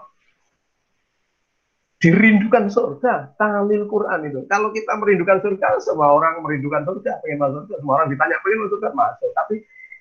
dirindukan 2.00 2.72
surga 2.72 3.36
talil 3.36 3.84
Quran 3.84 4.20
itu. 4.28 4.40
Kalau 4.48 4.72
kita 4.72 4.96
merindukan 4.96 5.40
surga 5.44 5.76
semua 5.84 6.12
orang 6.16 6.40
merindukan 6.40 6.84
surga. 6.84 7.20
Pengen 7.24 7.40
masuk 7.40 7.68
surga? 7.68 7.76
Semua 7.84 7.94
orang 8.00 8.08
ditanya 8.08 8.36
pengen 8.40 8.58
masuk 8.64 8.72
surga? 8.80 8.90
Masuk. 8.96 9.30
Tapi 9.36 9.56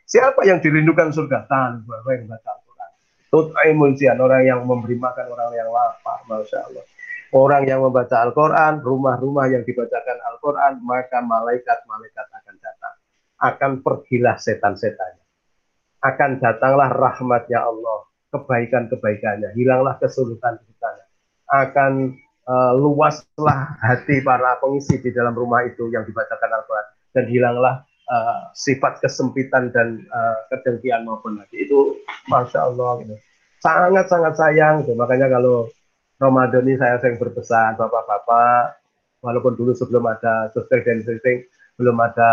Siapa 0.10 0.41
yang 0.41 0.57
dirindukan 0.57 1.14
surga? 1.14 1.45
Tanpa 1.45 2.01
yang 2.10 2.26
baca 2.26 2.49
Al-Quran. 2.49 2.91
Tut'imul 3.30 3.93
orang 3.93 4.41
yang 4.41 4.66
memberi 4.66 4.97
makan 4.97 5.26
orang 5.30 5.53
yang 5.53 5.70
lapar. 5.70 6.26
Masya 6.26 6.66
Allah. 6.66 6.82
Orang 7.30 7.70
yang 7.70 7.86
membaca 7.86 8.26
Al-Quran, 8.26 8.82
rumah-rumah 8.82 9.53
yang 9.53 9.62
dibacakan 9.62 10.18
Al-Quran, 10.34 10.82
maka 10.82 11.22
malaikat-malaikat 11.22 12.26
akan 12.26 12.55
datang. 12.57 12.95
Akan 13.38 13.72
pergilah 13.86 14.34
setan-setannya. 14.41 15.22
Akan 16.01 16.41
datanglah 16.41 16.89
rahmatnya 16.89 17.70
Allah, 17.70 18.10
kebaikan-kebaikannya, 18.34 19.53
hilanglah 19.53 20.01
kesulitan-kesulitannya. 20.01 21.05
Akan 21.53 22.18
uh, 22.49 22.74
luaslah 22.74 23.78
hati 23.78 24.26
para 24.26 24.57
pengisi 24.57 24.97
di 24.97 25.14
dalam 25.14 25.38
rumah 25.38 25.62
itu 25.70 25.86
yang 25.93 26.10
dibacakan 26.10 26.49
Al-Quran. 26.49 26.88
Dan 27.14 27.26
hilanglah 27.30 27.86
uh, 28.10 28.51
sifat 28.57 28.99
kesempitan 28.99 29.70
dan 29.72 30.03
uh, 30.10 30.38
kedengkian 30.49 31.05
maupun 31.05 31.38
lagi 31.38 31.66
itu 31.66 32.01
masya 32.28 32.68
Allah 32.68 33.05
gitu. 33.05 33.16
sangat 33.62 34.05
sangat 34.10 34.34
sayang 34.36 34.84
gitu. 34.84 34.97
makanya 34.97 35.30
kalau 35.30 35.70
Ramadan 36.20 36.68
ini 36.68 36.76
saya 36.76 36.99
sering 36.99 37.16
berpesan 37.16 37.80
bapak-bapak 37.80 38.82
walaupun 39.24 39.55
dulu 39.55 39.72
sebelum 39.72 40.03
ada 40.10 40.51
social 40.51 40.84
distancing 40.84 41.47
belum 41.80 41.95
ada 41.95 42.32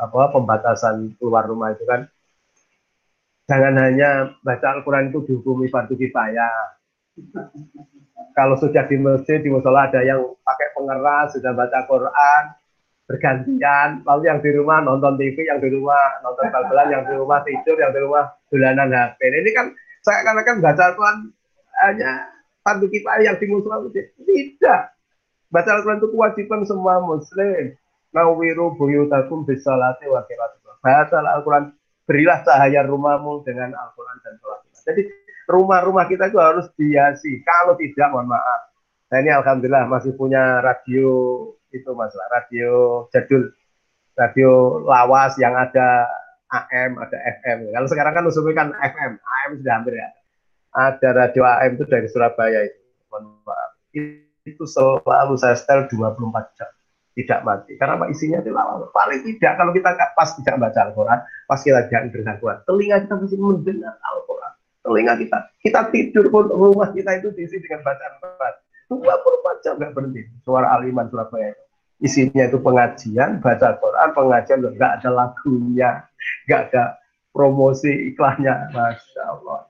apa 0.00 0.32
pembatasan 0.32 1.12
keluar 1.20 1.44
rumah 1.44 1.76
itu 1.76 1.84
kan 1.84 2.08
jangan 3.44 3.76
hanya 3.76 4.32
baca 4.40 4.80
Al-Quran 4.80 5.12
itu 5.12 5.20
dihukumi 5.28 5.68
fardu 5.68 5.94
kifayah 6.00 6.80
kalau 8.32 8.56
sudah 8.56 8.84
di 8.88 8.96
masjid 9.00 9.40
di 9.40 9.48
musola 9.52 9.88
ada 9.88 10.00
yang 10.00 10.20
pakai 10.44 10.68
pengeras 10.72 11.36
sudah 11.36 11.52
baca 11.52 11.78
Quran 11.84 12.42
bergantian. 13.06 14.02
Lalu 14.02 14.22
yang 14.26 14.38
di 14.42 14.50
rumah 14.54 14.82
nonton 14.82 15.14
TV 15.16 15.46
yang 15.46 15.62
di 15.62 15.70
rumah 15.70 16.20
nonton 16.22 16.50
bal 16.50 16.88
yang 16.90 17.06
di 17.06 17.14
rumah 17.14 17.40
tidur 17.46 17.78
yang 17.78 17.94
di 17.94 18.00
rumah 18.02 18.30
dolanan 18.50 18.90
HP 18.90 19.18
ini 19.30 19.50
kan 19.54 19.66
saya 20.02 20.22
karena 20.22 20.42
kan 20.46 20.56
baca 20.62 20.82
Al-Quran 20.92 21.16
hanya 21.86 22.10
fardu 22.62 22.86
kita 22.90 23.10
yang 23.22 23.38
di 23.38 23.46
musola 23.50 23.82
tidak. 23.90 24.82
Baca 25.50 25.70
Al-Quran 25.78 25.98
itu 26.02 26.10
kewajiban 26.10 26.60
semua 26.66 27.02
muslim. 27.02 27.74
Nawiru 28.14 28.78
buyutakum 28.78 29.46
bisalati 29.46 30.06
wa 30.06 30.22
baca 30.82 31.16
Al-Quran 31.18 31.74
berilah 32.06 32.42
cahaya 32.46 32.86
rumahmu 32.86 33.42
dengan 33.42 33.74
Al-Quran 33.74 34.16
dan 34.22 34.34
sholat. 34.38 34.60
Jadi 34.86 35.02
rumah-rumah 35.50 36.06
kita 36.06 36.30
itu 36.30 36.38
harus 36.38 36.70
dihiasi. 36.78 37.42
Kalau 37.42 37.74
tidak 37.74 38.14
mohon 38.14 38.30
maaf. 38.30 38.70
Saya 39.06 39.22
ini 39.22 39.30
alhamdulillah 39.30 39.86
masih 39.86 40.14
punya 40.18 40.62
radio 40.62 41.10
itu 41.82 41.90
masalah 41.92 42.26
radio 42.32 43.04
jadul 43.12 43.52
radio 44.16 44.80
lawas 44.84 45.36
yang 45.36 45.52
ada 45.52 46.08
AM 46.46 46.96
ada 47.02 47.18
FM 47.42 47.74
kalau 47.74 47.88
sekarang 47.90 48.14
kan 48.14 48.24
usulnya 48.24 48.54
kan 48.54 48.68
FM 48.72 49.12
AM 49.18 49.50
sudah 49.58 49.74
hampir 49.74 49.94
ya. 49.98 50.08
Ada 50.76 51.08
radio 51.16 51.42
AM 51.42 51.80
itu 51.80 51.84
dari 51.88 52.06
Surabaya 52.06 52.68
itu. 52.68 52.80
Itu 54.46 54.62
selalu 54.68 55.34
saya 55.40 55.56
setel 55.58 55.90
24 55.90 56.54
jam. 56.54 56.70
Tidak 57.16 57.40
mati. 57.48 57.80
Karena 57.80 58.04
isinya 58.12 58.44
itu 58.44 58.52
lawas. 58.52 58.92
Paling 58.92 59.24
tidak 59.24 59.56
kalau 59.56 59.72
kita 59.72 59.96
pas 60.12 60.30
tidak 60.36 60.54
baca 60.60 60.78
Al-Quran 60.86 61.18
pas 61.48 61.60
kita 61.64 61.88
jangan 61.88 62.12
bersakuan 62.12 62.56
telinga 62.68 62.96
kita 63.08 63.14
masih 63.16 63.38
mendengar 63.40 63.94
Al-Quran. 64.04 64.52
Telinga 64.84 65.14
kita. 65.18 65.38
Kita 65.64 65.80
tidur 65.90 66.26
pun 66.28 66.44
rumah 66.52 66.92
kita 66.92 67.18
itu 67.18 67.32
diisi 67.34 67.56
dengan 67.58 67.82
bacaan 67.82 68.12
Al-Quran. 68.20 68.54
24 68.86 69.64
jam 69.64 69.74
nggak 69.80 69.92
berhenti. 69.96 70.22
Suara 70.44 70.76
aliman 70.78 71.08
Surabaya 71.10 71.56
itu 71.56 71.65
isinya 72.02 72.44
itu 72.48 72.60
pengajian, 72.60 73.40
baca 73.40 73.76
Quran, 73.80 74.08
pengajian 74.12 74.58
nggak 74.60 74.92
ada 75.00 75.10
lagunya, 75.10 75.90
nggak 76.44 76.60
ada 76.70 77.00
promosi 77.32 78.12
iklannya, 78.12 78.72
masya 78.72 79.22
Allah. 79.24 79.68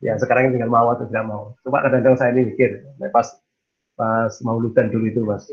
Ya 0.00 0.16
sekarang 0.16 0.56
tinggal 0.56 0.72
mau 0.72 0.88
atau 0.90 1.04
tidak 1.06 1.26
mau. 1.28 1.52
Cuma 1.60 1.84
kadang-kadang 1.84 2.16
saya 2.16 2.32
ini 2.32 2.50
mikir, 2.54 2.82
pas 3.12 3.28
pas 3.94 4.32
mauludan 4.40 4.88
dulu 4.88 5.12
itu 5.12 5.20
mas, 5.22 5.44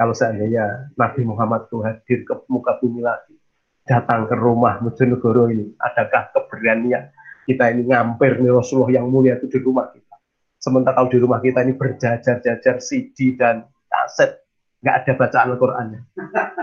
kalau 0.00 0.16
seandainya 0.16 0.88
Nabi 0.96 1.28
Muhammad 1.28 1.68
itu 1.68 1.84
hadir 1.84 2.24
ke 2.24 2.34
muka 2.48 2.80
bumi 2.80 3.04
lagi, 3.04 3.36
datang 3.84 4.24
ke 4.24 4.32
rumah 4.32 4.80
Mujonegoro 4.80 5.52
ini, 5.52 5.76
adakah 5.76 6.32
keberanian 6.32 7.12
kita 7.44 7.68
ini 7.68 7.84
ngampir 7.92 8.40
nih 8.40 8.48
Rasulullah 8.48 8.96
yang 8.96 9.12
mulia 9.12 9.36
itu 9.36 9.52
di 9.52 9.60
rumah 9.60 9.92
kita. 9.92 10.16
Sementara 10.56 10.96
kalau 10.96 11.12
di 11.12 11.20
rumah 11.20 11.44
kita 11.44 11.60
ini 11.68 11.76
berjajar-jajar 11.76 12.80
CD 12.80 13.36
dan 13.36 13.68
kaset 13.92 14.39
nggak 14.80 14.96
ada 15.04 15.12
bacaan 15.16 15.48
Al-Qur'annya. 15.54 16.00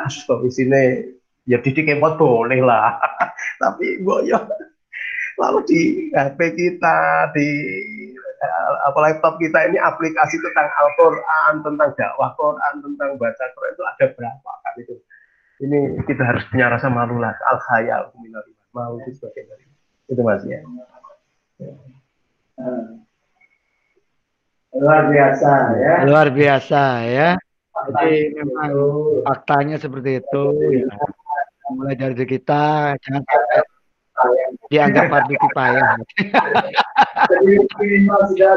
Astaga, 0.05 0.45
isinya 0.45 0.79
ya 1.47 1.57
didik 1.61 1.87
kemot 1.87 2.17
boleh 2.17 2.59
lah. 2.61 2.97
Tapi 3.61 4.01
boyo 4.01 4.37
lalu 5.37 5.59
di 5.69 5.81
HP 6.11 6.39
kita, 6.57 7.29
di 7.37 7.47
eh, 8.25 8.73
apa 8.89 8.97
laptop 9.05 9.37
kita 9.37 9.69
ini 9.69 9.77
aplikasi 9.77 10.41
tentang 10.41 10.67
Al-Qur'an, 10.73 11.61
tentang 11.61 11.93
dakwah 11.93 12.33
Quran, 12.33 12.73
tentang 12.81 13.09
baca 13.21 13.45
Quran 13.53 13.71
itu 13.73 13.83
ada 13.85 14.05
berapa 14.17 14.51
kan 14.65 14.73
itu. 14.81 14.95
Ini 15.57 16.05
kita 16.05 16.21
harus 16.21 16.45
punya 16.53 16.69
rasa 16.69 16.89
malu 16.89 17.17
lah, 17.17 17.33
al-khayal, 17.49 18.13
malu 18.73 19.01
itu 19.05 19.17
sebagai 19.17 19.49
dari 19.49 19.65
itu 20.07 20.21
mas 20.21 20.41
ya. 20.45 20.61
Luar 24.77 25.09
biasa 25.09 25.51
ya. 25.81 25.93
Luar 26.05 26.27
biasa 26.29 26.81
ya. 27.09 27.29
Jadi 27.85 28.33
memang 28.33 28.71
faktanya 29.23 29.77
seperti 29.77 30.23
itu. 30.23 30.43
Ya. 30.73 30.89
Mulai 31.67 31.95
dari 31.99 32.25
kita 32.25 32.95
jangan 33.03 33.23
dianggap 34.71 35.03
fardu 35.11 35.35
kifayah. 35.35 35.99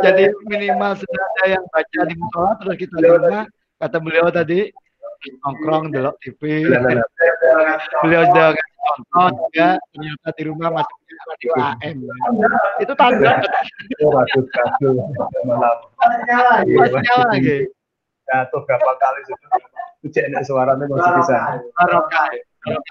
Jadi 0.01 0.25
minimal 0.49 0.93
sudah 0.97 1.25
ada 1.37 1.45
yang 1.59 1.65
baca 1.69 2.01
di 2.07 2.15
musola 2.17 2.53
terus 2.63 2.77
kita 2.79 2.97
lihat 3.03 3.47
kata 3.83 3.97
beliau 3.99 4.31
tadi 4.31 4.71
nongkrong 5.45 5.93
delok 5.93 6.17
TV. 6.25 6.65
beliau 8.01 8.23
sudah 8.31 8.57
nonton 8.81 9.31
juga 9.51 9.69
ternyata 9.93 10.29
di 10.33 10.43
rumah 10.49 10.69
masih 10.81 10.97
radio 11.29 11.51
AM. 11.59 11.97
Itu 12.81 12.93
tanda. 12.97 13.43
Masih 16.79 17.01
nyala 17.05 17.27
lagi 17.37 17.69
jatuh 18.31 18.63
berapa 18.63 18.91
kali 19.03 19.21
sudah 19.27 19.51
Ucap 20.01 20.25
enak 20.33 20.43
suaranya 20.49 20.85
masih 20.89 21.13
bisa. 21.21 21.39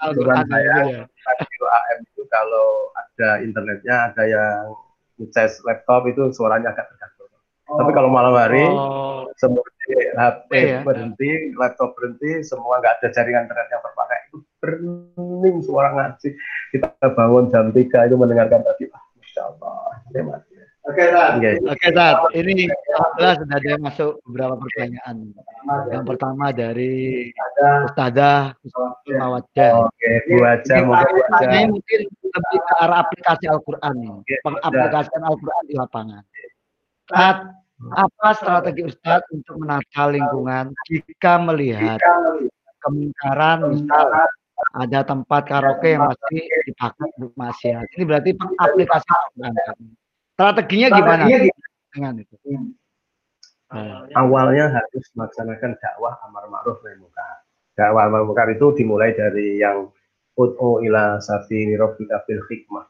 Aturan 0.06 0.46
saya 0.46 1.02
radio 1.02 1.64
AM 1.66 1.98
itu 2.06 2.22
kalau 2.30 2.90
ada 2.94 3.42
internetnya 3.42 3.96
ada 4.10 4.22
yang 4.30 4.62
ngecas 5.18 5.58
laptop 5.66 6.06
itu 6.06 6.30
suaranya 6.30 6.70
agak 6.70 6.86
terganggu. 6.86 7.24
Oh. 7.66 7.78
Tapi 7.82 7.90
kalau 7.90 8.10
malam 8.14 8.34
hari 8.38 8.62
oh. 8.62 9.26
semua 9.42 9.66
HP 9.90 10.50
ya? 10.54 10.80
berhenti, 10.86 11.50
laptop 11.58 11.98
berhenti, 11.98 12.46
semua 12.46 12.78
nggak 12.78 13.02
ada 13.02 13.08
jaringan 13.10 13.50
internet 13.50 13.68
yang 13.74 13.82
terpakai 13.82 14.18
itu 14.30 14.38
bening 14.62 15.56
suara 15.66 15.90
ngaji. 15.98 16.28
Kita 16.70 16.88
bangun 17.10 17.50
jam 17.50 17.74
3 17.74 18.06
itu 18.06 18.14
mendengarkan 18.14 18.62
tadi, 18.62 18.86
ah, 18.94 19.02
masya 19.18 19.42
Allah, 19.50 19.98
hebat. 20.14 20.42
Oke, 20.90 21.04
Tat. 21.14 21.38
Oke, 21.70 21.88
Tat. 21.94 22.16
Ini 22.34 22.66
alhamdulillah 22.66 23.34
sudah 23.38 23.56
ada 23.62 23.72
masuk 23.78 24.12
beberapa 24.26 24.54
pertanyaan. 24.58 25.16
Yang 25.86 26.04
pertama 26.10 26.50
dari 26.50 27.30
Ustazah 27.86 28.58
Mawadah. 29.06 29.86
Oke, 29.86 30.10
Bu 30.26 30.42
Aja 30.42 30.82
mungkin 30.82 31.78
mungkin 31.78 32.00
lebih 32.10 32.58
ke 32.58 32.74
arah 32.82 33.06
aplikasi 33.06 33.46
Al-Qur'an 33.46 33.94
nih. 33.94 34.10
Pengaplikasian 34.42 35.22
Al-Qur'an 35.22 35.62
di 35.70 35.74
lapangan. 35.78 36.22
Tat, 37.06 37.38
apa 37.94 38.28
strategi 38.34 38.82
Ustadz 38.90 39.30
untuk 39.30 39.62
menata 39.62 40.10
lingkungan 40.10 40.74
jika 40.90 41.38
melihat 41.38 42.02
kemungkaran 42.82 43.70
misal 43.70 44.26
ada 44.76 45.00
tempat 45.06 45.42
karaoke 45.48 45.94
yang 45.94 46.10
masih 46.10 46.42
dipakai 46.66 47.08
untuk 47.16 47.32
maksiat. 47.38 47.86
Ini 47.94 48.02
berarti 48.02 48.30
aplikasi 48.58 49.06
Al-Qur'an. 49.06 49.54
Strateginya 50.40 50.88
gimana 50.96 51.28
dengan 51.92 52.16
itu? 52.16 52.32
Uh, 53.68 54.08
awalnya 54.16 54.72
harus 54.72 55.04
melaksanakan 55.12 55.76
dakwah 55.76 56.16
amar 56.24 56.48
ma'ruf 56.48 56.80
nahi 56.80 56.96
munkar. 56.96 57.44
Dakwah 57.76 58.08
amar 58.08 58.24
munkar 58.24 58.48
itu 58.48 58.72
dimulai 58.72 59.12
dari 59.12 59.60
yang 59.60 59.92
ud'u 60.40 60.80
ila 60.80 61.20
safi 61.20 61.76
rabbika 61.76 62.24
bil 62.24 62.40
hikmah. 62.48 62.88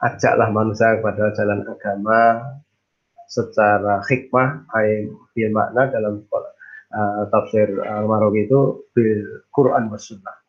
Ajaklah 0.00 0.48
manusia 0.48 0.96
kepada 0.96 1.36
jalan 1.36 1.60
agama 1.68 2.40
secara 3.28 4.00
hikmah, 4.08 4.64
ay 4.80 5.12
bil 5.36 5.52
makna 5.52 5.92
dalam 5.92 6.24
uh, 6.24 7.22
tafsir 7.36 7.68
al-Marawi 7.84 8.48
itu 8.48 8.80
bil 8.96 9.44
Quran 9.52 9.92
was 9.92 10.08
sunnah. 10.08 10.40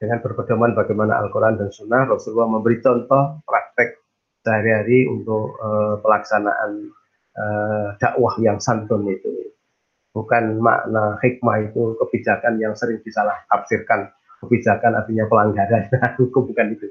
Dengan 0.00 0.24
berpedoman 0.24 0.72
bagaimana 0.72 1.20
Al-Quran 1.20 1.60
dan 1.60 1.68
Sunnah, 1.68 2.08
Rasulullah 2.08 2.48
memberi 2.48 2.80
contoh 2.80 3.44
praktek 3.44 4.00
sehari-hari 4.44 5.08
untuk 5.08 5.56
uh, 5.60 6.00
pelaksanaan 6.00 6.92
uh, 7.36 7.86
dakwah 8.00 8.34
yang 8.40 8.56
santun 8.60 9.04
itu. 9.08 9.52
Bukan 10.10 10.58
makna 10.58 11.14
hikmah 11.22 11.70
itu 11.70 11.94
kebijakan 12.02 12.58
yang 12.58 12.74
sering 12.74 12.98
disalah 13.06 13.36
tafsirkan. 13.46 14.10
Kebijakan 14.42 14.96
artinya 14.96 15.28
pelanggaran 15.28 15.86
hukum 16.18 16.50
bukan 16.50 16.74
itu. 16.74 16.88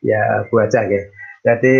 Ya, 0.00 0.46
bu 0.48 0.62
aja 0.62 0.86
ya. 0.86 1.02
Jadi 1.44 1.76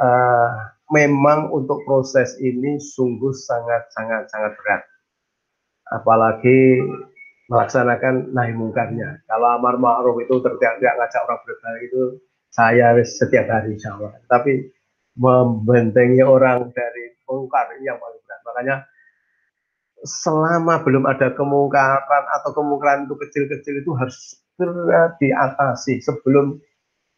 uh, 0.00 0.48
memang 0.90 1.54
untuk 1.54 1.86
proses 1.86 2.34
ini 2.42 2.80
sungguh 2.80 3.30
sangat 3.36 3.86
sangat 3.94 4.26
sangat 4.32 4.52
berat. 4.58 4.82
Apalagi 5.90 6.80
melaksanakan 7.50 8.30
nahi 8.30 8.54
mungkarnya. 8.54 9.26
Kalau 9.26 9.58
amar 9.58 9.74
ma'ruf 9.74 10.22
itu 10.22 10.38
tertiak-tiak 10.38 10.94
ngajak 10.94 11.22
orang 11.26 11.42
berbalik 11.42 11.82
itu 11.90 12.02
saya 12.60 12.92
setiap 13.00 13.48
hari 13.48 13.80
Allah. 13.88 14.12
Tapi 14.28 14.68
membentengi 15.16 16.20
orang 16.20 16.68
dari 16.76 17.16
mungkar 17.24 17.72
ini 17.80 17.88
yang 17.88 17.96
paling 17.96 18.20
berat. 18.20 18.40
Makanya 18.44 18.76
selama 20.04 20.84
belum 20.84 21.04
ada 21.08 21.32
kemungkaran 21.32 22.24
atau 22.40 22.50
kemungkaran 22.52 23.08
itu 23.08 23.16
kecil-kecil 23.16 23.80
itu 23.80 23.92
harus 23.96 24.36
segera 24.56 25.16
diatasi 25.16 26.04
sebelum 26.04 26.60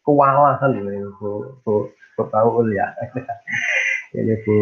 kewalahan 0.07 0.79
ini 0.79 1.03
Bu, 1.19 1.59
Bu, 1.63 1.91
Bu 2.15 2.23
Paul 2.31 2.71
ya. 2.71 2.87
ini 4.19 4.35
Bu, 4.47 4.55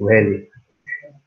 Bu 0.00 0.04
Heli. 0.08 0.48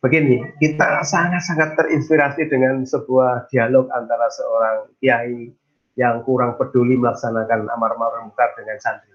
Begini, 0.02 0.42
kita 0.58 1.06
sangat-sangat 1.06 1.78
terinspirasi 1.78 2.50
dengan 2.50 2.82
sebuah 2.82 3.46
dialog 3.54 3.86
antara 3.94 4.34
seorang 4.34 4.90
kiai 4.98 5.54
yang 6.02 6.26
kurang 6.26 6.58
peduli 6.58 6.98
melaksanakan 6.98 7.70
amar 7.70 7.94
ma'ruf 7.94 8.26
munkar 8.26 8.58
dengan 8.58 8.82
santri. 8.82 9.14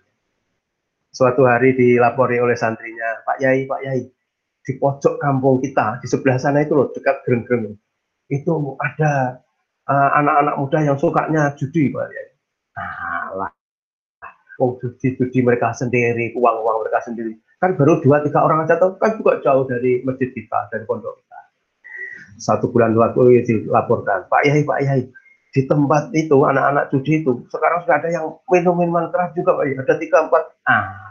Suatu 1.11 1.43
hari 1.49 1.74
dilapori 1.74 2.39
oleh 2.39 2.55
santrinya, 2.55 3.26
Pak 3.26 3.43
Yai, 3.43 3.66
Pak 3.66 3.80
Yai, 3.82 4.05
di 4.62 4.72
pojok 4.76 5.18
kampung 5.18 5.59
kita, 5.59 5.99
di 5.99 6.07
sebelah 6.07 6.39
sana 6.39 6.62
itu 6.62 6.76
loh, 6.76 6.93
dekat 6.93 7.24
gereng-gereng, 7.24 7.74
itu 8.28 8.53
ada 8.78 9.41
eh, 9.89 10.11
anak-anak 10.22 10.55
uh, 10.55 10.61
muda 10.61 10.78
yang 10.84 10.99
sukanya 11.01 11.57
judi, 11.57 11.89
Pak 11.89 12.07
Yai. 12.12 12.28
Alah, 12.76 13.51
oh 14.61 14.76
judi-judi 14.76 15.41
mereka 15.41 15.72
sendiri, 15.72 16.37
uang-uang 16.37 16.84
mereka 16.84 17.01
sendiri. 17.09 17.32
Kan 17.57 17.80
baru 17.80 18.05
dua 18.05 18.20
tiga 18.20 18.45
orang 18.45 18.68
aja 18.68 18.76
tuh, 18.76 19.01
kan 19.01 19.16
juga 19.16 19.41
jauh 19.41 19.64
dari 19.64 20.05
masjid 20.05 20.28
kita, 20.28 20.68
dari 20.68 20.84
pondok 20.84 21.16
kita. 21.24 21.41
Satu 22.37 22.68
bulan 22.68 22.93
waktu 22.93 23.41
dilaporkan, 23.49 24.28
Pak 24.28 24.43
Yai, 24.45 24.61
Pak 24.68 24.78
Yai, 24.84 25.09
di 25.57 25.65
tempat 25.65 26.13
itu 26.13 26.37
anak-anak 26.45 26.93
judi 26.93 27.25
itu 27.25 27.49
sekarang 27.49 27.81
sudah 27.89 27.97
ada 27.97 28.13
yang 28.13 28.37
minum 28.53 28.77
minuman 28.77 29.09
keras 29.09 29.33
juga 29.33 29.57
Pak. 29.57 29.73
ada 29.73 29.95
tiga 29.97 30.29
empat. 30.29 30.45
Ah 30.69 31.07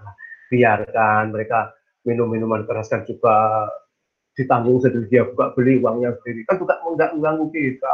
biarkan 0.50 1.34
mereka 1.34 1.74
minum 2.06 2.30
minuman 2.30 2.62
keras 2.70 2.89
kan 2.93 3.02
juga 3.10 3.66
ditanggung 4.38 4.78
sendiri. 4.84 5.10
Dia 5.10 5.24
buka 5.26 5.56
beli 5.58 5.82
uangnya 5.82 6.14
sendiri. 6.22 6.46
Kan 6.46 6.62
juga 6.62 6.78
mengganggu 6.86 7.50
kita. 7.50 7.93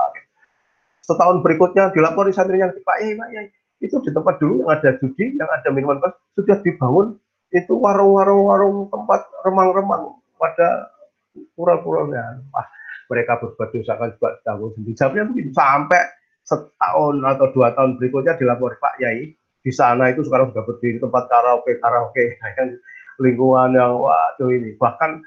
Setahun 1.08 1.40
berikutnya 1.42 1.96
dilapori 1.96 2.36
santrinya 2.36 2.68
Pak 2.72 2.98
Yai 3.00 3.16
Pak 3.16 3.30
Yai. 3.32 3.48
Itu 3.82 3.98
di 4.06 4.14
tempat 4.14 4.38
dulu 4.38 4.62
yang 4.62 4.70
ada 4.78 4.90
judi 5.00 5.34
yang 5.40 5.50
ada 5.50 5.70
minuman 5.72 6.04
keras 6.04 6.16
sudah 6.36 6.60
dibangun. 6.62 7.16
Itu 7.52 7.80
warung-warung 7.80 8.48
warung 8.48 8.78
tempat 8.92 9.28
remang-remang 9.44 10.20
pada 10.40 10.88
pura-puranya 11.56 12.44
wah 12.52 12.68
mereka 13.12 13.40
berbuat 13.44 13.76
dosa 13.76 14.00
kan 14.00 14.12
juga 14.16 14.40
ditanggung 14.40 14.72
sendiri. 14.76 14.96
Jawabnya 14.96 15.24
begitu 15.28 15.52
sampai 15.52 16.02
setahun 16.46 17.22
atau 17.22 17.48
dua 17.54 17.74
tahun 17.78 18.02
berikutnya 18.02 18.36
dilapor 18.38 18.76
Pak 18.82 19.00
Yai 19.00 19.34
di 19.62 19.72
sana 19.72 20.10
itu 20.10 20.26
sekarang 20.26 20.50
sudah 20.52 20.66
berdiri 20.66 20.98
tempat 20.98 21.30
karaoke 21.30 21.78
karaoke 21.78 22.38
yang 22.58 22.70
lingkungan 23.22 23.78
yang 23.78 23.94
waduh 24.02 24.50
ini. 24.50 24.74
Bahkan 24.76 25.22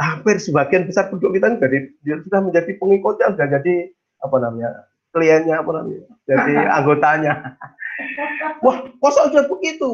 hampir 0.00 0.36
sebagian 0.40 0.88
besar 0.88 1.08
penduduk 1.08 1.40
kita 1.40 1.56
jadi 1.60 1.92
sudah 2.24 2.40
menjadi 2.40 2.72
pengikutnya 2.76 3.36
sudah 3.36 3.48
jadi 3.60 3.74
apa 4.20 4.36
namanya 4.40 4.70
kliennya 5.12 5.56
apa 5.60 5.70
namanya 5.80 6.04
jadi 6.28 6.52
anggotanya. 6.80 7.34
Wah 8.64 8.78
kok 8.84 9.12
sudah 9.32 9.44
begitu? 9.48 9.88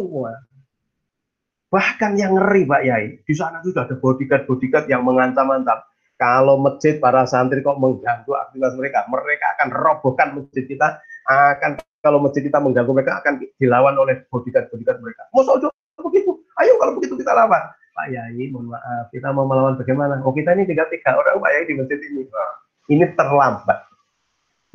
Bahkan 1.70 2.18
yang 2.18 2.38
ngeri 2.38 2.66
Pak 2.66 2.82
Yai 2.82 3.04
di 3.22 3.34
sana 3.34 3.62
sudah 3.62 3.86
ada 3.86 3.98
bodyguard 3.98 4.46
bodyguard 4.46 4.86
yang 4.90 5.06
mengancam-ancam 5.06 5.82
kalau 6.16 6.56
masjid 6.56 6.96
para 6.96 7.28
santri 7.28 7.60
kok 7.60 7.76
mengganggu 7.76 8.32
aktivitas 8.32 8.72
mereka, 8.80 9.04
mereka 9.08 9.46
akan 9.56 9.68
robohkan 9.68 10.28
masjid 10.32 10.64
kita, 10.64 11.00
akan 11.28 11.76
kalau 12.00 12.18
masjid 12.24 12.40
kita 12.44 12.56
mengganggu 12.56 12.92
mereka 12.92 13.20
akan 13.20 13.44
dilawan 13.60 13.94
oleh 14.00 14.24
bodyguard-bodyguard 14.32 14.98
mereka. 15.04 15.28
Mau 15.36 15.44
begitu? 16.08 16.40
Ayo 16.56 16.80
kalau 16.80 16.96
begitu 16.96 17.20
kita 17.20 17.36
lawan. 17.36 17.60
Pak 17.96 18.12
Yai, 18.12 18.52
mohon 18.52 18.76
maaf, 18.76 19.08
kita 19.08 19.32
mau 19.32 19.48
melawan 19.48 19.80
bagaimana? 19.80 20.20
Oh 20.20 20.32
kita 20.32 20.52
ini 20.52 20.68
tiga-tiga 20.68 21.16
orang 21.16 21.40
Pak 21.40 21.50
Yai 21.52 21.64
di 21.64 21.74
masjid 21.80 22.00
ini. 22.00 22.28
Ini 22.92 23.04
terlambat. 23.16 23.88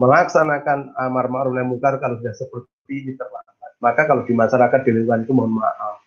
Melaksanakan 0.02 0.98
amar 0.98 1.30
ma'ruf 1.30 1.54
nahi 1.54 1.70
munkar 1.70 2.02
kalau 2.02 2.18
sudah 2.18 2.34
seperti 2.34 2.94
ini 3.06 3.14
terlambat. 3.14 3.78
Maka 3.78 4.10
kalau 4.10 4.26
di 4.26 4.34
masyarakat 4.34 4.80
di 4.82 4.92
lingkungan 4.94 5.22
itu 5.26 5.34
mohon 5.38 5.62
maaf, 5.62 6.02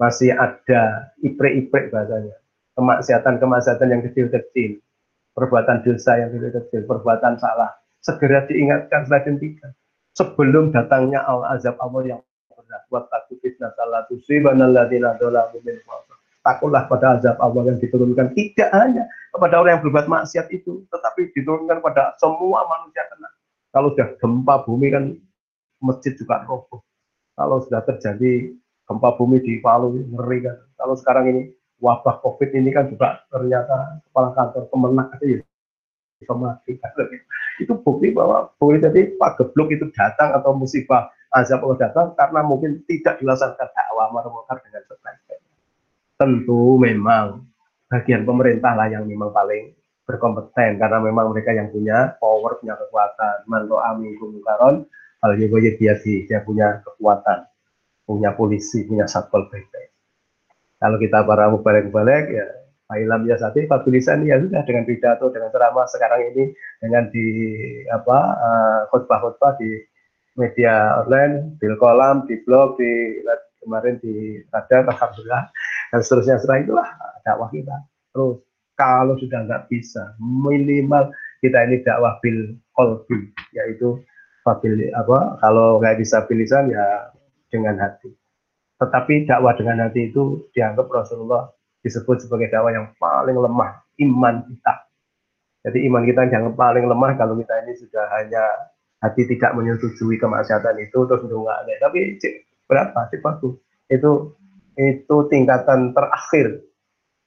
masih 0.00 0.32
ada 0.32 1.12
ipre-ipre 1.20 1.92
bahasanya 1.92 2.36
kemaksiatan-kemaksiatan 2.76 3.88
yang 3.88 4.02
kecil-kecil, 4.04 4.78
perbuatan 5.32 5.82
dosa 5.82 6.20
yang 6.20 6.30
kecil-kecil, 6.36 6.84
perbuatan 6.84 7.40
salah, 7.40 7.72
segera 8.04 8.44
diingatkan 8.46 9.08
setelah 9.08 9.24
dihentikan. 9.24 9.72
Sebelum 10.16 10.72
datangnya 10.72 11.20
Allah 11.28 11.60
azab 11.60 11.76
Allah 11.76 12.16
yang 12.16 12.20
berat. 12.66 12.82
Buat 12.90 13.04
takut 13.12 13.38
fitnah 13.40 13.70
salah 13.78 14.02
tusiban 14.10 14.58
alladzina 14.58 15.14
dzalamu 15.16 15.62
Takutlah 16.46 16.86
pada 16.86 17.18
azab 17.18 17.36
Allah 17.42 17.74
yang 17.74 17.78
diturunkan 17.82 18.30
tidak 18.38 18.70
hanya 18.70 19.10
kepada 19.34 19.58
orang 19.58 19.76
yang 19.76 19.82
berbuat 19.82 20.06
maksiat 20.06 20.46
itu, 20.54 20.86
tetapi 20.94 21.34
diturunkan 21.34 21.82
pada 21.82 22.14
semua 22.22 22.62
manusia 22.70 23.02
kena. 23.10 23.28
Kalau 23.74 23.90
sudah 23.92 24.08
gempa 24.22 24.54
bumi 24.62 24.88
kan 24.94 25.04
masjid 25.82 26.14
juga 26.14 26.46
roboh. 26.46 26.86
Kalau 27.34 27.66
sudah 27.66 27.82
terjadi 27.82 28.54
gempa 28.86 29.18
bumi 29.18 29.42
di 29.42 29.58
Palu 29.58 29.98
ngeri 30.06 30.46
kan. 30.46 30.56
Kalau 30.78 30.94
sekarang 30.94 31.34
ini 31.34 31.42
wabah 31.80 32.24
COVID 32.24 32.50
ini 32.56 32.72
kan 32.72 32.88
juga 32.88 33.20
ternyata 33.28 34.00
kepala 34.08 34.32
kantor 34.32 34.64
kemenak 34.72 35.08
aja 35.16 35.26
ya 35.28 35.40
bisa. 36.64 36.88
Itu 37.60 37.72
bukti 37.80 38.12
bahwa 38.12 38.52
boleh 38.56 38.80
jadi 38.80 39.16
Pak 39.16 39.40
Geblok 39.40 39.72
itu 39.72 39.88
datang 39.92 40.32
atau 40.36 40.56
musibah 40.56 41.12
azab 41.32 41.64
Allah 41.64 41.88
datang 41.88 42.06
karena 42.16 42.40
mungkin 42.44 42.84
tidak 42.88 43.20
dilaksanakan 43.20 43.68
dakwah 43.68 44.08
marmukar 44.12 44.60
dengan 44.64 44.82
sebaik 44.88 45.40
Tentu 46.16 46.80
memang 46.80 47.44
bagian 47.92 48.24
pemerintah 48.24 48.72
lah 48.72 48.88
yang 48.88 49.04
memang 49.04 49.32
paling 49.32 49.76
berkompeten 50.08 50.80
karena 50.80 50.98
memang 51.02 51.34
mereka 51.34 51.52
yang 51.52 51.68
punya 51.68 52.16
power, 52.16 52.56
punya 52.56 52.78
kekuatan. 52.78 53.44
Manto 53.44 53.76
amin 53.76 54.16
kumkaron, 54.16 54.88
hal 55.20 55.30
dia 55.36 55.72
dia 55.76 56.38
punya 56.40 56.80
kekuatan, 56.80 57.44
punya 58.08 58.32
polisi, 58.32 58.88
punya 58.88 59.04
satpol 59.04 59.52
pp 59.52 59.95
kalau 60.80 60.96
kita 61.00 61.24
para 61.24 61.48
mubalek-mubalek 61.48 62.32
ya 62.32 62.46
Ailam 62.86 63.26
ya 63.26 63.34
satu 63.34 63.66
Fabilisan 63.66 64.22
ya 64.22 64.38
sudah 64.38 64.62
dengan 64.62 64.86
pidato 64.86 65.26
dengan 65.34 65.50
ceramah 65.50 65.90
sekarang 65.90 66.30
ini 66.30 66.54
dengan 66.78 67.10
di 67.10 67.26
apa 67.90 68.18
uh, 68.38 68.80
khutbah-khutbah 68.94 69.58
di 69.58 69.82
media 70.38 71.02
online, 71.02 71.58
di 71.58 71.66
kolam, 71.80 72.28
di 72.30 72.38
blog, 72.46 72.78
di 72.78 73.24
kemarin 73.64 73.98
di 73.98 74.38
radar, 74.54 74.86
alhamdulillah 74.86 75.50
dan 75.90 75.98
seterusnya 75.98 76.38
setelah 76.38 76.58
itulah 76.62 76.88
dakwah 77.26 77.50
kita. 77.50 77.74
Terus 78.14 78.38
kalau 78.78 79.18
sudah 79.18 79.40
nggak 79.50 79.66
bisa 79.66 80.14
minimal 80.22 81.10
kita 81.42 81.66
ini 81.66 81.82
dakwah 81.82 82.22
bil 82.22 82.54
kolbi 82.78 83.34
yaitu 83.50 83.98
bil 84.62 84.74
apa 84.94 85.42
kalau 85.42 85.82
nggak 85.82 85.98
bisa 85.98 86.22
bilisan 86.30 86.70
ya 86.70 87.10
dengan 87.50 87.82
hati 87.82 88.14
tetapi 88.76 89.24
dakwah 89.24 89.56
dengan 89.56 89.88
hati 89.88 90.12
itu 90.12 90.46
dianggap 90.52 90.86
Rasulullah 90.92 91.48
disebut 91.80 92.28
sebagai 92.28 92.52
dakwah 92.52 92.72
yang 92.74 92.86
paling 93.00 93.36
lemah 93.36 93.80
iman 94.04 94.34
kita. 94.48 94.74
Jadi 95.66 95.78
iman 95.90 96.02
kita 96.06 96.30
yang 96.30 96.54
paling 96.54 96.84
lemah 96.86 97.16
kalau 97.18 97.34
kita 97.40 97.54
ini 97.66 97.72
sudah 97.74 98.04
hanya 98.20 98.44
hati 99.02 99.26
tidak 99.26 99.52
menyetujui 99.56 100.20
kemaksiatan 100.20 100.76
itu 100.78 100.98
terus 101.08 101.24
nggak 101.24 101.80
tapi 101.82 102.20
berapa? 102.68 103.00
Sih 103.10 103.20
bagus 103.22 103.54
itu 103.86 104.34
itu 104.76 105.16
tingkatan 105.32 105.96
terakhir 105.96 106.60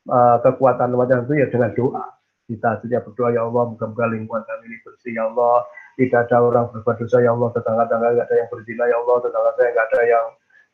uh, 0.06 0.38
kekuatan 0.44 0.94
wajah 0.94 1.26
itu 1.26 1.34
ya 1.40 1.48
dengan 1.50 1.74
doa. 1.74 2.06
Kita 2.50 2.82
setiap 2.82 3.06
berdoa 3.10 3.30
ya 3.30 3.46
Allah 3.46 3.74
moga-moga 3.74 4.10
lingkungan 4.10 4.42
kami 4.42 4.74
ini 4.74 4.78
bersih 4.82 5.14
ya 5.14 5.30
Allah. 5.30 5.66
Tidak 6.00 6.16
ada 6.16 6.38
orang 6.42 6.66
berbuat 6.74 6.98
dosa 6.98 7.22
ya 7.22 7.34
Allah. 7.36 7.50
Tetangga-tetangga 7.54 8.08
nggak 8.18 8.26
ada 8.26 8.36
yang 8.38 8.50
berzina 8.50 8.84
ya 8.90 8.98
Allah. 8.98 9.18
Tetangga 9.22 9.52
saya 9.54 9.70
nggak 9.70 9.88
ada 9.94 10.02
yang 10.10 10.26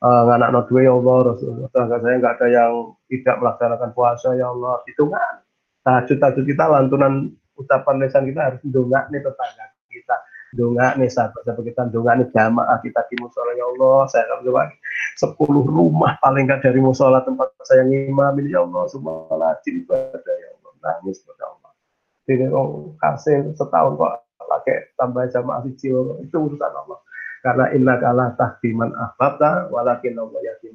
uh, 0.02 0.22
nganak 0.28 0.50
no 0.52 0.62
ya 0.80 0.91
Allah 0.91 1.16
tetangga 1.39 1.96
saya 2.04 2.16
nggak 2.20 2.36
ada 2.39 2.48
yang 2.52 2.74
tidak 3.08 3.36
melaksanakan 3.39 3.89
puasa 3.96 4.36
ya 4.36 4.52
Allah. 4.52 4.82
Itu 4.89 5.08
kan 5.08 5.34
tahajud-tahajud 5.86 6.43
kita 6.43 6.64
lantunan 6.68 7.14
ucapan 7.56 7.96
lisan 8.04 8.24
kita 8.28 8.41
harus 8.52 8.62
dongak 8.66 9.08
nih 9.14 9.22
tetangga 9.24 9.66
kita. 9.88 10.16
Dongak 10.56 10.91
nih 11.00 11.10
sahabat-sahabat 11.12 11.64
kita 11.68 11.82
dongak 11.91 12.14
nih 12.20 12.28
jamaah 12.32 12.78
kita 12.84 13.02
di 13.08 13.16
musola 13.20 13.52
ya 13.56 13.66
Allah. 13.76 14.00
Saya 14.12 14.24
akan 14.28 14.39
coba 14.43 14.62
sepuluh 15.16 15.64
rumah 15.64 16.20
paling 16.20 16.43
nggak 16.48 16.64
dari 16.64 16.80
musola 16.80 17.24
tempat 17.24 17.54
saya 17.64 17.84
ngimam 17.88 18.36
ya 18.48 18.64
Allah. 18.64 18.84
Semua 18.91 19.32
rajin 19.32 19.84
pada 19.88 20.20
ya 20.20 20.50
Allah. 20.60 20.72
Nangis 20.84 21.24
pada 21.24 21.43
Allah. 21.52 21.72
Jadi 22.26 22.50
oh, 22.50 22.98
kasih 22.98 23.54
setahun 23.54 24.02
kok 24.02 24.26
pakai 24.46 24.93
tambah 24.98 25.26
jamaah 25.30 25.62
kecil 25.66 26.22
itu 26.22 26.38
urusan 26.38 26.74
Allah 26.74 27.05
karena 27.46 27.70
inna 27.78 28.02
kalah 28.02 28.34
tahdiman 28.34 28.89
ahbabta 28.98 29.70
walakin 29.70 30.18
Allah 30.18 30.41
yakin 30.41 30.74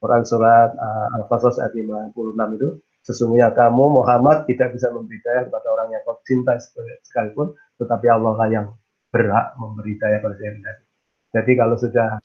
Quran 0.00 0.24
surat 0.24 0.72
uh, 0.80 1.12
Al-Qasas 1.20 1.60
ayat 1.60 1.76
56 1.76 2.16
itu 2.56 2.68
sesungguhnya 3.04 3.52
kamu 3.52 4.00
Muhammad 4.00 4.48
tidak 4.48 4.72
bisa 4.72 4.88
memberi 4.88 5.20
daya 5.20 5.44
kepada 5.44 5.68
orang 5.76 5.92
yang 5.92 6.00
kau 6.08 6.16
cinta 6.24 6.56
sekalipun 7.04 7.52
tetapi 7.76 8.08
Allah 8.08 8.32
lah 8.32 8.48
yang 8.48 8.66
berhak 9.12 9.52
memberi 9.60 10.00
daya 10.00 10.24
pada 10.24 10.40
saya 10.40 10.56
Jadi 11.36 11.52
kalau 11.52 11.76
sudah 11.76 12.16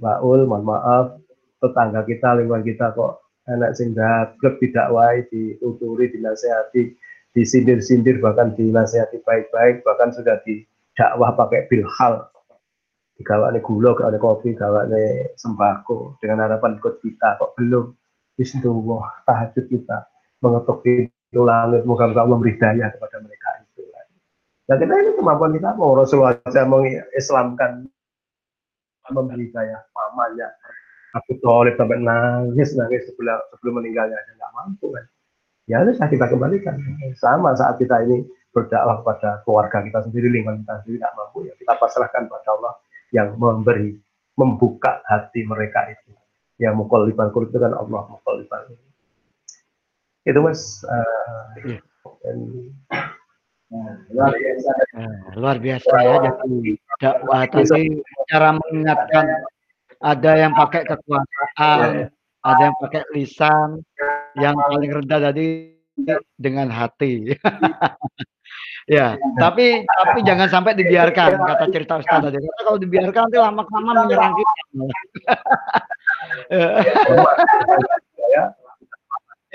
Baul, 0.00 0.48
mohon 0.48 0.64
maaf, 0.64 1.16
tetangga 1.60 2.02
kita, 2.08 2.34
lingkungan 2.40 2.64
kita 2.66 2.92
kok 2.92 3.24
anak 3.46 3.76
sing 3.76 3.92
klub 4.40 4.56
tidak 4.58 4.88
wae 4.90 5.22
dituturi, 5.28 6.08
dinasehati, 6.10 6.96
disindir-sindir, 7.36 8.18
bahkan 8.18 8.56
dinasehati 8.56 9.20
baik-baik, 9.22 9.84
bahkan 9.84 10.10
sudah 10.10 10.40
didakwah 10.42 11.36
pakai 11.36 11.68
bilhal. 11.68 12.26
Digawane 13.14 13.62
gula, 13.62 13.94
gawane 13.94 14.18
kopi, 14.18 14.58
gawane 14.58 15.34
sembako. 15.38 16.18
Dengan 16.18 16.50
harapan 16.50 16.78
ikut 16.82 16.98
kita 16.98 17.38
kok 17.38 17.54
belum. 17.54 17.94
Bismillah, 18.34 19.22
tahajud 19.22 19.70
kita 19.70 20.10
mengetuk 20.42 20.82
pintu 20.82 21.46
langit, 21.46 21.86
moga-moga 21.86 22.26
Allah 22.26 22.34
memberi 22.34 22.58
daya 22.58 22.90
kepada 22.90 23.22
mereka 23.22 23.54
Nah 24.64 24.80
kita 24.80 24.92
ini 24.96 25.12
kemampuan 25.12 25.52
kita 25.52 25.76
mau 25.76 25.92
Rasulullah 25.92 26.40
saya 26.48 26.64
mengislamkan. 26.64 27.84
Memberi 29.12 29.52
saya 29.52 29.84
pamannya 29.92 30.48
aku 31.12 31.36
tolip 31.44 31.76
sampai 31.76 32.00
nangis 32.00 32.72
nangis 32.72 33.04
sebelum 33.04 33.36
sebelum 33.52 33.84
meninggalnya. 33.84 34.16
Aja 34.16 34.32
nggak 34.32 34.52
mampu 34.56 34.88
kan? 34.96 35.04
Ya 35.68 35.84
harus 35.84 36.00
kita 36.00 36.32
kembalikan. 36.32 36.80
Sama 37.20 37.52
saat 37.52 37.76
kita 37.76 38.00
ini 38.08 38.24
berdakwah 38.56 39.04
pada 39.04 39.44
keluarga 39.44 39.84
kita 39.84 40.08
sendiri 40.08 40.32
lingkungan 40.32 40.64
kita 40.64 40.74
sendiri 40.80 40.96
nggak 41.04 41.14
mampu 41.20 41.38
ya. 41.44 41.52
Kita 41.60 41.72
pasrahkan 41.76 42.32
pada 42.32 42.48
Allah 42.56 42.72
yang 43.14 43.38
memberi 43.38 43.94
membuka 44.34 44.98
hati 45.06 45.46
mereka 45.46 45.86
itu. 45.94 46.10
Yang 46.58 46.74
mukul 46.82 47.06
liban 47.06 47.30
itu 47.30 47.58
kan 47.58 47.72
Allah 47.74 48.02
mukul 48.10 48.42
liban 48.42 48.74
itu 50.24 50.40
mas. 50.40 50.80
Uh, 50.88 51.76
dan 52.24 52.36
luar 54.12 54.32
biasa. 54.32 54.70
Nah, 54.96 55.16
luar 55.36 55.56
biasa 55.60 55.94
ya 56.00 56.16
jadi 56.24 56.72
dakwah 57.00 57.42
tadi 57.48 57.82
cara 58.28 58.48
mengingatkan. 58.56 59.26
Ada 60.04 60.36
yang 60.36 60.52
pakai 60.52 60.84
kekuasaan, 60.84 62.12
ada 62.44 62.60
yang 62.60 62.76
pakai 62.76 63.08
lisan, 63.16 63.80
yang 64.36 64.52
paling 64.52 64.92
rendah 64.92 65.32
tadi 65.32 65.73
dengan 66.38 66.68
hati. 66.70 67.34
ya, 68.94 69.16
tapi 69.40 69.86
tapi 69.86 70.18
jangan 70.26 70.48
sampai 70.50 70.74
dibiarkan 70.76 71.38
kata 71.38 71.64
cerita 71.70 72.02
Ustaz 72.02 72.20
tadi. 72.20 72.38
Karena 72.38 72.62
kalau 72.66 72.78
dibiarkan 72.78 73.22
nanti 73.30 73.38
lama-lama 73.38 74.04
menyerang 74.04 74.34
kita. 74.34 74.52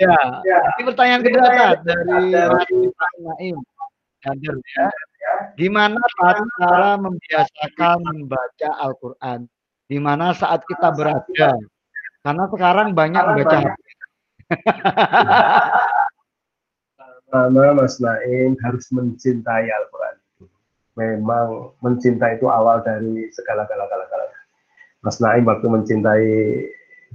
ya, 0.00 0.58
ini 0.80 0.82
pertanyaan 0.88 1.22
kedua 1.22 1.76
dari 1.84 2.32
Naim 3.20 3.56
hadir 4.24 4.54
ya. 4.76 4.88
Gimana 5.56 6.00
cara 6.16 6.96
membiasakan 7.00 7.98
membaca 8.04 8.70
Al-Quran? 8.80 9.48
Di 9.88 9.98
mana 9.98 10.32
saat 10.36 10.64
kita 10.68 10.92
berada? 10.92 11.56
Karena 12.20 12.44
sekarang 12.52 12.92
banyak 12.92 13.22
membaca 13.24 13.58
Pertama 17.30 17.78
Mas 17.78 18.02
Naim 18.02 18.58
harus 18.66 18.90
mencintai 18.90 19.70
Al-Quran. 19.70 20.16
Memang 20.98 21.78
mencintai 21.78 22.42
itu 22.42 22.50
awal 22.50 22.82
dari 22.82 23.30
segala 23.30 23.70
gala 23.70 23.86
gala 23.86 24.04
gala. 24.10 24.26
Mas 25.06 25.22
Naim 25.22 25.46
waktu 25.46 25.70
mencintai 25.70 26.26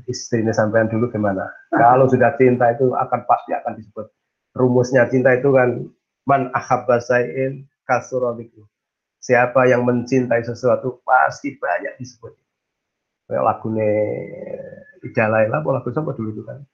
istrinya 0.08 0.56
sampean 0.56 0.88
dulu 0.88 1.12
gimana? 1.12 1.52
Kalau 1.76 2.08
sudah 2.08 2.32
cinta 2.40 2.72
itu 2.72 2.96
akan 2.96 3.22
pasti 3.28 3.52
akan 3.52 3.76
disebut 3.76 4.08
rumusnya 4.56 5.06
cinta 5.12 5.36
itu 5.36 5.52
kan 5.52 5.84
Man 6.26 6.50
ahabba 6.58 6.98
sayin. 6.98 7.70
Siapa 9.22 9.70
yang 9.70 9.86
mencintai 9.86 10.42
sesuatu 10.42 11.06
pasti 11.06 11.54
banyak 11.54 12.02
disebut. 12.02 12.34
Kayak 13.30 13.46
lagune 13.46 13.94
Ida 15.06 15.30
lah, 15.30 15.46
lagu 15.46 15.94
siapa 15.94 16.18
dulu 16.18 16.34
itu 16.34 16.42
kan. 16.42 16.66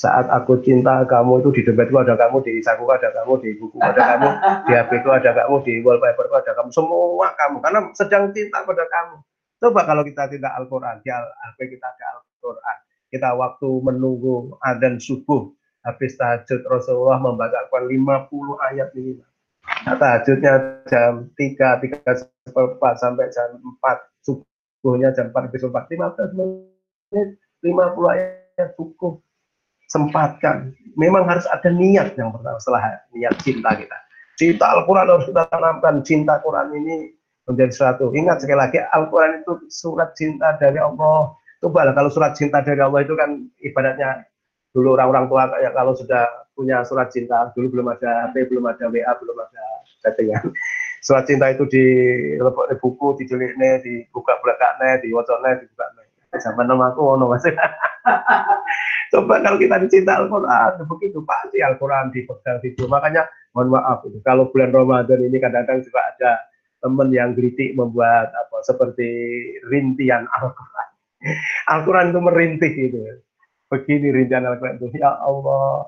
Saat 0.00 0.32
aku 0.32 0.64
cinta 0.64 1.04
kamu 1.04 1.44
itu 1.44 1.60
di 1.60 1.62
dompetku 1.68 2.00
ada 2.00 2.16
kamu, 2.16 2.40
di 2.40 2.64
saku 2.64 2.88
ada 2.88 3.12
kamu, 3.12 3.36
di 3.44 3.52
buku 3.60 3.76
ada 3.84 4.00
kamu, 4.00 4.28
di 4.64 4.72
HP 4.72 5.04
ku 5.04 5.12
ada 5.12 5.28
kamu, 5.36 5.60
di 5.60 5.84
wallpaper 5.84 6.24
ku 6.24 6.40
ada 6.40 6.56
kamu, 6.56 6.72
semua 6.72 7.28
kamu. 7.36 7.60
Karena 7.60 7.84
sedang 7.92 8.32
cinta 8.32 8.64
pada 8.64 8.88
kamu. 8.88 9.20
Coba 9.60 9.84
kalau 9.84 10.00
kita 10.00 10.24
tidak 10.32 10.56
Al-Quran, 10.56 11.04
di 11.04 11.12
HP 11.12 11.76
kita 11.76 11.84
ada 11.84 12.16
Al-Quran. 12.16 12.76
Kita 13.12 13.28
waktu 13.36 13.68
menunggu 13.84 14.56
adzan 14.64 14.96
subuh, 14.96 15.52
habis 15.84 16.16
tahajud 16.16 16.64
Rasulullah 16.64 17.20
membaca 17.20 17.60
Al-Quran 17.68 17.92
50 17.92 18.56
ayat 18.72 18.88
ini. 18.96 19.20
Nah, 19.84 20.00
tahajudnya 20.00 20.80
jam 20.88 21.28
3, 21.36 21.76
3 21.76 22.48
seperempat 22.48 22.94
sampai 22.96 23.28
jam 23.36 23.52
4, 23.60 24.00
subuhnya 24.24 25.12
jam 25.12 25.28
4 25.28 25.52
lebih 25.52 25.68
4, 25.68 25.92
15 25.92 26.32
menit, 26.40 27.36
50 27.60 28.16
ayat 28.16 28.72
cukup. 28.80 29.20
Sempatkan. 29.90 30.70
Memang 30.94 31.26
harus 31.26 31.46
ada 31.50 31.66
niat 31.70 32.14
yang 32.14 32.30
pertama 32.30 32.58
setelah 32.62 33.02
niat 33.10 33.34
cinta 33.42 33.70
kita. 33.74 33.98
Cinta 34.38 34.66
Al-Quran 34.78 35.06
harus 35.10 35.26
kita 35.26 35.44
tanamkan. 35.50 36.00
Cinta 36.06 36.38
Quran 36.40 36.70
ini 36.78 37.10
menjadi 37.50 37.72
suatu. 37.74 38.14
Ingat 38.14 38.46
sekali 38.46 38.58
lagi, 38.58 38.78
Al-Quran 38.94 39.42
itu 39.42 39.52
surat 39.68 40.14
cinta 40.14 40.54
dari 40.56 40.78
Allah. 40.78 41.34
Coba 41.60 41.90
lah 41.90 41.92
kalau 41.92 42.08
surat 42.08 42.32
cinta 42.38 42.62
dari 42.62 42.80
Allah 42.80 43.04
itu 43.04 43.12
kan 43.18 43.36
ibadatnya 43.60 44.24
dulu 44.70 44.94
orang-orang 44.94 45.26
tua 45.26 45.42
kayak 45.50 45.72
kalau 45.74 45.92
sudah 45.98 46.24
punya 46.54 46.86
surat 46.86 47.10
cinta 47.10 47.50
dulu 47.58 47.78
belum 47.78 47.90
ada 47.90 48.30
HP 48.30 48.54
belum 48.54 48.70
ada 48.70 48.86
WA 48.86 49.12
belum 49.18 49.36
ada 49.42 49.64
chattingan 49.98 50.54
surat 51.06 51.26
cinta 51.26 51.50
itu 51.50 51.66
di 51.66 51.84
di 52.38 52.76
buku 52.78 53.18
di 53.18 53.24
dibuka 53.26 54.38
belakangnya 54.38 55.02
di 55.02 55.10
nih 55.10 55.54
dibuka 55.66 55.86
zaman 56.38 56.70
nama 56.70 56.94
aku 56.94 57.18
ono 57.18 57.26
masih 57.26 57.50
coba 59.12 59.42
kalau 59.42 59.58
kita 59.58 59.82
dicinta 59.82 60.22
Al-Quran 60.22 60.86
begitu 60.86 61.18
pasti 61.26 61.58
Al-Quran 61.58 62.14
dipegang 62.14 62.62
itu 62.62 62.86
makanya 62.86 63.26
mohon 63.50 63.74
maaf 63.74 64.06
itu. 64.06 64.22
Kalau 64.22 64.46
bulan 64.54 64.70
Ramadan 64.70 65.26
ini 65.26 65.42
kadang-kadang 65.42 65.82
juga 65.82 66.00
ada 66.14 66.32
teman 66.80 67.10
yang 67.10 67.34
kritik 67.34 67.74
membuat 67.74 68.30
apa 68.30 68.62
seperti 68.62 69.10
rintian 69.66 70.30
Al-Quran. 70.30 70.88
Al-Quran 71.74 72.14
itu 72.14 72.20
merintih 72.22 72.70
gitu 72.78 73.00
begini 73.70 74.10
rencana 74.10 74.52
Al-Quran 74.52 74.82
itu, 74.82 74.98
ya 74.98 75.14
Allah, 75.22 75.86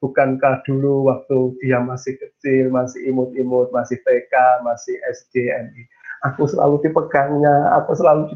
bukankah 0.00 0.64
dulu 0.64 1.12
waktu 1.12 1.60
dia 1.60 1.78
masih 1.84 2.16
kecil, 2.16 2.72
masih 2.72 3.12
imut-imut, 3.12 3.68
masih 3.68 4.00
TK, 4.00 4.64
masih 4.64 4.96
SD, 5.12 5.52
MI, 5.52 5.82
aku 6.24 6.48
selalu 6.48 6.80
dipegangnya, 6.88 7.76
aku 7.76 7.92
selalu 7.92 8.32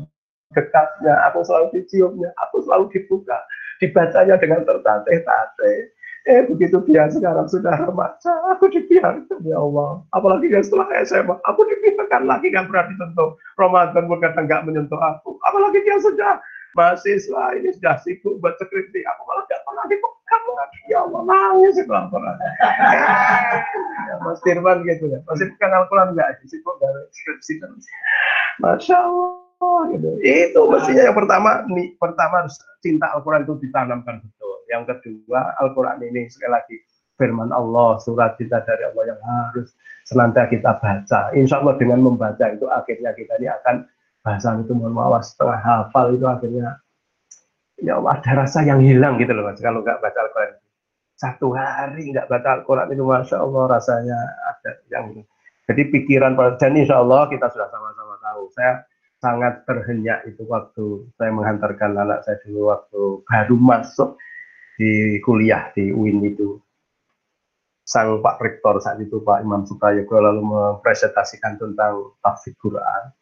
dekatnya, 0.52 1.14
aku 1.28 1.44
selalu 1.44 1.66
diciumnya, 1.80 2.30
aku 2.40 2.64
selalu 2.64 2.88
dibuka, 2.92 3.38
dibacanya 3.82 4.36
dengan 4.38 4.62
tertatih-tatih. 4.62 5.78
Eh 6.22 6.46
begitu 6.46 6.78
dia 6.86 7.10
sekarang 7.10 7.50
sudah 7.50 7.74
remaja, 7.82 8.30
aku 8.54 8.70
dibiarkan 8.70 9.42
ya 9.42 9.58
Allah. 9.58 10.06
Apalagi 10.14 10.54
dia 10.54 10.62
setelah 10.62 10.86
SMA, 11.02 11.34
aku 11.42 11.66
dibiarkan 11.66 12.30
lagi 12.30 12.46
nggak 12.54 12.70
berani 12.70 12.94
sentuh. 12.94 13.34
Ramadan 13.58 14.06
kadang 14.22 14.46
nggak 14.46 14.62
menyentuh 14.62 15.00
aku. 15.02 15.34
Apalagi 15.50 15.82
dia 15.82 15.98
sudah 15.98 16.38
mahasiswa 16.78 17.58
ini 17.58 17.74
sudah 17.74 17.98
sibuk 18.06 18.38
buat 18.38 18.54
skripsi. 18.62 19.02
Aku 19.02 19.20
malah 19.26 19.44
nggak 19.50 19.62
pernah 19.66 19.84
dipegang 19.90 20.44
lagi. 20.54 20.80
Ya 20.86 20.98
Allah 21.02 21.20
nangis 21.26 21.74
itu 21.74 21.90
Al-Quran. 21.92 22.36
ya, 24.06 24.14
Mas 24.22 24.38
Firman 24.46 24.78
gitu 24.86 25.04
ya. 25.10 25.18
Masih 25.26 25.50
bukan 25.58 25.70
Al-Quran 25.74 26.08
nggak 26.14 26.30
sibuk 26.46 26.76
dari 26.78 27.02
skripsi 27.10 27.52
terus. 27.58 27.86
Masya 28.62 28.96
Allah 29.10 29.41
gitu. 29.92 30.08
Itu 30.22 30.60
mestinya 30.70 31.02
yang 31.10 31.16
pertama 31.16 31.64
nih 31.70 31.94
pertama 31.96 32.44
harus 32.44 32.56
cinta 32.82 33.10
Al-Quran 33.14 33.46
itu 33.46 33.54
ditanamkan 33.62 34.22
betul 34.22 34.42
yang 34.72 34.88
kedua, 34.88 35.52
Al-Quran 35.60 36.00
ini 36.00 36.32
sekali 36.32 36.52
lagi 36.56 36.76
firman 37.20 37.52
Allah, 37.52 38.00
surat 38.00 38.40
kita 38.40 38.64
dari 38.64 38.88
Allah 38.88 39.14
yang 39.14 39.20
harus 39.20 39.68
senantiasa 40.08 40.48
kita 40.48 40.72
baca. 40.80 41.20
Insya 41.36 41.60
Allah 41.60 41.76
dengan 41.76 42.00
membaca 42.00 42.48
itu 42.48 42.64
akhirnya 42.66 43.12
kita 43.12 43.36
ini 43.38 43.52
akan 43.52 43.84
bahasa 44.24 44.56
itu 44.56 44.72
mohon 44.72 44.96
maaf 44.96 45.22
setengah 45.22 45.60
hafal 45.60 46.16
itu 46.16 46.24
akhirnya 46.24 46.80
ya 47.82 48.00
Allah, 48.00 48.16
ada 48.18 48.46
rasa 48.46 48.64
yang 48.64 48.80
hilang 48.80 49.20
gitu 49.20 49.34
loh 49.34 49.44
mas 49.44 49.60
kalau 49.60 49.84
nggak 49.84 50.00
baca 50.00 50.18
Al-Quran. 50.24 50.50
Satu 51.20 51.54
hari 51.54 52.10
nggak 52.10 52.26
baca 52.32 52.48
Al-Quran 52.58 52.88
itu 52.96 53.04
masya 53.04 53.36
Allah 53.44 53.62
rasanya 53.78 54.18
ada 54.48 54.70
yang 54.88 55.20
jadi 55.68 55.82
pikiran 55.94 56.34
dan 56.34 56.72
insya 56.74 56.98
Allah 56.98 57.28
kita 57.30 57.46
sudah 57.52 57.68
sama-sama 57.70 58.18
tahu. 58.18 58.50
Saya 58.56 58.82
sangat 59.22 59.62
terhenyak 59.70 60.26
itu 60.26 60.42
waktu 60.50 61.06
saya 61.14 61.30
menghantarkan 61.30 61.94
anak 61.94 62.26
saya 62.26 62.42
dulu 62.42 62.74
waktu 62.74 63.02
baru 63.22 63.54
masuk 63.54 64.18
di 64.74 65.22
kuliah 65.22 65.70
di 65.70 65.94
UIN 65.94 66.26
itu. 66.26 66.58
Sang 67.86 68.18
Pak 68.18 68.42
Rektor 68.42 68.82
saat 68.82 68.98
itu 68.98 69.22
Pak 69.22 69.46
Imam 69.46 69.62
Suprayogo 69.62 70.18
lalu 70.18 70.42
mempresentasikan 70.42 71.54
tentang 71.54 72.18
tafsir 72.18 72.54
Quran. 72.58 73.14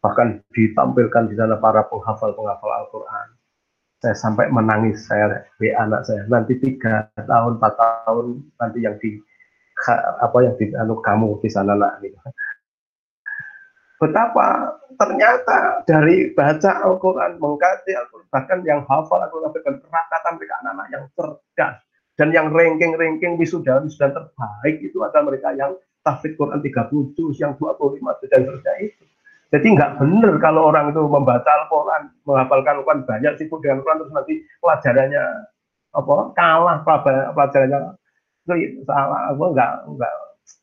Bahkan 0.00 0.44
ditampilkan 0.52 1.28
di 1.32 1.36
sana 1.36 1.56
para 1.56 1.84
penghafal 1.88 2.32
penghafal 2.36 2.72
Al-Quran. 2.84 3.28
Saya 4.00 4.16
sampai 4.16 4.48
menangis 4.48 5.04
saya 5.04 5.44
di 5.60 5.68
anak 5.72 6.08
saya. 6.08 6.24
Nanti 6.28 6.56
tiga 6.56 7.12
tahun 7.16 7.60
empat 7.60 7.74
tahun 7.76 8.40
nanti 8.56 8.78
yang 8.80 8.96
di 8.96 9.20
apa 10.20 10.36
yang 10.44 10.56
di 10.56 10.72
anu 10.76 11.00
kamu 11.00 11.40
di 11.40 11.48
sana 11.48 11.72
nak 11.76 12.00
gitu 12.04 12.16
betapa 14.00 14.80
ternyata 14.96 15.84
dari 15.84 16.32
baca 16.32 16.80
Al-Quran, 16.88 17.36
mengkaji 17.36 17.92
Al-Quran, 17.92 18.26
bahkan 18.32 18.58
yang 18.64 18.80
hafal 18.88 19.20
Al-Quran 19.20 19.52
dengan 19.52 19.76
kerakatan 19.84 20.32
mereka 20.40 20.54
anak-anak 20.64 20.86
yang 20.88 21.04
cerdas 21.12 21.76
dan 22.16 22.28
yang 22.32 22.48
ranking-ranking 22.48 23.36
wisuda 23.36 23.84
wisuda 23.84 24.08
terbaik 24.16 24.76
itu 24.80 24.96
adalah 25.04 25.28
mereka 25.28 25.52
yang 25.52 25.76
tahfidz 26.00 26.36
Quran 26.40 26.64
30 26.64 27.16
juz, 27.16 27.36
yang 27.36 27.52
25 27.60 28.00
juz 28.00 28.28
dan 28.32 28.40
seterusnya 28.48 28.74
itu. 28.80 29.04
Jadi 29.50 29.66
nggak 29.76 29.92
benar 30.00 30.34
kalau 30.40 30.72
orang 30.72 30.96
itu 30.96 31.02
membaca 31.04 31.50
Al-Quran, 31.50 32.02
menghafalkan 32.24 32.80
Al-Quran 32.80 33.00
banyak 33.04 33.32
sibuk 33.36 33.60
dengan 33.60 33.84
Al-Quran 33.84 33.98
terus 34.00 34.12
nanti 34.16 34.34
pelajarannya 34.64 35.24
apa 35.90 36.14
kalah 36.38 36.76
pelajarannya 37.36 37.78
itu 38.56 38.80
salah 38.86 39.34
apa 39.34 39.44
nggak 39.44 39.72
nggak 39.90 40.14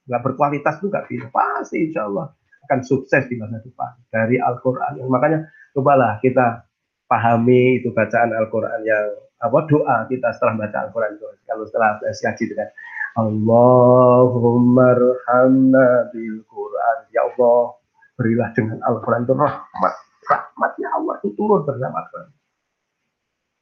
nggak 0.08 0.22
berkualitas 0.24 0.76
juga 0.80 1.04
bisa 1.04 1.28
pasti 1.32 1.92
insya 1.92 2.08
Allah 2.08 2.32
akan 2.68 2.84
sukses 2.84 3.24
di 3.32 3.40
masa 3.40 3.64
depan 3.64 3.96
dari 4.12 4.36
Al-Quran. 4.36 5.08
Makanya 5.08 5.48
cobalah 5.72 6.20
kita 6.20 6.68
pahami 7.08 7.80
itu 7.80 7.96
bacaan 7.96 8.36
Al-Quran 8.36 8.84
yang 8.84 9.08
apa 9.40 9.58
doa 9.72 10.04
kita 10.12 10.36
setelah 10.36 10.68
baca 10.68 10.78
Al-Quran 10.92 11.16
itu. 11.16 11.26
Kalau 11.48 11.64
setelah 11.72 11.96
kaji 12.04 12.44
dengan 12.52 12.70
Allahumma 13.16 14.94
rhamna 14.94 16.12
bil 16.12 16.44
Quran. 16.46 16.98
Ya 17.16 17.24
Allah, 17.24 17.80
berilah 18.20 18.52
dengan 18.52 18.84
Al-Quran 18.84 19.24
itu 19.24 19.34
rahmat. 19.34 19.96
Rahmatnya 20.28 20.88
Allah 20.92 21.14
itu 21.24 21.32
turun 21.40 21.64
bersama 21.64 22.04
Al-Quran 22.04 22.36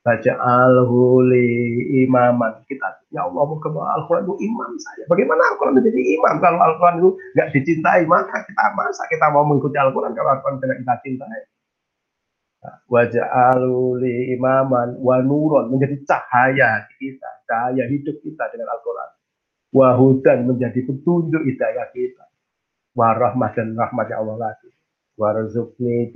baca 0.06 0.34
al-huli 0.38 1.82
imaman. 2.06 2.62
Kita 2.70 3.02
ya 3.10 3.26
Allah 3.26 3.42
mau 3.42 3.58
Al-Quran 3.98 4.30
itu 4.30 4.36
imam 4.46 4.72
saya. 4.78 5.04
Bagaimana 5.10 5.42
Al-Quran 5.50 5.82
menjadi 5.82 5.98
imam 5.98 6.38
kalau 6.38 6.62
Al-Quran 6.62 6.96
itu 7.02 7.10
nggak 7.34 7.50
dicintai 7.58 8.06
maka 8.06 8.46
kita 8.46 8.66
masa 8.78 9.04
kita 9.10 9.34
mau 9.34 9.42
mengikuti 9.50 9.82
Al-Quran 9.82 10.14
kalau 10.14 10.38
Al-Quran 10.38 10.62
tidak 10.62 10.78
kita 10.86 10.96
cintai? 11.02 11.42
Wajah 12.90 13.26
aluli 13.54 14.34
imaman 14.38 14.98
wa 15.02 15.22
nuron 15.22 15.70
menjadi 15.74 16.02
cahaya 16.06 16.86
kita 16.98 17.30
cahaya 17.50 17.86
hidup 17.90 18.22
kita 18.22 18.46
dengan 18.54 18.74
Al-Quran. 18.78 19.10
Wahudan 19.76 20.40
menjadi 20.48 20.86
petunjuk 20.86 21.42
hidayah 21.46 21.90
kita. 21.92 22.26
Warahmat 22.96 23.60
dan 23.60 23.76
rahmatnya 23.76 24.22
Allah 24.24 24.38
lagi. 24.50 24.72
Warzukni 25.20 26.16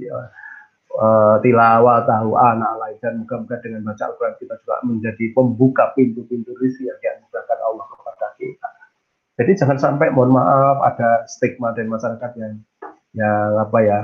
uh, 0.97 1.37
tilawah 1.43 2.05
tahu 2.07 2.33
anak 2.33 2.73
lain 2.81 2.97
dan 3.03 3.13
moga-moga 3.21 3.57
dengan 3.61 3.85
baca 3.85 4.03
Al-Quran 4.09 4.35
kita 4.41 4.55
juga 4.65 4.75
menjadi 4.85 5.25
pembuka 5.35 5.93
pintu-pintu 5.93 6.55
rezeki 6.57 6.89
yang 6.89 6.99
dianugerahkan 7.01 7.59
Allah 7.61 7.85
kepada 7.93 8.27
kita. 8.41 8.69
Jadi 9.39 9.51
jangan 9.55 9.77
sampai 9.79 10.07
mohon 10.11 10.35
maaf 10.35 10.83
ada 10.83 11.23
stigma 11.29 11.71
dari 11.71 11.87
masyarakat 11.87 12.31
yang 12.41 12.59
yang 13.17 13.57
apa 13.57 13.77
ya 13.81 13.99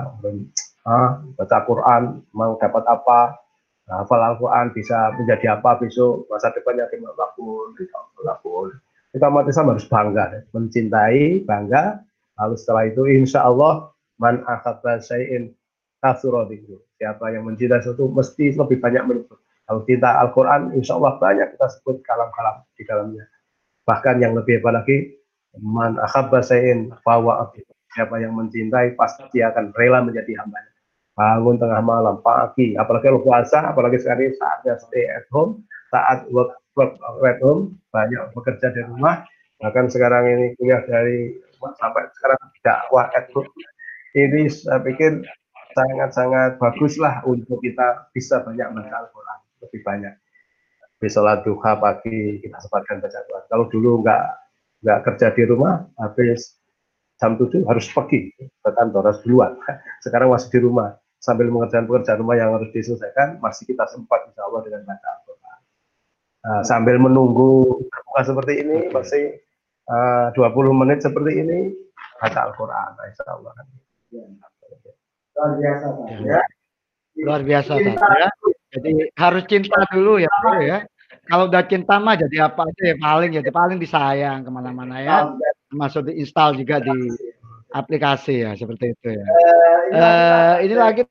ah, 0.87 1.21
baca 1.37 1.57
Quran 1.65 2.25
mau 2.33 2.57
dapat 2.57 2.83
apa 2.89 3.37
hafal 3.85 4.21
Al-Quran 4.21 4.73
bisa 4.73 5.13
menjadi 5.13 5.61
apa 5.61 5.77
besok 5.77 6.25
masa 6.29 6.49
depannya 6.57 6.89
gimana 6.89 7.29
pun 7.37 7.77
pun 8.41 8.67
kita 9.13 9.29
umat 9.29 9.45
Islam 9.45 9.77
harus 9.77 9.85
bangga 9.85 10.25
mencintai 10.57 11.45
bangga 11.45 12.01
lalu 12.41 12.55
setelah 12.57 12.83
itu 12.89 13.05
insya 13.05 13.45
Allah 13.45 13.93
man 14.17 14.41
syai'in 15.05 15.53
kasuro 16.05 16.45
Siapa 17.01 17.33
yang 17.33 17.49
mencintai 17.49 17.81
sesuatu 17.81 18.13
mesti 18.13 18.53
lebih 18.53 18.77
banyak 18.77 19.03
menyebut. 19.09 19.41
Kalau 19.65 19.81
cinta 19.89 20.21
Al-Quran, 20.21 20.77
insya 20.77 20.93
Allah 21.01 21.17
banyak 21.17 21.57
kita 21.57 21.67
sebut 21.73 22.05
kalam-kalam 22.05 22.61
di 22.77 22.85
dalamnya. 22.85 23.25
Bahkan 23.89 24.21
yang 24.21 24.37
lebih 24.37 24.61
hebat 24.61 24.77
lagi, 24.77 25.17
man 25.57 25.97
akhabba 25.97 26.45
sayin 26.45 26.93
fawa 27.01 27.49
Siapa 27.95 28.19
yang 28.19 28.35
mencintai 28.35 28.93
pasti 28.99 29.23
dia 29.31 29.49
akan 29.49 29.71
rela 29.73 30.03
menjadi 30.05 30.37
hamba. 30.37 30.59
Bangun 31.15 31.55
tengah 31.55 31.79
malam, 31.79 32.19
pagi, 32.19 32.75
apalagi 32.75 33.07
kalau 33.07 33.23
puasa, 33.23 33.71
apalagi 33.71 34.03
sekarang 34.03 34.35
saatnya 34.35 34.75
stay 34.83 35.07
at 35.07 35.23
home, 35.31 35.63
saat 35.87 36.27
work, 36.27 36.59
work 36.75 36.99
at 37.23 37.39
home, 37.39 37.79
banyak 37.95 38.19
bekerja 38.35 38.75
di 38.75 38.83
rumah, 38.83 39.23
bahkan 39.63 39.87
sekarang 39.87 40.27
ini 40.27 40.59
kuliah 40.59 40.83
dari 40.83 41.39
sampai 41.79 42.03
sekarang 42.19 42.39
dakwah 42.67 43.07
at 43.15 43.31
home. 43.31 43.47
Ini 44.11 44.51
saya 44.51 44.83
pikir 44.83 45.23
sangat-sangat 45.75 46.55
baguslah 46.55 47.19
untuk 47.27 47.59
kita 47.59 48.07
bisa 48.15 48.39
banyak 48.47 48.63
baca 48.71 48.95
Al-Quran 49.03 49.39
lebih 49.67 49.81
banyak. 49.83 50.15
Bisa 50.95 51.19
sholat 51.19 51.43
duha 51.43 51.75
pagi 51.75 52.39
kita 52.39 52.57
sempatkan 52.63 53.03
baca 53.03 53.17
Al-Quran. 53.19 53.45
Kalau 53.51 53.65
dulu 53.67 53.89
nggak 53.99 54.23
nggak 54.87 54.99
kerja 55.11 55.27
di 55.35 55.43
rumah, 55.43 55.83
habis 55.99 56.55
jam 57.19 57.35
7 57.35 57.67
harus 57.67 57.85
pergi 57.91 58.31
ke 58.39 58.69
kantor 58.71 59.11
harus 59.11 59.21
duluan. 59.27 59.59
Sekarang 60.03 60.31
masih 60.31 60.49
di 60.55 60.59
rumah 60.63 60.95
sambil 61.19 61.51
mengerjakan 61.51 61.89
pekerjaan 61.89 62.19
rumah 62.21 62.35
yang 62.39 62.55
harus 62.55 62.69
diselesaikan, 62.71 63.41
masih 63.43 63.67
kita 63.67 63.83
sempat 63.91 64.29
insya 64.29 64.45
Allah 64.47 64.61
dengan 64.63 64.81
baca 64.87 65.07
Al-Quran. 65.19 65.59
Nah, 66.45 66.61
sambil 66.61 66.95
menunggu 67.01 67.81
buka 67.81 68.21
seperti 68.21 68.61
ini, 68.61 68.93
masih 68.93 69.41
uh, 69.89 70.29
20 70.37 70.81
menit 70.85 71.01
seperti 71.01 71.31
ini, 71.41 71.73
baca 72.21 72.39
Al-Quran, 72.45 72.89
insya 73.09 73.25
Allah. 73.25 73.51
Ya. 75.35 75.43
Luar 75.43 75.51
biasa, 75.59 75.85
Pak. 75.91 76.07
Ya. 76.23 76.41
Luar 77.19 77.41
biasa, 77.43 77.71
Pak. 77.75 77.95
Ya. 78.19 78.29
Jadi 78.75 78.91
harus 79.15 79.43
cinta 79.47 79.79
dulu 79.91 80.13
ya, 80.19 80.31
Pak 80.31 80.59
ya. 80.63 80.79
Kalau 81.25 81.49
udah 81.49 81.63
cinta 81.65 81.97
mah 81.97 82.13
jadi 82.13 82.45
apa 82.45 82.69
aja 82.69 82.83
ya 82.93 82.95
paling 83.01 83.33
jadi 83.33 83.49
paling 83.49 83.77
disayang 83.81 84.45
ke 84.45 84.49
mana-mana 84.53 85.01
ya. 85.01 85.33
Masuk 85.73 86.13
diinstal 86.13 86.53
juga 86.53 86.77
di 86.77 86.93
aplikasi 87.73 88.45
ya 88.45 88.53
seperti 88.53 88.93
itu 88.93 89.07
ya. 89.17 89.25
Uh, 89.89 90.53
ini 90.61 90.75
lagi 90.77 91.01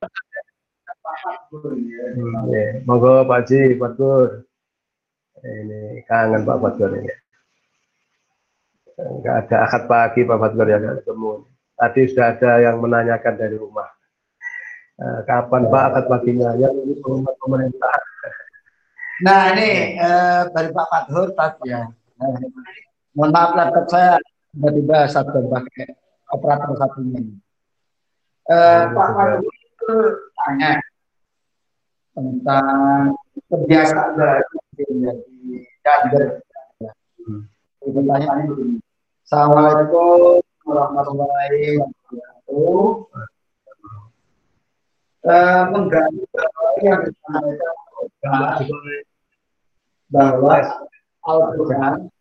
Hmm, 1.55 2.49
ya. 2.51 2.81
Monggo 2.89 3.29
Pak 3.29 3.41
Ji, 3.47 3.77
Pak 3.77 3.93
Gur. 3.95 4.43
Ini 5.45 6.03
kangen 6.09 6.43
Pak 6.43 6.59
Fatur 6.59 6.91
ini. 6.97 7.13
Enggak 8.97 9.35
ada 9.47 9.57
akad 9.69 9.83
pagi 9.85 10.25
Pak 10.25 10.39
Fatur 10.41 10.67
ya 10.67 10.79
ketemu. 10.81 11.45
Tadi 11.77 12.01
sudah 12.09 12.27
ada 12.35 12.51
yang 12.65 12.77
menanyakan 12.81 13.35
dari 13.37 13.57
rumah. 13.61 13.94
Eh, 14.95 15.21
kapan 15.27 15.67
Pak 15.67 15.85
akad 15.91 16.05
baginya 16.07 16.55
ya 16.55 16.71
ini 16.71 16.95
pengumuman 17.03 17.35
pemerintah. 17.43 17.99
Nah 19.27 19.51
ini 19.51 19.99
eh, 19.99 20.43
dari 20.55 20.71
Pak 20.71 20.87
Fathur 20.87 21.35
tadi 21.35 21.75
ya. 21.75 21.83
Eh, 22.23 22.35
mohon 23.19 23.35
maaf 23.35 23.59
laptop 23.59 23.91
saya 23.91 24.23
tiba-tiba 24.55 25.11
satu 25.11 25.51
pakai 25.51 25.99
operator 26.31 26.79
satunya. 26.79 27.27
Eh, 28.47 28.55
oh, 28.55 28.83
Pak 28.95 29.09
Fathur 29.19 30.05
tanya 30.31 30.79
tentang 32.15 32.67
kebiasaan 33.51 34.15
baru 34.15 34.59
menjadi 34.95 35.35
kader. 35.83 36.25
Hmm. 37.19 37.51
Pertanyaannya 37.83 38.47
begini. 38.47 38.79
Assalamualaikum 39.27 40.39
warahmatullahi 40.63 41.83
wabarakatuh. 41.83 43.34
Uh, 45.25 45.73
mengganggu 45.73 46.21
yang 46.85 47.01
disampaikan 47.01 48.61
bahwa 50.13 50.61
Al-Quran 51.25 52.13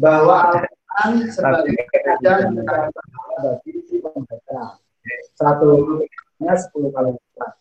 bahwa 0.00 0.36
Al-Quran 0.48 1.28
sebagai 1.28 1.76
ajaran 2.16 2.56
bagi 2.56 3.84
si 3.84 4.00
pembaca 4.00 4.80
satu 5.36 6.00
nya 6.40 6.56
sepuluh 6.56 6.88
kali 6.96 7.12
lipat. 7.12 7.52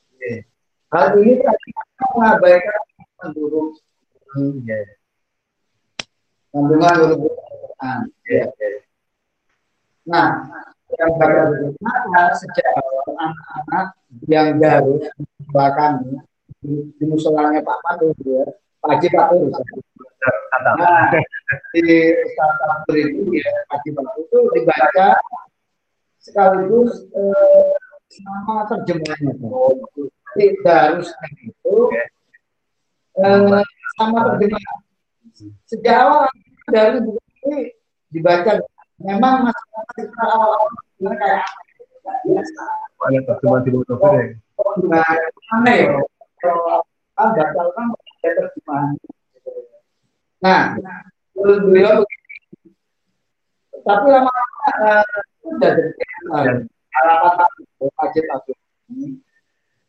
Hal 0.95 1.19
ini 1.19 1.43
tadi 1.43 1.69
mengabaikan 2.15 2.79
penduduk 3.19 3.75
kandungan 6.55 6.95
huruf 7.03 7.27
Quran. 7.43 8.07
Nah, 10.05 10.45
yang 10.93 11.11
bagaimana 11.17 12.21
sejak 12.37 12.67
awal 12.77 13.09
anak-anak 13.17 13.87
yang 14.29 14.61
baru 14.61 15.01
bahkan 15.49 16.05
di, 16.61 16.93
di 16.93 17.03
musolanya 17.09 17.65
Pak 17.65 17.77
Patu 17.81 18.13
ya, 18.21 18.45
Pak 18.85 18.89
Haji 18.93 19.07
Patu 19.09 19.37
Nah, 20.65 21.09
di 21.73 22.13
Ustaz 22.21 22.51
Patu 22.61 22.93
itu 22.95 23.21
ya, 23.33 23.53
Pak 23.65 23.81
Haji 23.81 23.89
Patu 23.97 24.19
itu 24.21 24.39
dibaca 24.53 25.07
sekaligus 26.21 26.91
eh, 27.09 27.65
nama 28.21 28.65
terjemahannya. 28.69 29.33
Jadi 30.35 30.45
harus 30.69 31.09
itu 31.41 31.75
eh, 33.17 33.61
sama 33.97 34.19
terjemahan. 34.33 34.77
Sejak 35.65 35.97
awal 35.97 36.29
dari 36.69 37.01
buku 37.01 37.21
ini 37.49 37.59
dibaca 38.13 38.61
memang 39.01 39.49
masyarakat 39.49 39.85
kita 39.99 40.23
awal-awal 40.29 40.69
kayak 41.19 41.43
biasa. 42.23 42.63
Di 43.65 43.73
Nah, 44.87 45.11
aneh 45.57 45.77
ya. 45.83 45.99
Kalau 46.39 46.83
batalkan 47.15 47.85
terjemahan. 48.21 48.93
Nah, 50.43 50.77
beliau 51.35 52.05
tapi 53.85 54.07
lama-lama 54.09 55.05
sudah 55.45 55.71
jadi 55.77 55.91
harapan 56.89 57.49
wajib 57.77 58.25
aku 58.33 58.51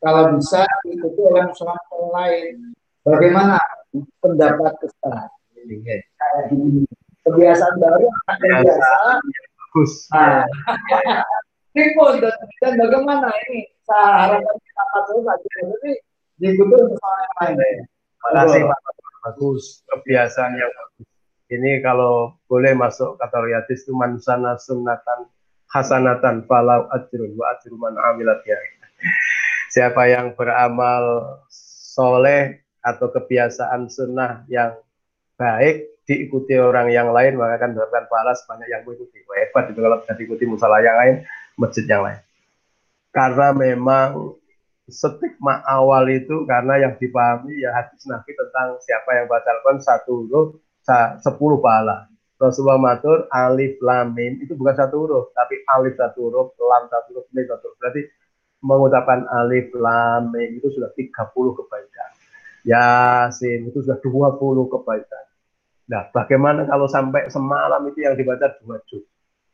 kalau 0.04 0.36
bisa 0.36 0.68
ikuti 0.84 1.20
oleh 1.24 1.48
masyarakat 1.48 2.00
lain 2.12 2.76
bagaimana 3.00 3.56
pendapat 4.20 4.76
Ustaz 4.84 5.32
kebiasaan 7.26 7.74
baru 7.82 8.06
akan 8.30 8.50
biasa 8.62 8.86
bagus. 9.76 9.92
Nah, 10.14 10.46
dan, 11.76 12.36
dan 12.62 12.72
bagaimana 12.80 13.28
ini? 13.50 13.68
Saya 13.86 14.06
harapan 14.26 14.54
apa 14.56 14.98
terus 15.06 15.24
aja 15.30 15.48
tapi 15.62 15.90
diikuti 16.42 16.74
bersama 16.74 17.16
yang 17.22 17.54
lain. 17.54 17.78
Terima 17.86 18.30
kasih 18.42 18.62
bagus. 19.22 19.64
Kebiasaan 19.86 20.52
yang 20.58 20.70
bagus. 20.72 21.06
Ini 21.46 21.78
kalau 21.78 22.34
boleh 22.50 22.74
masuk 22.74 23.14
kata 23.22 23.38
riatis 23.46 23.86
itu 23.86 23.94
mansana 23.94 24.58
sunnatan 24.58 25.30
hasanatan 25.70 26.42
falau 26.50 26.90
ajrun 26.90 27.38
wa 27.38 27.54
ajru 27.54 27.78
man 27.78 27.94
amilat 27.94 28.42
ya. 28.42 28.58
Siapa 29.70 30.10
yang 30.10 30.34
beramal 30.34 31.38
soleh 31.94 32.66
atau 32.82 33.06
kebiasaan 33.14 33.86
sunnah 33.86 34.42
yang 34.50 34.74
baik 35.38 35.95
diikuti 36.06 36.54
orang 36.54 36.88
yang 36.94 37.10
lain 37.10 37.34
maka 37.34 37.58
akan 37.58 37.74
mendapatkan 37.74 38.06
pahala 38.06 38.32
sebanyak 38.38 38.68
yang 38.70 38.82
mengikuti. 38.86 39.18
Wah, 39.26 39.36
hebat 39.42 39.64
itu 39.74 39.80
kalau 39.82 39.98
bisa 40.00 40.12
diikuti 40.14 40.44
musalah 40.46 40.78
yang 40.80 40.96
lain, 40.96 41.14
masjid 41.58 41.84
yang 41.84 42.06
lain. 42.06 42.22
Karena 43.10 43.50
memang 43.50 44.38
stigma 44.86 45.66
awal 45.66 46.06
itu 46.14 46.46
karena 46.46 46.78
yang 46.78 46.94
dipahami 46.94 47.58
ya 47.58 47.74
hadis 47.74 48.06
Nabi 48.06 48.30
tentang 48.38 48.78
siapa 48.78 49.18
yang 49.18 49.26
baca 49.26 49.50
Al-Quran 49.50 49.82
satu 49.82 50.12
huruf 50.24 50.48
sepuluh 51.18 51.58
pahala. 51.58 52.06
Rasulullah 52.36 52.78
matur 52.78 53.26
alif 53.32 53.80
lam 53.80 54.12
mim 54.12 54.38
itu 54.44 54.52
bukan 54.54 54.76
satu 54.76 54.94
huruf, 55.02 55.24
tapi 55.32 55.64
alif 55.72 55.96
satu 55.96 56.28
huruf, 56.28 56.52
lam 56.60 56.84
satu 56.86 57.08
huruf, 57.16 57.26
mim 57.32 57.48
satu 57.48 57.64
huruf. 57.66 57.78
Berarti 57.80 58.02
mengucapkan 58.60 59.24
alif 59.42 59.72
lam 59.74 60.30
mim 60.30 60.60
itu 60.60 60.68
sudah 60.70 60.92
30 60.94 61.16
kebaikan. 61.32 62.10
Yasin 62.68 63.72
itu 63.72 63.78
sudah 63.80 63.98
20 64.04 64.68
kebaikan. 64.68 65.25
Nah, 65.86 66.10
bagaimana 66.10 66.66
kalau 66.66 66.90
sampai 66.90 67.30
semalam 67.30 67.78
itu 67.86 68.02
yang 68.02 68.18
dibaca 68.18 68.50
dua 68.58 68.82
juz, 68.90 69.06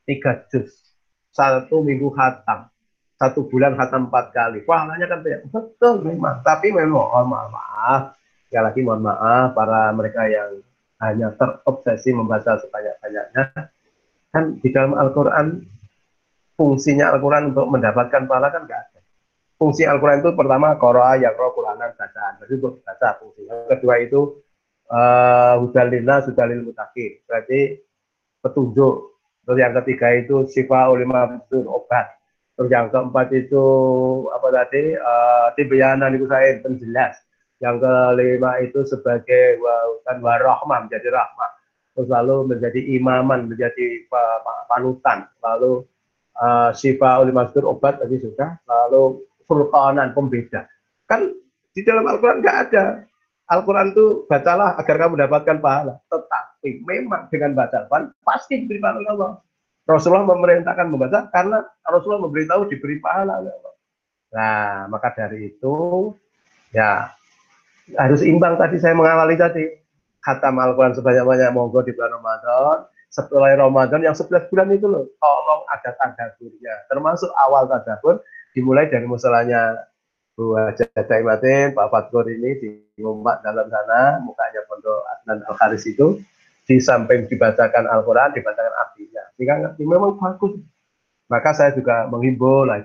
tiga 0.08 0.44
juz, 0.48 0.72
satu 1.28 1.84
minggu 1.84 2.08
hatam, 2.16 2.72
satu 3.20 3.44
bulan 3.52 3.76
hatam 3.76 4.08
empat 4.08 4.32
kali. 4.32 4.64
Pahalanya 4.64 5.06
kan 5.12 5.20
tidak 5.20 5.44
betul 5.52 6.00
memang. 6.02 6.40
Tapi 6.40 6.72
memang 6.72 7.04
oh, 7.04 7.24
maaf, 7.28 7.48
maaf. 7.52 8.02
Sekali 8.48 8.64
lagi 8.64 8.80
mohon 8.84 9.04
maaf 9.04 9.52
para 9.52 9.92
mereka 9.92 10.28
yang 10.28 10.60
hanya 11.04 11.34
terobsesi 11.36 12.16
membaca 12.16 12.56
sebanyak-banyaknya. 12.60 13.44
Kan 14.32 14.44
di 14.64 14.68
dalam 14.72 14.96
Al-Quran, 14.96 15.60
fungsinya 16.56 17.12
Al-Quran 17.12 17.52
untuk 17.52 17.68
mendapatkan 17.68 18.24
pahala 18.24 18.48
kan 18.48 18.64
nggak 18.64 18.80
ada. 18.88 19.00
Fungsi 19.60 19.86
Al-Quran 19.86 20.26
itu 20.26 20.34
pertama, 20.34 20.74
koroa, 20.74 21.14
yang 21.22 21.38
roh, 21.38 21.54
Quranan, 21.54 21.94
bacaan. 21.94 22.34
Berarti 22.42 22.54
untuk 22.58 22.82
baca 22.82 23.08
fungsi. 23.22 23.46
Yang 23.46 23.78
kedua 23.78 23.94
itu, 24.02 24.20
uh, 24.93 25.55
hudalina, 25.64 26.20
hudalil 26.20 26.68
mutakin. 26.68 27.18
Berarti 27.24 27.80
petunjuk. 28.45 28.97
Terus 29.43 29.59
yang 29.59 29.74
ketiga 29.82 30.09
itu, 30.14 30.47
sifa 30.47 30.93
ulima 30.93 31.40
obat. 31.51 32.07
Terus 32.55 32.68
yang 32.68 32.93
keempat 32.93 33.32
itu, 33.32 33.66
apa 34.30 34.49
tadi, 34.53 34.95
uh, 34.95 35.51
tibayanan 35.57 36.14
itu 36.14 36.28
saya 36.28 36.61
penjelas 36.61 37.16
yang 37.62 37.78
kelima 37.78 38.59
itu 38.59 38.82
sebagai 38.82 39.62
dan 40.03 40.18
warahmah 40.18 40.86
menjadi 40.86 41.14
rahmah. 41.14 41.51
Terus 41.95 42.09
lalu 42.11 42.36
menjadi 42.51 42.80
imaman, 42.99 43.47
menjadi 43.47 44.03
panutan. 44.66 45.30
Lalu 45.38 45.86
uh, 46.43 46.74
syifa 46.74 47.22
ulimastur 47.22 47.62
obat 47.70 48.03
tadi 48.03 48.18
sudah. 48.18 48.59
Lalu 48.66 49.22
furqanan 49.47 50.11
pembeda. 50.11 50.66
Kan 51.07 51.30
di 51.70 51.80
dalam 51.86 52.03
Al-Quran 52.03 52.43
nggak 52.43 52.59
ada. 52.68 52.84
Al-Quran 53.53 53.92
itu 53.92 54.24
bacalah 54.24 54.80
agar 54.80 54.94
kamu 54.96 55.20
mendapatkan 55.20 55.57
pahala. 55.61 56.00
Tetapi 56.09 56.70
memang 56.88 57.28
dengan 57.28 57.53
baca 57.53 57.84
Al-Quran 57.84 58.09
pasti 58.24 58.64
diberi 58.64 58.80
pahala 58.80 59.09
Allah. 59.12 59.32
Rasulullah 59.84 60.24
memerintahkan 60.24 60.86
membaca 60.88 61.28
karena 61.28 61.61
Rasulullah 61.84 62.24
memberitahu 62.24 62.72
diberi 62.72 62.96
pahala 63.03 63.44
Allah. 63.44 63.53
Nah, 64.32 64.88
maka 64.88 65.12
dari 65.12 65.53
itu 65.53 65.76
ya 66.72 67.12
harus 68.00 68.24
imbang 68.24 68.57
tadi 68.57 68.80
saya 68.80 68.96
mengawali 68.96 69.36
tadi 69.36 69.68
khatam 70.24 70.57
Al-Quran 70.57 70.96
sebanyak-banyak 70.96 71.53
monggo 71.53 71.84
di 71.84 71.92
bulan 71.92 72.16
Ramadan 72.16 72.88
setelah 73.12 73.53
Ramadan 73.53 74.00
yang 74.00 74.16
11 74.16 74.48
bulan 74.48 74.72
itu 74.72 74.88
loh 74.88 75.05
tolong 75.20 75.62
ada 75.68 75.92
tadaburnya 76.00 76.74
termasuk 76.88 77.28
awal 77.36 77.68
tadabur 77.68 78.24
dimulai 78.57 78.88
dari 78.88 79.05
musolanya 79.05 79.76
Bu 80.32 80.56
Jada 80.56 81.14
Imatin, 81.20 81.76
Pak 81.76 81.92
Fatkur 81.92 82.24
ini 82.24 82.56
di 82.56 82.70
rumah 82.96 83.36
dalam 83.44 83.68
sana, 83.68 84.16
mukanya 84.24 84.64
pondok 84.64 85.04
Adnan 85.04 85.44
al 85.44 85.76
itu, 85.76 86.24
di 86.64 86.76
samping 86.80 87.28
dibacakan 87.28 87.84
Al-Quran, 87.84 88.32
dibacakan 88.32 88.74
artinya. 88.80 89.22
Sehingga 89.36 89.76
memang 89.76 90.16
bagus. 90.16 90.56
Maka 91.28 91.52
saya 91.52 91.76
juga 91.76 92.08
menghimbau 92.08 92.64
lah, 92.64 92.80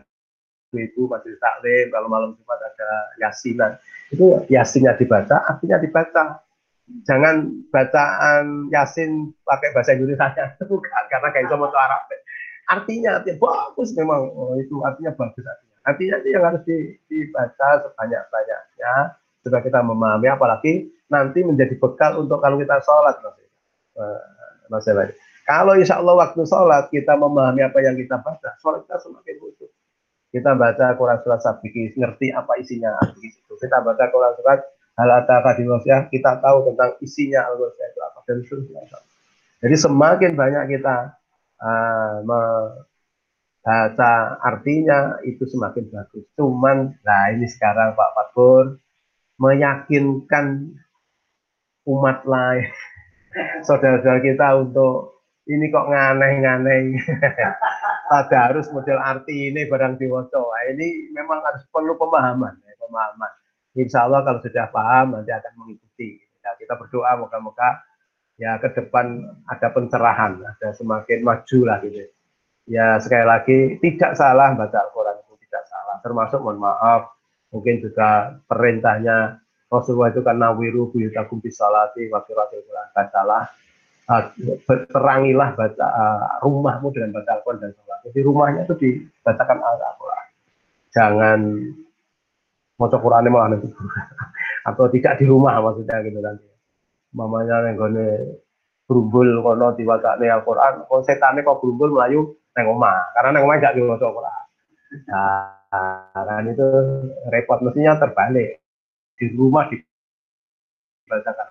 ibu 0.75 1.07
masih 1.07 1.39
taklim, 1.39 1.87
kalau 1.91 2.07
malam 2.11 2.35
Jumat 2.35 2.59
ada 2.59 2.91
yasinan 3.23 3.79
itu 4.11 4.43
yasinnya 4.51 4.95
dibaca, 4.99 5.43
artinya 5.47 5.79
dibaca. 5.79 6.43
Jangan 7.03 7.67
bacaan 7.67 8.71
yasin 8.71 9.35
pakai 9.43 9.75
bahasa 9.75 9.95
Indonesia, 9.95 10.55
bukan 10.71 11.03
karena 11.11 11.27
kayak 11.35 11.47
sama 11.51 11.67
Arab. 11.71 12.03
Artinya, 12.67 13.19
artinya 13.19 13.39
bagus 13.39 13.95
memang, 13.95 14.31
oh, 14.35 14.55
itu 14.59 14.75
artinya 14.83 15.11
bagus 15.15 15.43
artinya. 15.87 16.15
Itu 16.19 16.27
yang 16.35 16.43
harus 16.43 16.61
dibaca 17.07 17.69
sebanyak-banyaknya 17.87 18.93
supaya 19.41 19.61
kita 19.63 19.79
memahami, 19.79 20.27
apalagi 20.27 20.91
nanti 21.07 21.39
menjadi 21.41 21.79
bekal 21.79 22.19
untuk 22.19 22.43
kalau 22.43 22.59
kita 22.59 22.83
sholat, 22.83 23.15
Mas 23.23 23.39
Mas 24.67 24.87
Kalau 25.47 25.79
insya 25.79 26.03
Allah 26.03 26.19
waktu 26.19 26.43
sholat 26.43 26.91
kita 26.91 27.15
memahami 27.15 27.63
apa 27.63 27.79
yang 27.79 27.95
kita 27.95 28.19
baca, 28.19 28.59
sholat 28.59 28.83
kita 28.83 28.99
semakin 28.99 29.35
khusyuk. 29.39 29.71
Kita 30.27 30.59
baca 30.59 30.91
Quran 30.99 31.17
surat 31.23 31.39
Sabikis, 31.39 31.95
ngerti 31.95 32.35
apa 32.35 32.59
isinya 32.59 32.99
itu. 33.23 33.55
Kita 33.55 33.79
baca 33.79 34.11
Quran 34.11 34.35
surat 34.35 34.59
Hal 34.97 35.09
Ataka 35.13 35.53
kita 36.09 36.41
tahu 36.41 36.57
tentang 36.73 36.97
isinya 37.05 37.45
al 37.45 37.61
itu 37.61 37.99
apa 38.01 38.19
dan. 38.25 38.41
Jadi 39.61 39.75
semakin 39.77 40.33
banyak 40.33 40.63
kita 40.73 41.13
uh, 41.61 42.25
baca 43.67 44.39
artinya 44.39 45.19
itu 45.27 45.43
semakin 45.43 45.91
bagus. 45.91 46.23
Cuman, 46.39 46.95
nah 47.03 47.35
ini 47.35 47.51
sekarang 47.51 47.99
Pak 47.99 48.11
Fatur 48.15 48.79
meyakinkan 49.43 50.71
umat 51.83 52.23
lain, 52.23 52.71
saudara-saudara 53.67 54.23
kita 54.23 54.47
untuk 54.55 55.19
ini 55.51 55.67
kok 55.67 55.91
nganeh-nganeh. 55.91 56.95
Pada 58.07 58.47
harus 58.47 58.71
model 58.71 59.03
arti 59.03 59.51
ini 59.51 59.67
barang 59.67 59.99
diwaca. 59.99 60.39
Nah, 60.39 60.63
ini 60.71 61.11
memang 61.11 61.43
harus 61.43 61.67
perlu 61.67 61.99
pemahaman, 61.99 62.55
ya, 62.63 62.71
pemahaman. 62.79 63.31
Insya 63.75 64.07
Allah 64.07 64.23
kalau 64.23 64.39
sudah 64.39 64.71
paham 64.71 65.19
nanti 65.19 65.35
akan 65.35 65.53
mengikuti. 65.59 66.23
Ya, 66.39 66.55
kita 66.55 66.79
berdoa 66.79 67.19
moga-moga 67.19 67.83
ya 68.39 68.55
ke 68.63 68.71
depan 68.79 69.27
ada 69.43 69.67
pencerahan, 69.75 70.39
ada 70.39 70.71
semakin 70.71 71.19
maju 71.19 71.59
lah 71.67 71.83
gitu 71.83 72.07
ya 72.67 72.99
sekali 72.99 73.25
lagi 73.25 73.57
tidak 73.79 74.19
salah 74.19 74.53
baca 74.53 74.77
Al-Quran 74.77 75.15
itu 75.23 75.33
tidak 75.47 75.63
salah 75.71 75.97
termasuk 76.03 76.39
mohon 76.43 76.59
maaf 76.59 77.15
mungkin 77.49 77.79
juga 77.79 78.37
perintahnya 78.45 79.39
Rasulullah 79.67 80.11
itu 80.11 80.23
karena 80.23 80.51
wiru 80.55 80.91
buyutakum 80.91 81.39
bisalati 81.39 82.07
wa 82.11 82.23
qiraatil 82.23 82.63
Quran 82.63 82.87
bacalah 82.91 83.43
uh, 84.07 84.23
terangilah 84.91 85.53
baca 85.53 85.85
uh, 85.85 86.27
rumahmu 86.43 86.91
dengan 86.95 87.19
baca 87.19 87.39
Al-Quran 87.39 87.59
dan 87.59 87.71
salat. 87.75 87.99
Jadi 88.07 88.19
rumahnya 88.23 88.61
itu 88.63 88.75
dibacakan 88.79 89.59
Al-Quran. 89.59 90.25
Jangan 90.95 91.39
mau 92.77 92.87
Quran 92.87 93.27
malah 93.33 93.47
nanti 93.57 93.67
atau 94.69 94.85
tidak 94.93 95.19
di 95.19 95.25
rumah 95.27 95.59
maksudnya 95.59 95.99
gitu 96.07 96.19
nanti. 96.23 96.47
Mamanya 97.15 97.71
yang 97.71 97.75
gone 97.79 98.07
berumbul 98.87 99.43
kono 99.43 99.75
diwacane 99.75 100.31
Al-Quran, 100.31 100.87
kok 100.87 101.03
kok 101.03 101.59
berumbul 101.59 101.91
melayu 101.91 102.35
neng 102.57 102.73
omah 102.73 103.13
karena 103.13 103.29
neng 103.37 103.45
omah 103.45 103.55
gak 103.61 103.77
diwaca 103.77 104.09
Quran 104.09 104.45
nah 105.05 105.57
kan 106.13 106.47
itu 106.47 106.67
repot 107.27 107.59
mestinya 107.61 107.99
terbalik. 107.99 108.59
Di 109.17 109.33
rumah 109.33 109.65
dibacakan 109.69 111.47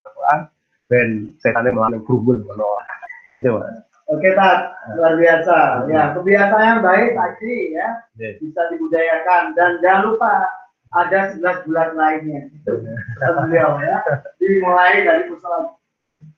Quran 0.00 0.40
dan 0.88 1.08
setannya 1.38 1.70
melalui 1.76 2.00
berubul 2.02 2.40
coba 2.44 3.84
Oke, 4.04 4.36
Tat, 4.36 4.76
luar 5.00 5.16
biasa. 5.16 5.88
Ya, 5.88 6.12
kebiasaan 6.12 6.60
yang 6.60 6.84
baik 6.84 7.16
tadi 7.16 7.72
ya 7.72 8.04
yeah. 8.20 8.36
bisa 8.36 8.68
dibudayakan. 8.68 9.56
Dan 9.56 9.80
jangan 9.80 10.12
lupa 10.12 10.44
ada 10.92 11.32
11 11.32 11.64
bulan 11.64 11.96
lainnya. 11.96 12.52
Itu 12.52 12.84
beliau 13.16 13.80
ya. 13.80 14.04
Dimulai 14.36 15.08
dari 15.08 15.24
musola 15.32 15.72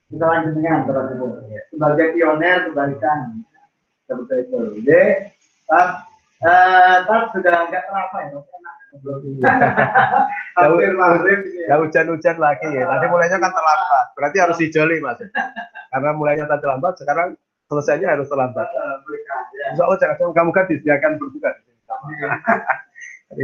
kita 0.07 0.25
lanjutkan 0.25 0.79
teman-teman 0.87 1.31
sebagai 1.71 2.05
pioner 2.15 2.57
kebaikan 2.71 3.19
seperti 4.07 4.35
itu 4.47 4.59
jadi 4.81 5.01
tak 5.67 5.87
uh, 6.47 6.95
tak 7.03 7.21
sudah 7.35 7.55
enggak 7.67 7.83
terapa 7.91 8.17
ya 8.23 8.39
Hampir 10.57 10.91
maghrib 10.97 11.45
ya 11.69 11.77
hujan-hujan 11.77 12.37
lagi 12.41 12.65
ya. 12.71 12.87
Nanti 12.87 13.05
mulainya 13.11 13.37
kan 13.37 13.51
terlambat. 13.53 14.05
Berarti 14.17 14.37
harus 14.41 14.57
dijoli 14.57 14.97
mas. 15.03 15.21
Karena 15.93 16.11
mulainya 16.17 16.49
tak 16.49 16.65
terlambat, 16.65 16.97
sekarang 16.97 17.37
selesainya 17.69 18.17
harus 18.17 18.25
terlambat. 18.31 18.65
Insya 19.75 19.83
Allah 19.85 19.99
jangan 20.01 20.33
kamu 20.33 20.49
kan 20.55 20.65
disediakan 20.71 21.19
berbuka. 21.19 21.51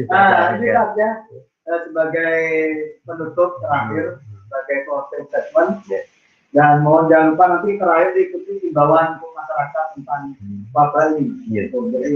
Nah, 0.10 0.56
ini 0.58 0.72
ya 0.72 1.12
sebagai 1.86 2.40
penutup 3.04 3.60
terakhir 3.62 4.24
sebagai 4.24 4.78
closing 4.88 5.24
statement. 5.28 5.72
Dan 6.54 6.86
mohon 6.86 7.10
jangan 7.10 7.34
lupa 7.34 7.46
nanti 7.50 7.82
terakhir 7.82 8.14
diikuti 8.14 8.70
imbauan 8.70 9.18
untuk 9.18 9.34
masyarakat 9.34 9.86
tentang 9.98 10.38
wabah 10.70 11.18
ini. 11.18 11.34
Gitu. 11.50 11.78
Jadi 11.90 12.14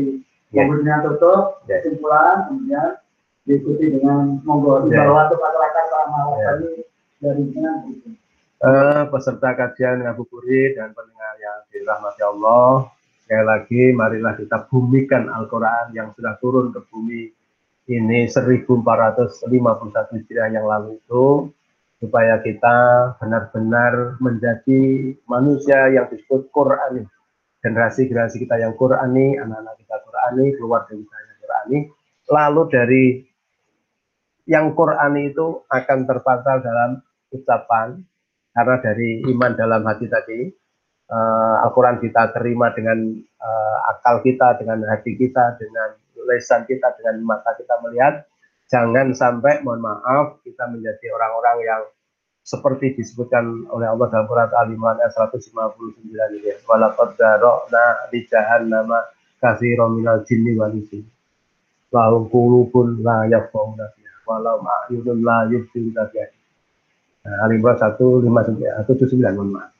yeah. 0.53 1.01
tutup, 1.01 1.65
yeah. 1.65 1.81
kesimpulan, 1.81 2.45
kemudian 2.45 3.01
diikuti 3.49 3.85
dengan 3.97 4.37
monggo 4.45 4.85
imbauan 4.85 5.25
untuk 5.33 5.41
masyarakat 5.41 5.83
selama 5.89 6.17
wabah 6.37 6.53
ini 6.61 6.81
dari 7.17 7.43
mana 7.49 7.71
gitu. 7.89 8.07
Uh, 8.57 9.05
peserta 9.13 9.53
kajian 9.53 10.01
ngabuburit 10.01 10.77
dan 10.77 10.89
pendengar 10.93 11.33
yang 11.37 11.57
dirahmati 11.69 12.21
Allah, 12.25 12.89
sekali 13.21 13.45
lagi 13.45 13.83
marilah 13.93 14.33
kita 14.33 14.65
bumikan 14.65 15.29
Al-Quran 15.29 15.93
yang 15.93 16.09
sudah 16.17 16.41
turun 16.41 16.73
ke 16.73 16.81
bumi 16.89 17.29
ini 17.87 18.25
1451 18.25 19.45
Hijriah 19.45 20.49
yang 20.51 20.65
lalu 20.65 20.97
itu 20.97 21.53
supaya 21.97 22.37
kita 22.45 22.77
benar-benar 23.17 24.21
menjadi 24.21 25.13
manusia 25.25 25.89
yang 25.89 26.05
disebut 26.09 26.53
Qurani. 26.53 27.05
Generasi-generasi 27.65 28.37
kita 28.45 28.61
yang 28.61 28.77
Qurani, 28.77 29.37
anak-anak 29.41 29.75
kita 29.81 29.95
Qurani, 30.05 30.45
keluarga 30.55 30.93
kita 30.93 31.15
yang 31.17 31.37
Qurani. 31.41 31.77
Lalu 32.27 32.61
dari 32.69 33.05
yang 34.45 34.65
Qurani 34.77 35.33
itu 35.33 35.65
akan 35.67 35.99
terpantal 36.05 36.61
dalam 36.61 37.01
ucapan, 37.33 37.99
karena 38.53 38.75
dari 38.79 39.21
iman 39.33 39.51
dalam 39.57 39.81
hati 39.85 40.05
tadi, 40.07 40.49
uh, 41.11 41.65
Al-Quran 41.67 41.99
kita 42.01 42.31
terima 42.33 42.71
dengan 42.71 42.97
uh, 43.19 43.77
akal 43.91 44.23
kita, 44.23 44.57
dengan 44.61 44.81
hati 44.87 45.13
kita, 45.13 45.59
dengan 45.59 45.93
lesan 46.27 46.63
kita, 46.65 46.95
dengan 46.99 47.21
mata 47.25 47.53
kita 47.53 47.75
melihat, 47.83 48.25
jangan 48.67 49.15
sampai 49.15 49.63
mohon 49.63 49.83
maaf 49.83 50.43
kita 50.43 50.67
menjadi 50.71 51.07
orang-orang 51.15 51.57
yang 51.63 51.83
seperti 52.47 52.95
disebutkan 52.95 53.67
oleh 53.75 53.91
Allah 53.91 54.07
dalam 54.07 54.23
Quran 54.31 54.47
Al-Imran 54.55 55.03
ayat 55.03 55.11
159 55.19 56.07
ini. 56.39 56.51
Walaqad 56.63 57.19
darokna 57.19 58.07
di 58.07 58.23
jahannama 58.23 59.03
katsira 59.43 59.91
minal 59.91 60.23
jinni 60.23 60.55
wal 60.55 60.71
insi. 60.71 61.03
Lahum 61.91 62.31
qulubun 62.31 63.03
la 63.03 63.27
yafqahuna 63.27 63.91
biha 63.91 64.15
walau 64.23 64.63
a'yunun 64.63 65.27
la 65.27 65.43
yubsiruna 65.51 66.07
biha. 66.07 66.27
Nah, 67.27 67.51
Al-Imran 67.51 67.75
159 67.83 69.19
mohon 69.35 69.51
maaf. 69.51 69.71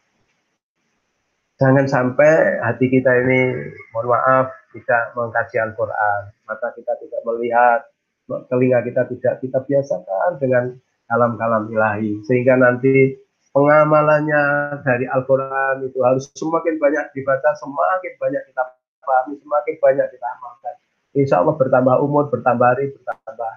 Jangan 1.58 1.88
sampai 1.88 2.60
hati 2.68 2.92
kita 2.92 3.16
ini, 3.24 3.56
mohon 3.96 4.12
maaf, 4.12 4.52
tidak 4.76 5.16
mengkaji 5.16 5.56
Al-Quran. 5.64 6.22
Mata 6.44 6.68
kita 6.76 7.00
tidak 7.00 7.24
melihat, 7.24 7.88
telinga 8.28 8.84
kita 8.84 9.08
tidak 9.08 9.34
kita 9.40 9.60
biasakan 9.64 10.32
dengan 10.38 10.76
kalam-kalam 11.08 11.72
ilahi. 11.72 12.20
Sehingga 12.28 12.60
nanti 12.60 13.16
pengamalannya 13.56 14.44
dari 14.84 15.08
Al-Quran 15.08 15.88
itu 15.88 16.00
harus 16.04 16.28
semakin 16.36 16.76
banyak 16.78 17.06
dibaca, 17.16 17.50
semakin 17.56 18.14
banyak 18.20 18.42
kita 18.52 18.64
pahami, 19.02 19.34
semakin 19.40 19.76
banyak 19.80 20.08
kita 20.12 20.28
amalkan. 20.38 20.76
Insya 21.16 21.42
Allah 21.42 21.56
bertambah 21.56 21.96
umur, 22.04 22.28
bertambah 22.30 22.68
hari, 22.68 22.94
bertambah 22.94 23.52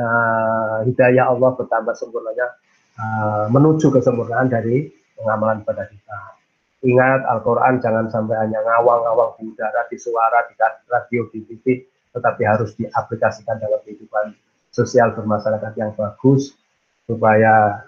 uh, 0.00 0.78
hidayah 0.88 1.30
Allah, 1.30 1.50
bertambah 1.54 1.94
sempurnanya 1.94 2.56
uh, 2.98 3.46
menuju 3.52 3.92
kesempurnaan 3.92 4.48
dari 4.48 4.88
pengamalan 5.14 5.62
pada 5.62 5.84
kita. 5.86 6.18
Ingat 6.84 7.24
Al-Quran 7.28 7.80
jangan 7.80 8.06
sampai 8.12 8.36
hanya 8.36 8.60
ngawang-ngawang 8.62 9.36
di 9.40 9.48
udara, 9.48 9.88
di 9.88 9.96
suara, 9.96 10.44
di 10.48 10.54
radio, 10.88 11.24
di 11.32 11.40
TV, 11.44 11.64
tetapi 12.16 12.42
harus 12.48 12.72
diaplikasikan 12.80 13.60
dalam 13.60 13.76
kehidupan 13.84 14.32
sosial 14.72 15.12
bermasyarakat 15.12 15.72
yang 15.76 15.92
bagus, 15.92 16.56
supaya 17.04 17.84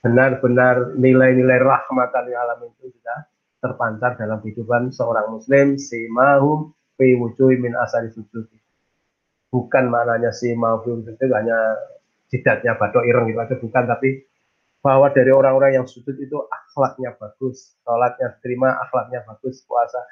benar-benar 0.00 0.96
nilai-nilai 0.96 1.60
rahmatan 1.60 2.24
alam 2.32 2.64
itu 2.64 2.88
sudah 2.88 3.18
terpancar 3.60 4.16
dalam 4.16 4.40
kehidupan 4.40 4.96
seorang 4.96 5.28
muslim. 5.28 5.76
Si 5.76 6.08
mahum 6.08 6.72
fi 6.96 7.12
wujuhi 7.20 7.60
min 7.60 7.76
asari 7.76 8.08
sujud. 8.16 8.48
Bukan 9.52 9.84
maknanya 9.92 10.32
si 10.32 10.56
mahum 10.56 11.04
itu 11.04 11.24
hanya 11.36 11.76
jidatnya 12.32 12.74
badok 12.80 13.06
ireng 13.06 13.30
gitu 13.30 13.38
aja 13.38 13.54
bukan 13.54 13.84
tapi 13.86 14.26
bahwa 14.82 15.14
dari 15.14 15.30
orang-orang 15.30 15.78
yang 15.78 15.86
sujud 15.86 16.18
itu 16.18 16.34
akhlaknya 16.50 17.14
bagus 17.14 17.78
sholatnya 17.86 18.34
terima 18.42 18.74
akhlaknya 18.82 19.22
bagus 19.22 19.62
puasa 19.62 20.02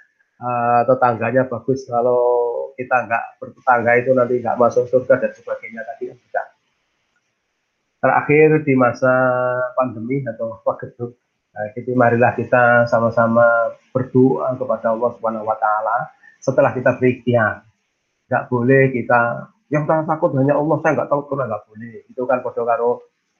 uh, 0.40 0.82
tetangganya 0.88 1.46
bagus. 1.46 1.86
Kalau 1.86 2.22
kita 2.74 3.06
nggak 3.08 3.24
bertetangga 3.40 3.92
itu 3.98 4.10
nanti 4.12 4.34
nggak 4.42 4.58
masuk 4.58 4.84
surga 4.90 5.22
dan 5.22 5.32
sebagainya 5.32 5.82
tadi 5.82 6.12
kan 6.12 6.18
tidak 6.18 6.46
terakhir 8.04 8.48
di 8.68 8.74
masa 8.76 9.14
pandemi 9.72 10.20
atau 10.28 10.60
waktu 10.60 11.16
nah, 11.56 11.66
jadi 11.72 11.92
marilah 11.96 12.36
kita 12.36 12.84
sama-sama 12.84 13.72
berdoa 13.96 14.52
kepada 14.60 14.92
Allah 14.92 15.10
Subhanahu 15.16 15.48
wa 15.48 15.56
taala 15.56 16.12
setelah 16.44 16.76
kita 16.76 17.00
berikhtiar. 17.00 17.64
Enggak 18.28 18.44
boleh 18.52 18.92
kita 18.92 19.48
yang 19.72 19.88
tak 19.88 20.04
takut 20.04 20.36
hanya 20.36 20.60
Allah, 20.60 20.76
saya 20.84 20.92
nggak 21.00 21.08
takut 21.08 21.26
karena 21.32 21.44
nggak 21.48 21.64
boleh. 21.64 21.96
Itu 22.12 22.22
kan 22.28 22.38
bodoh 22.44 22.64
karo 22.68 22.90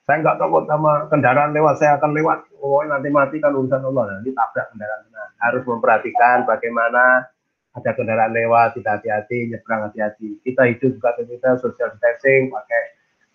saya 0.09 0.21
nggak 0.25 0.37
takut 0.41 0.65
sama 0.65 0.93
kendaraan 1.13 1.53
lewat, 1.53 1.75
saya 1.77 2.01
akan 2.01 2.11
lewat. 2.17 2.39
Oh 2.65 2.81
nanti 2.89 3.09
mati 3.13 3.37
kan 3.41 3.53
urusan 3.53 3.85
Allah. 3.85 4.17
Nanti 4.17 4.33
tabrak 4.33 4.73
kendaraan. 4.73 5.01
Nah, 5.13 5.29
harus 5.45 5.63
memperhatikan 5.69 6.49
bagaimana 6.49 7.29
ada 7.75 7.91
kendaraan 7.91 8.31
lewat, 8.31 8.79
tidak 8.79 9.03
hati-hati, 9.03 9.51
nyebrang 9.51 9.91
hati-hati. 9.91 10.39
Kita 10.47 10.63
hidup 10.71 10.95
juga 10.95 11.11
kita 11.19 11.59
social 11.59 11.91
distancing, 11.91 12.55
pakai 12.55 12.83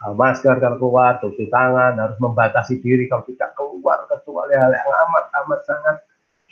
uh, 0.08 0.14
masker 0.16 0.56
kalau 0.64 0.80
keluar, 0.80 1.20
cuci 1.20 1.52
tangan, 1.52 2.00
harus 2.00 2.16
membatasi 2.24 2.80
diri 2.80 3.12
kalau 3.12 3.28
tidak 3.28 3.52
keluar 3.60 4.08
kecuali 4.08 4.56
hal 4.56 4.72
yang 4.72 4.88
amat 4.88 5.26
amat 5.44 5.60
sangat 5.68 5.98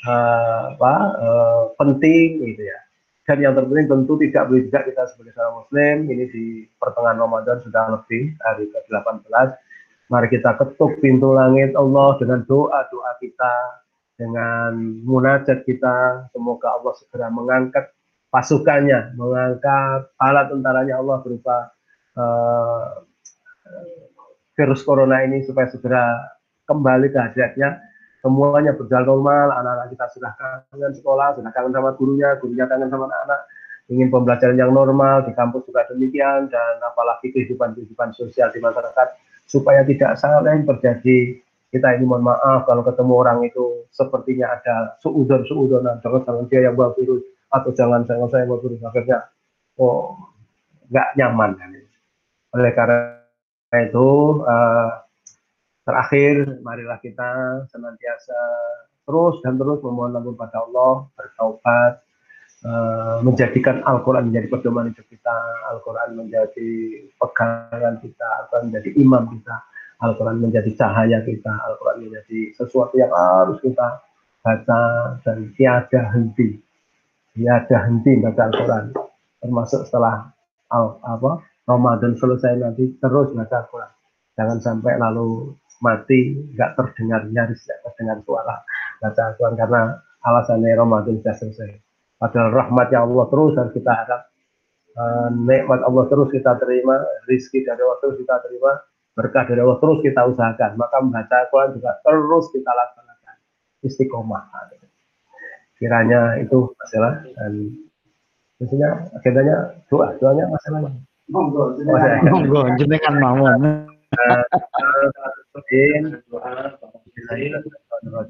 uh, 0.03 0.61
apa 0.75 0.93
uh, 1.15 1.63
penting 1.79 2.43
gitu 2.43 2.67
ya. 2.67 2.79
Dan 3.27 3.43
yang 3.43 3.55
terpenting 3.59 3.91
tentu 3.91 4.15
tidak 4.23 4.47
boleh 4.47 4.63
juga 4.67 4.79
kita 4.87 5.03
sebagai 5.11 5.35
seorang 5.35 5.55
muslim 5.59 5.95
ini 6.07 6.25
di 6.31 6.45
pertengahan 6.79 7.19
Ramadan 7.19 7.59
sudah 7.59 7.83
lebih 7.91 8.35
hari 8.39 8.71
ke-18 8.71 9.47
mari 10.07 10.27
kita 10.31 10.55
ketuk 10.55 11.03
pintu 11.03 11.35
langit 11.35 11.75
Allah 11.75 12.15
dengan 12.15 12.39
doa-doa 12.47 13.11
kita 13.19 13.53
dengan 14.17 14.73
munajat 15.05 15.61
kita 15.63 16.27
semoga 16.33 16.73
Allah 16.73 16.93
segera 16.97 17.29
mengangkat 17.29 17.93
pasukannya 18.33 19.13
mengangkat 19.15 20.09
alat 20.17 20.49
tentaranya 20.49 20.99
Allah 20.99 21.21
berupa 21.21 21.69
uh, 22.17 23.05
virus 24.57 24.81
corona 24.81 25.21
ini 25.21 25.45
supaya 25.45 25.69
segera 25.69 26.17
kembali 26.65 27.13
ke 27.13 27.17
hadiratnya. 27.21 27.77
Semuanya 28.25 28.73
berjalan 28.73 29.05
normal 29.05 29.53
anak-anak 29.53 29.87
kita 29.93 30.05
sudah 30.17 30.31
kangen 30.35 30.93
sekolah 30.97 31.37
sudah 31.37 31.53
kangen 31.53 31.71
sama 31.71 31.93
gurunya 31.95 32.33
gurunya 32.41 32.65
kangen 32.65 32.89
sama 32.89 33.05
anak-anak 33.07 33.41
ingin 33.87 34.09
pembelajaran 34.11 34.57
yang 34.59 34.73
normal 34.73 35.23
di 35.23 35.31
kampus 35.31 35.63
juga 35.69 35.87
demikian 35.87 36.49
dan 36.51 36.73
apalagi 36.83 37.31
kehidupan-kehidupan 37.31 38.11
sosial 38.17 38.51
di 38.51 38.59
masyarakat 38.59 39.07
supaya 39.47 39.85
tidak 39.87 40.19
saling 40.19 40.67
terjadi 40.67 41.39
kita 41.67 41.99
ini 41.99 42.07
mohon 42.07 42.23
maaf 42.23 42.63
kalau 42.63 42.81
ketemu 42.87 43.13
orang 43.13 43.39
itu 43.43 43.87
sepertinya 43.91 44.55
ada 44.55 44.95
suudon 45.03 45.43
suudonan 45.43 45.99
jangan 45.99 46.23
jangan 46.23 46.45
dia 46.47 46.67
yang 46.67 46.75
bawa 46.79 46.95
virus 46.95 47.23
atau 47.51 47.71
jangan 47.75 48.03
jangan 48.07 48.27
saya 48.31 48.47
bawa 48.47 48.59
virus. 48.63 48.79
Akhirnya 48.83 49.27
oh 49.79 50.15
nggak 50.87 51.09
nyaman. 51.19 51.51
Oleh 52.55 52.71
karena 52.71 53.19
itu 53.75 54.07
uh, 54.47 54.89
terakhir 55.83 56.63
marilah 56.63 56.99
kita 57.03 57.63
senantiasa 57.71 58.39
terus 59.07 59.39
dan 59.43 59.55
terus 59.55 59.79
memohon 59.79 60.19
ampun 60.19 60.35
pada 60.35 60.67
Allah 60.67 61.07
bertaubat 61.15 61.93
uh, 62.67 63.23
menjadikan 63.23 63.79
Al-Quran 63.87 64.27
menjadi 64.31 64.47
pedoman 64.51 64.91
hidup 64.91 65.07
kita 65.07 65.35
Al-Quran 65.71 66.19
menjadi 66.19 66.71
pegangan 67.15 68.03
kita 68.03 68.27
Al-Quran 68.43 68.63
menjadi 68.71 68.89
imam 68.99 69.23
kita 69.31 69.55
Al-Quran 69.97 70.37
menjadi 70.41 70.71
cahaya 70.77 71.25
kita 71.25 71.49
Al-Quran 71.49 72.09
menjadi 72.09 72.53
sesuatu 72.53 72.93
yang 72.97 73.09
harus 73.09 73.57
kita 73.65 74.01
baca 74.45 74.81
dan 75.25 75.37
tiada 75.57 76.01
henti 76.13 76.57
tiada 77.33 77.77
henti 77.89 78.21
baca 78.21 78.41
Al-Quran 78.49 78.85
termasuk 79.41 79.85
setelah 79.89 80.29
al, 80.73 81.01
apa 81.01 81.41
Ramadan 81.67 82.15
selesai 82.15 82.63
nanti 82.63 82.95
terus 83.03 83.35
baca 83.35 83.55
Al-Quran. 83.59 83.91
Jangan 84.39 84.57
sampai 84.63 84.93
lalu 84.95 85.51
mati 85.83 86.33
nggak 86.55 86.73
terdengar 86.73 87.27
nyaris 87.29 87.61
nggak 87.67 87.79
terdengar 87.85 88.17
suara 88.23 88.55
baca 89.03 89.21
Al-Quran 89.33 89.55
karena 89.59 89.81
alasannya 90.23 90.77
Ramadan 90.79 91.19
sudah 91.19 91.35
selesai. 91.35 91.71
Padahal 92.17 92.49
rahmatnya 92.49 93.05
Allah 93.05 93.25
terus 93.29 93.53
dan 93.53 93.69
kita 93.69 93.91
harap 93.93 94.21
uh, 94.97 95.29
nikmat 95.29 95.85
Allah 95.85 96.05
terus 96.09 96.33
kita 96.33 96.57
terima, 96.57 96.97
rizki 97.29 97.61
dari 97.61 97.77
Allah 97.77 97.99
terus 98.01 98.17
kita 98.17 98.41
terima, 98.47 98.73
berkah 99.17 99.49
dari 99.49 99.65
Allah 99.65 99.81
terus 99.81 99.97
kita 100.05 100.21
usahakan. 100.29 100.77
Maka 100.77 101.01
membaca 101.01 101.33
Al-Quran 101.41 101.73
juga 101.81 101.97
terus 102.05 102.53
kita 102.53 102.69
laksanakan 102.69 103.35
istiqomah. 103.81 104.45
Kiranya 105.81 106.37
itu 106.37 106.69
masalah 106.77 107.25
dan 107.33 107.73
biasanya 108.61 109.09
agendanya 109.17 109.57
doa, 109.89 110.13
doanya 110.21 110.45
masalahnya. 110.53 111.01
Monggo, 111.27 111.75
monggo 112.29 112.61
jenengan 112.79 113.19
mawon. 113.19 113.85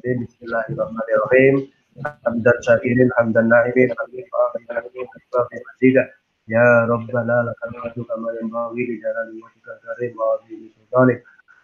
Bismillahirrahmanirrahim. 0.07 1.55
Hamdan 1.97 2.57
syakirin, 2.61 3.09
hamdan 3.17 3.49
naimin, 3.49 3.89
hamdan 3.89 4.29
Ya 6.47 6.87
Rabbana 6.87 7.43
lakal 7.43 7.75
hamdu 7.75 8.07
kama 8.07 8.31
yanbaghi 8.39 8.87
li 8.87 8.95
jalali 9.03 9.35
wajhika 9.43 9.83
karim 9.83 10.15
wa 10.15 10.39
azimi 10.39 10.71
ذلك 10.93 11.23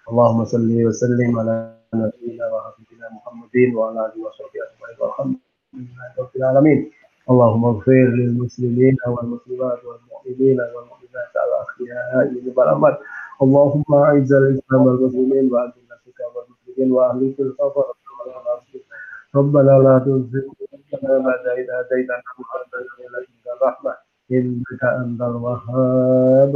اللهم 0.09 0.45
صل 0.45 0.69
وسلم 0.87 1.39
على 1.39 1.55
نبينا 1.93 2.45
وحبيبنا 2.53 3.07
محمد 3.17 3.55
وعلى 3.75 3.99
آله 4.05 4.17
وصحبه 4.25 4.59
أجمعين. 4.67 4.97
والحمد 4.99 5.35
لله 5.73 6.07
رب 6.19 6.33
العالمين. 6.35 6.79
اللهم 7.31 7.65
اغفر 7.65 8.05
للمسلمين 8.19 8.95
والمسلمات 9.07 9.79
والمؤمنين 9.87 10.57
والمؤمنات 10.73 11.31
على 11.41 11.51
الاخياء 11.55 12.27
بالامر 12.55 12.93
اللهم 13.43 13.89
أعز 13.93 14.33
الإسلام 14.33 14.81
والمسلمين 14.87 15.45
واعز 15.53 15.71
الشرك 15.77 16.19
والمسلمين 16.35 16.91
واهلك 16.91 17.39
الكفر 17.39 17.85
ربنا 19.35 19.73
لا 19.85 19.95
تزغ 20.05 20.43
قلوبنا 20.91 21.17
بعد 21.25 21.45
إذ 21.59 21.67
هديتنا 21.77 22.17
وهب 22.39 22.69
لنا 22.73 22.93
من 22.99 23.07
لدنك 23.13 23.47
رحمة 23.63 23.93
إنك 24.31 24.83
أنت 24.83 25.21
الوهاب. 25.21 26.53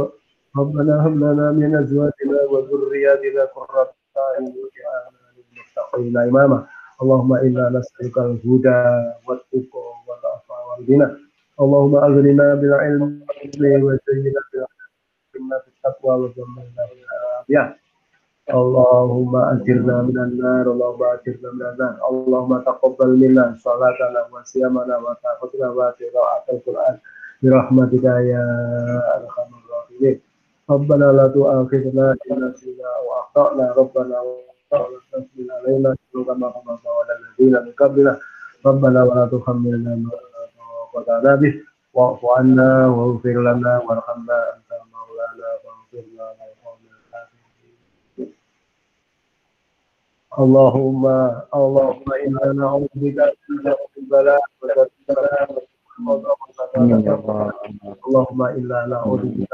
ربنا 0.57 1.07
هب 1.07 1.15
لنا 1.17 1.51
من 1.51 1.75
أزواجنا 1.75 2.39
وذرياتنا 2.51 3.43
قرة 3.45 3.93
أعين 4.17 4.53
واجعلنا 4.61 5.23
للمتقين 5.35 6.17
إماما 6.29 6.67
اللهم 7.01 7.33
إنا 7.33 7.69
نسألك 7.69 8.17
الهدى 8.17 8.81
والتقى 9.27 9.85
والعفو 10.07 10.53
والغنى 10.69 11.07
اللهم 11.61 11.95
أغننا 11.95 12.55
بالعلم 12.55 13.01
وزينا 13.85 14.41
بالعلم 14.53 15.59
في 15.63 15.67
التقوى 15.67 16.13
وجملنا 16.21 16.83
بالعافية 16.89 17.77
اللهم 18.53 19.35
أجرنا 19.35 20.01
من 20.01 20.17
النار 20.19 20.65
اللهم 20.71 21.03
أجرنا 21.03 21.49
من 21.53 21.65
النار 21.71 21.93
اللهم 22.11 22.59
تقبل 22.59 23.09
منا 23.21 23.55
صلاتنا 23.59 24.21
وصيامنا 24.31 24.95
وتعبدنا 24.97 25.67
وقراءة 25.69 26.45
القرآن 26.53 26.95
برحمتك 27.43 28.03
يا 28.03 28.45
أرحم 29.17 29.49
الراحمين 29.59 30.26
ربنا 30.69 31.05
لا 31.05 31.27
تؤاخذنا 31.27 32.15
إن 32.31 32.43
نسينا 32.49 32.87
أو 32.99 33.19
أخطأنا 33.19 33.71
ربنا 33.77 34.19
ولا 34.21 34.87
تحمل 35.11 35.51
علينا 35.51 35.95
كما 36.13 36.49
حملت 36.49 36.81
على 36.87 37.13
الذين 37.19 37.53
من 37.65 37.71
قبلنا 37.71 38.19
ربنا 38.65 39.03
ولا 39.03 39.25
تحملنا 39.25 39.95
ما 39.95 40.09
لا 40.09 40.43
طاقة 40.93 41.19
لنا 41.19 41.35
به 41.35 41.53
واعف 41.93 42.25
عنا 42.25 42.87
واغفر 42.87 43.29
لنا 43.29 43.81
وارحمنا 43.89 44.37
أنت 44.55 44.69
مولانا 44.93 45.49
فاغفر 45.63 46.07
لنا 46.13 46.53
اللهم 50.39 51.05
اللهم 51.55 52.03
انا 52.27 52.53
نعوذ 52.53 52.87
بك 52.95 53.19
من 53.49 53.73
البلاء 53.97 54.41
والبلاء 54.61 54.89
اللهم 58.07 58.41
انا 58.41 58.85
نعوذ 58.85 59.21
بك 59.37 59.53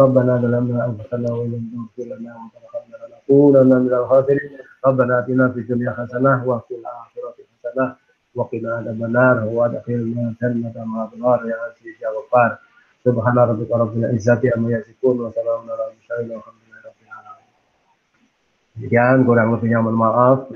ربنا 0.00 0.36
ظلمنا 0.42 0.84
انفسنا 0.86 1.32
وان 1.32 1.50
لم 1.50 1.64
تغفر 1.96 2.06
لنا 2.12 2.32
وترحمنا 2.42 2.96
لنكونن 3.02 3.70
من 3.82 3.94
الخاسرين 3.94 4.50
ربنا 4.86 5.18
اتنا 5.18 5.48
في 5.48 5.60
الدنيا 5.60 5.90
حسنه 5.98 6.48
وفي 6.48 6.74
الاخره 6.74 7.34
حسنه 7.52 7.96
وقنا 8.34 8.74
عذاب 8.76 9.04
النار 9.04 9.44
وادخلنا 9.44 10.34
جنة 10.42 10.84
مع 10.84 11.04
الابرار 11.04 11.46
يا 11.46 11.56
عزيز 11.64 11.94
يا 12.02 12.08
غفار 12.16 12.58
سبحان 13.04 13.38
ربك 13.38 13.70
رب 13.70 13.96
العزة 13.98 14.40
عما 14.56 14.70
يصفون 14.70 15.20
وسلام 15.20 15.70
على 15.70 15.84
المرسلين 15.88 16.30
والحمد 16.36 16.60
لله 16.66 16.80
رب 16.88 16.98
العالمين 17.06 17.42
Demikian 18.74 19.22
kurang 19.22 19.54
lebihnya 19.54 19.78
mohon 19.86 19.94
maaf. 19.94 20.50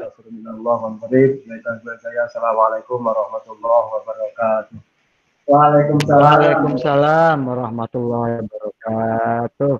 Assalamualaikum 2.26 2.98
warahmatullahi 3.06 3.86
wabarakatuh. 3.94 4.91
Waalaikumsalam. 5.43 6.23
Waalaikumsalam 6.23 7.37
warahmatullahi 7.43 8.33
wabarakatuh. 8.47 9.75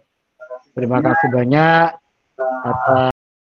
Terima 0.76 0.98
kasih 1.00 1.28
banyak 1.32 1.88
atas 2.68 3.13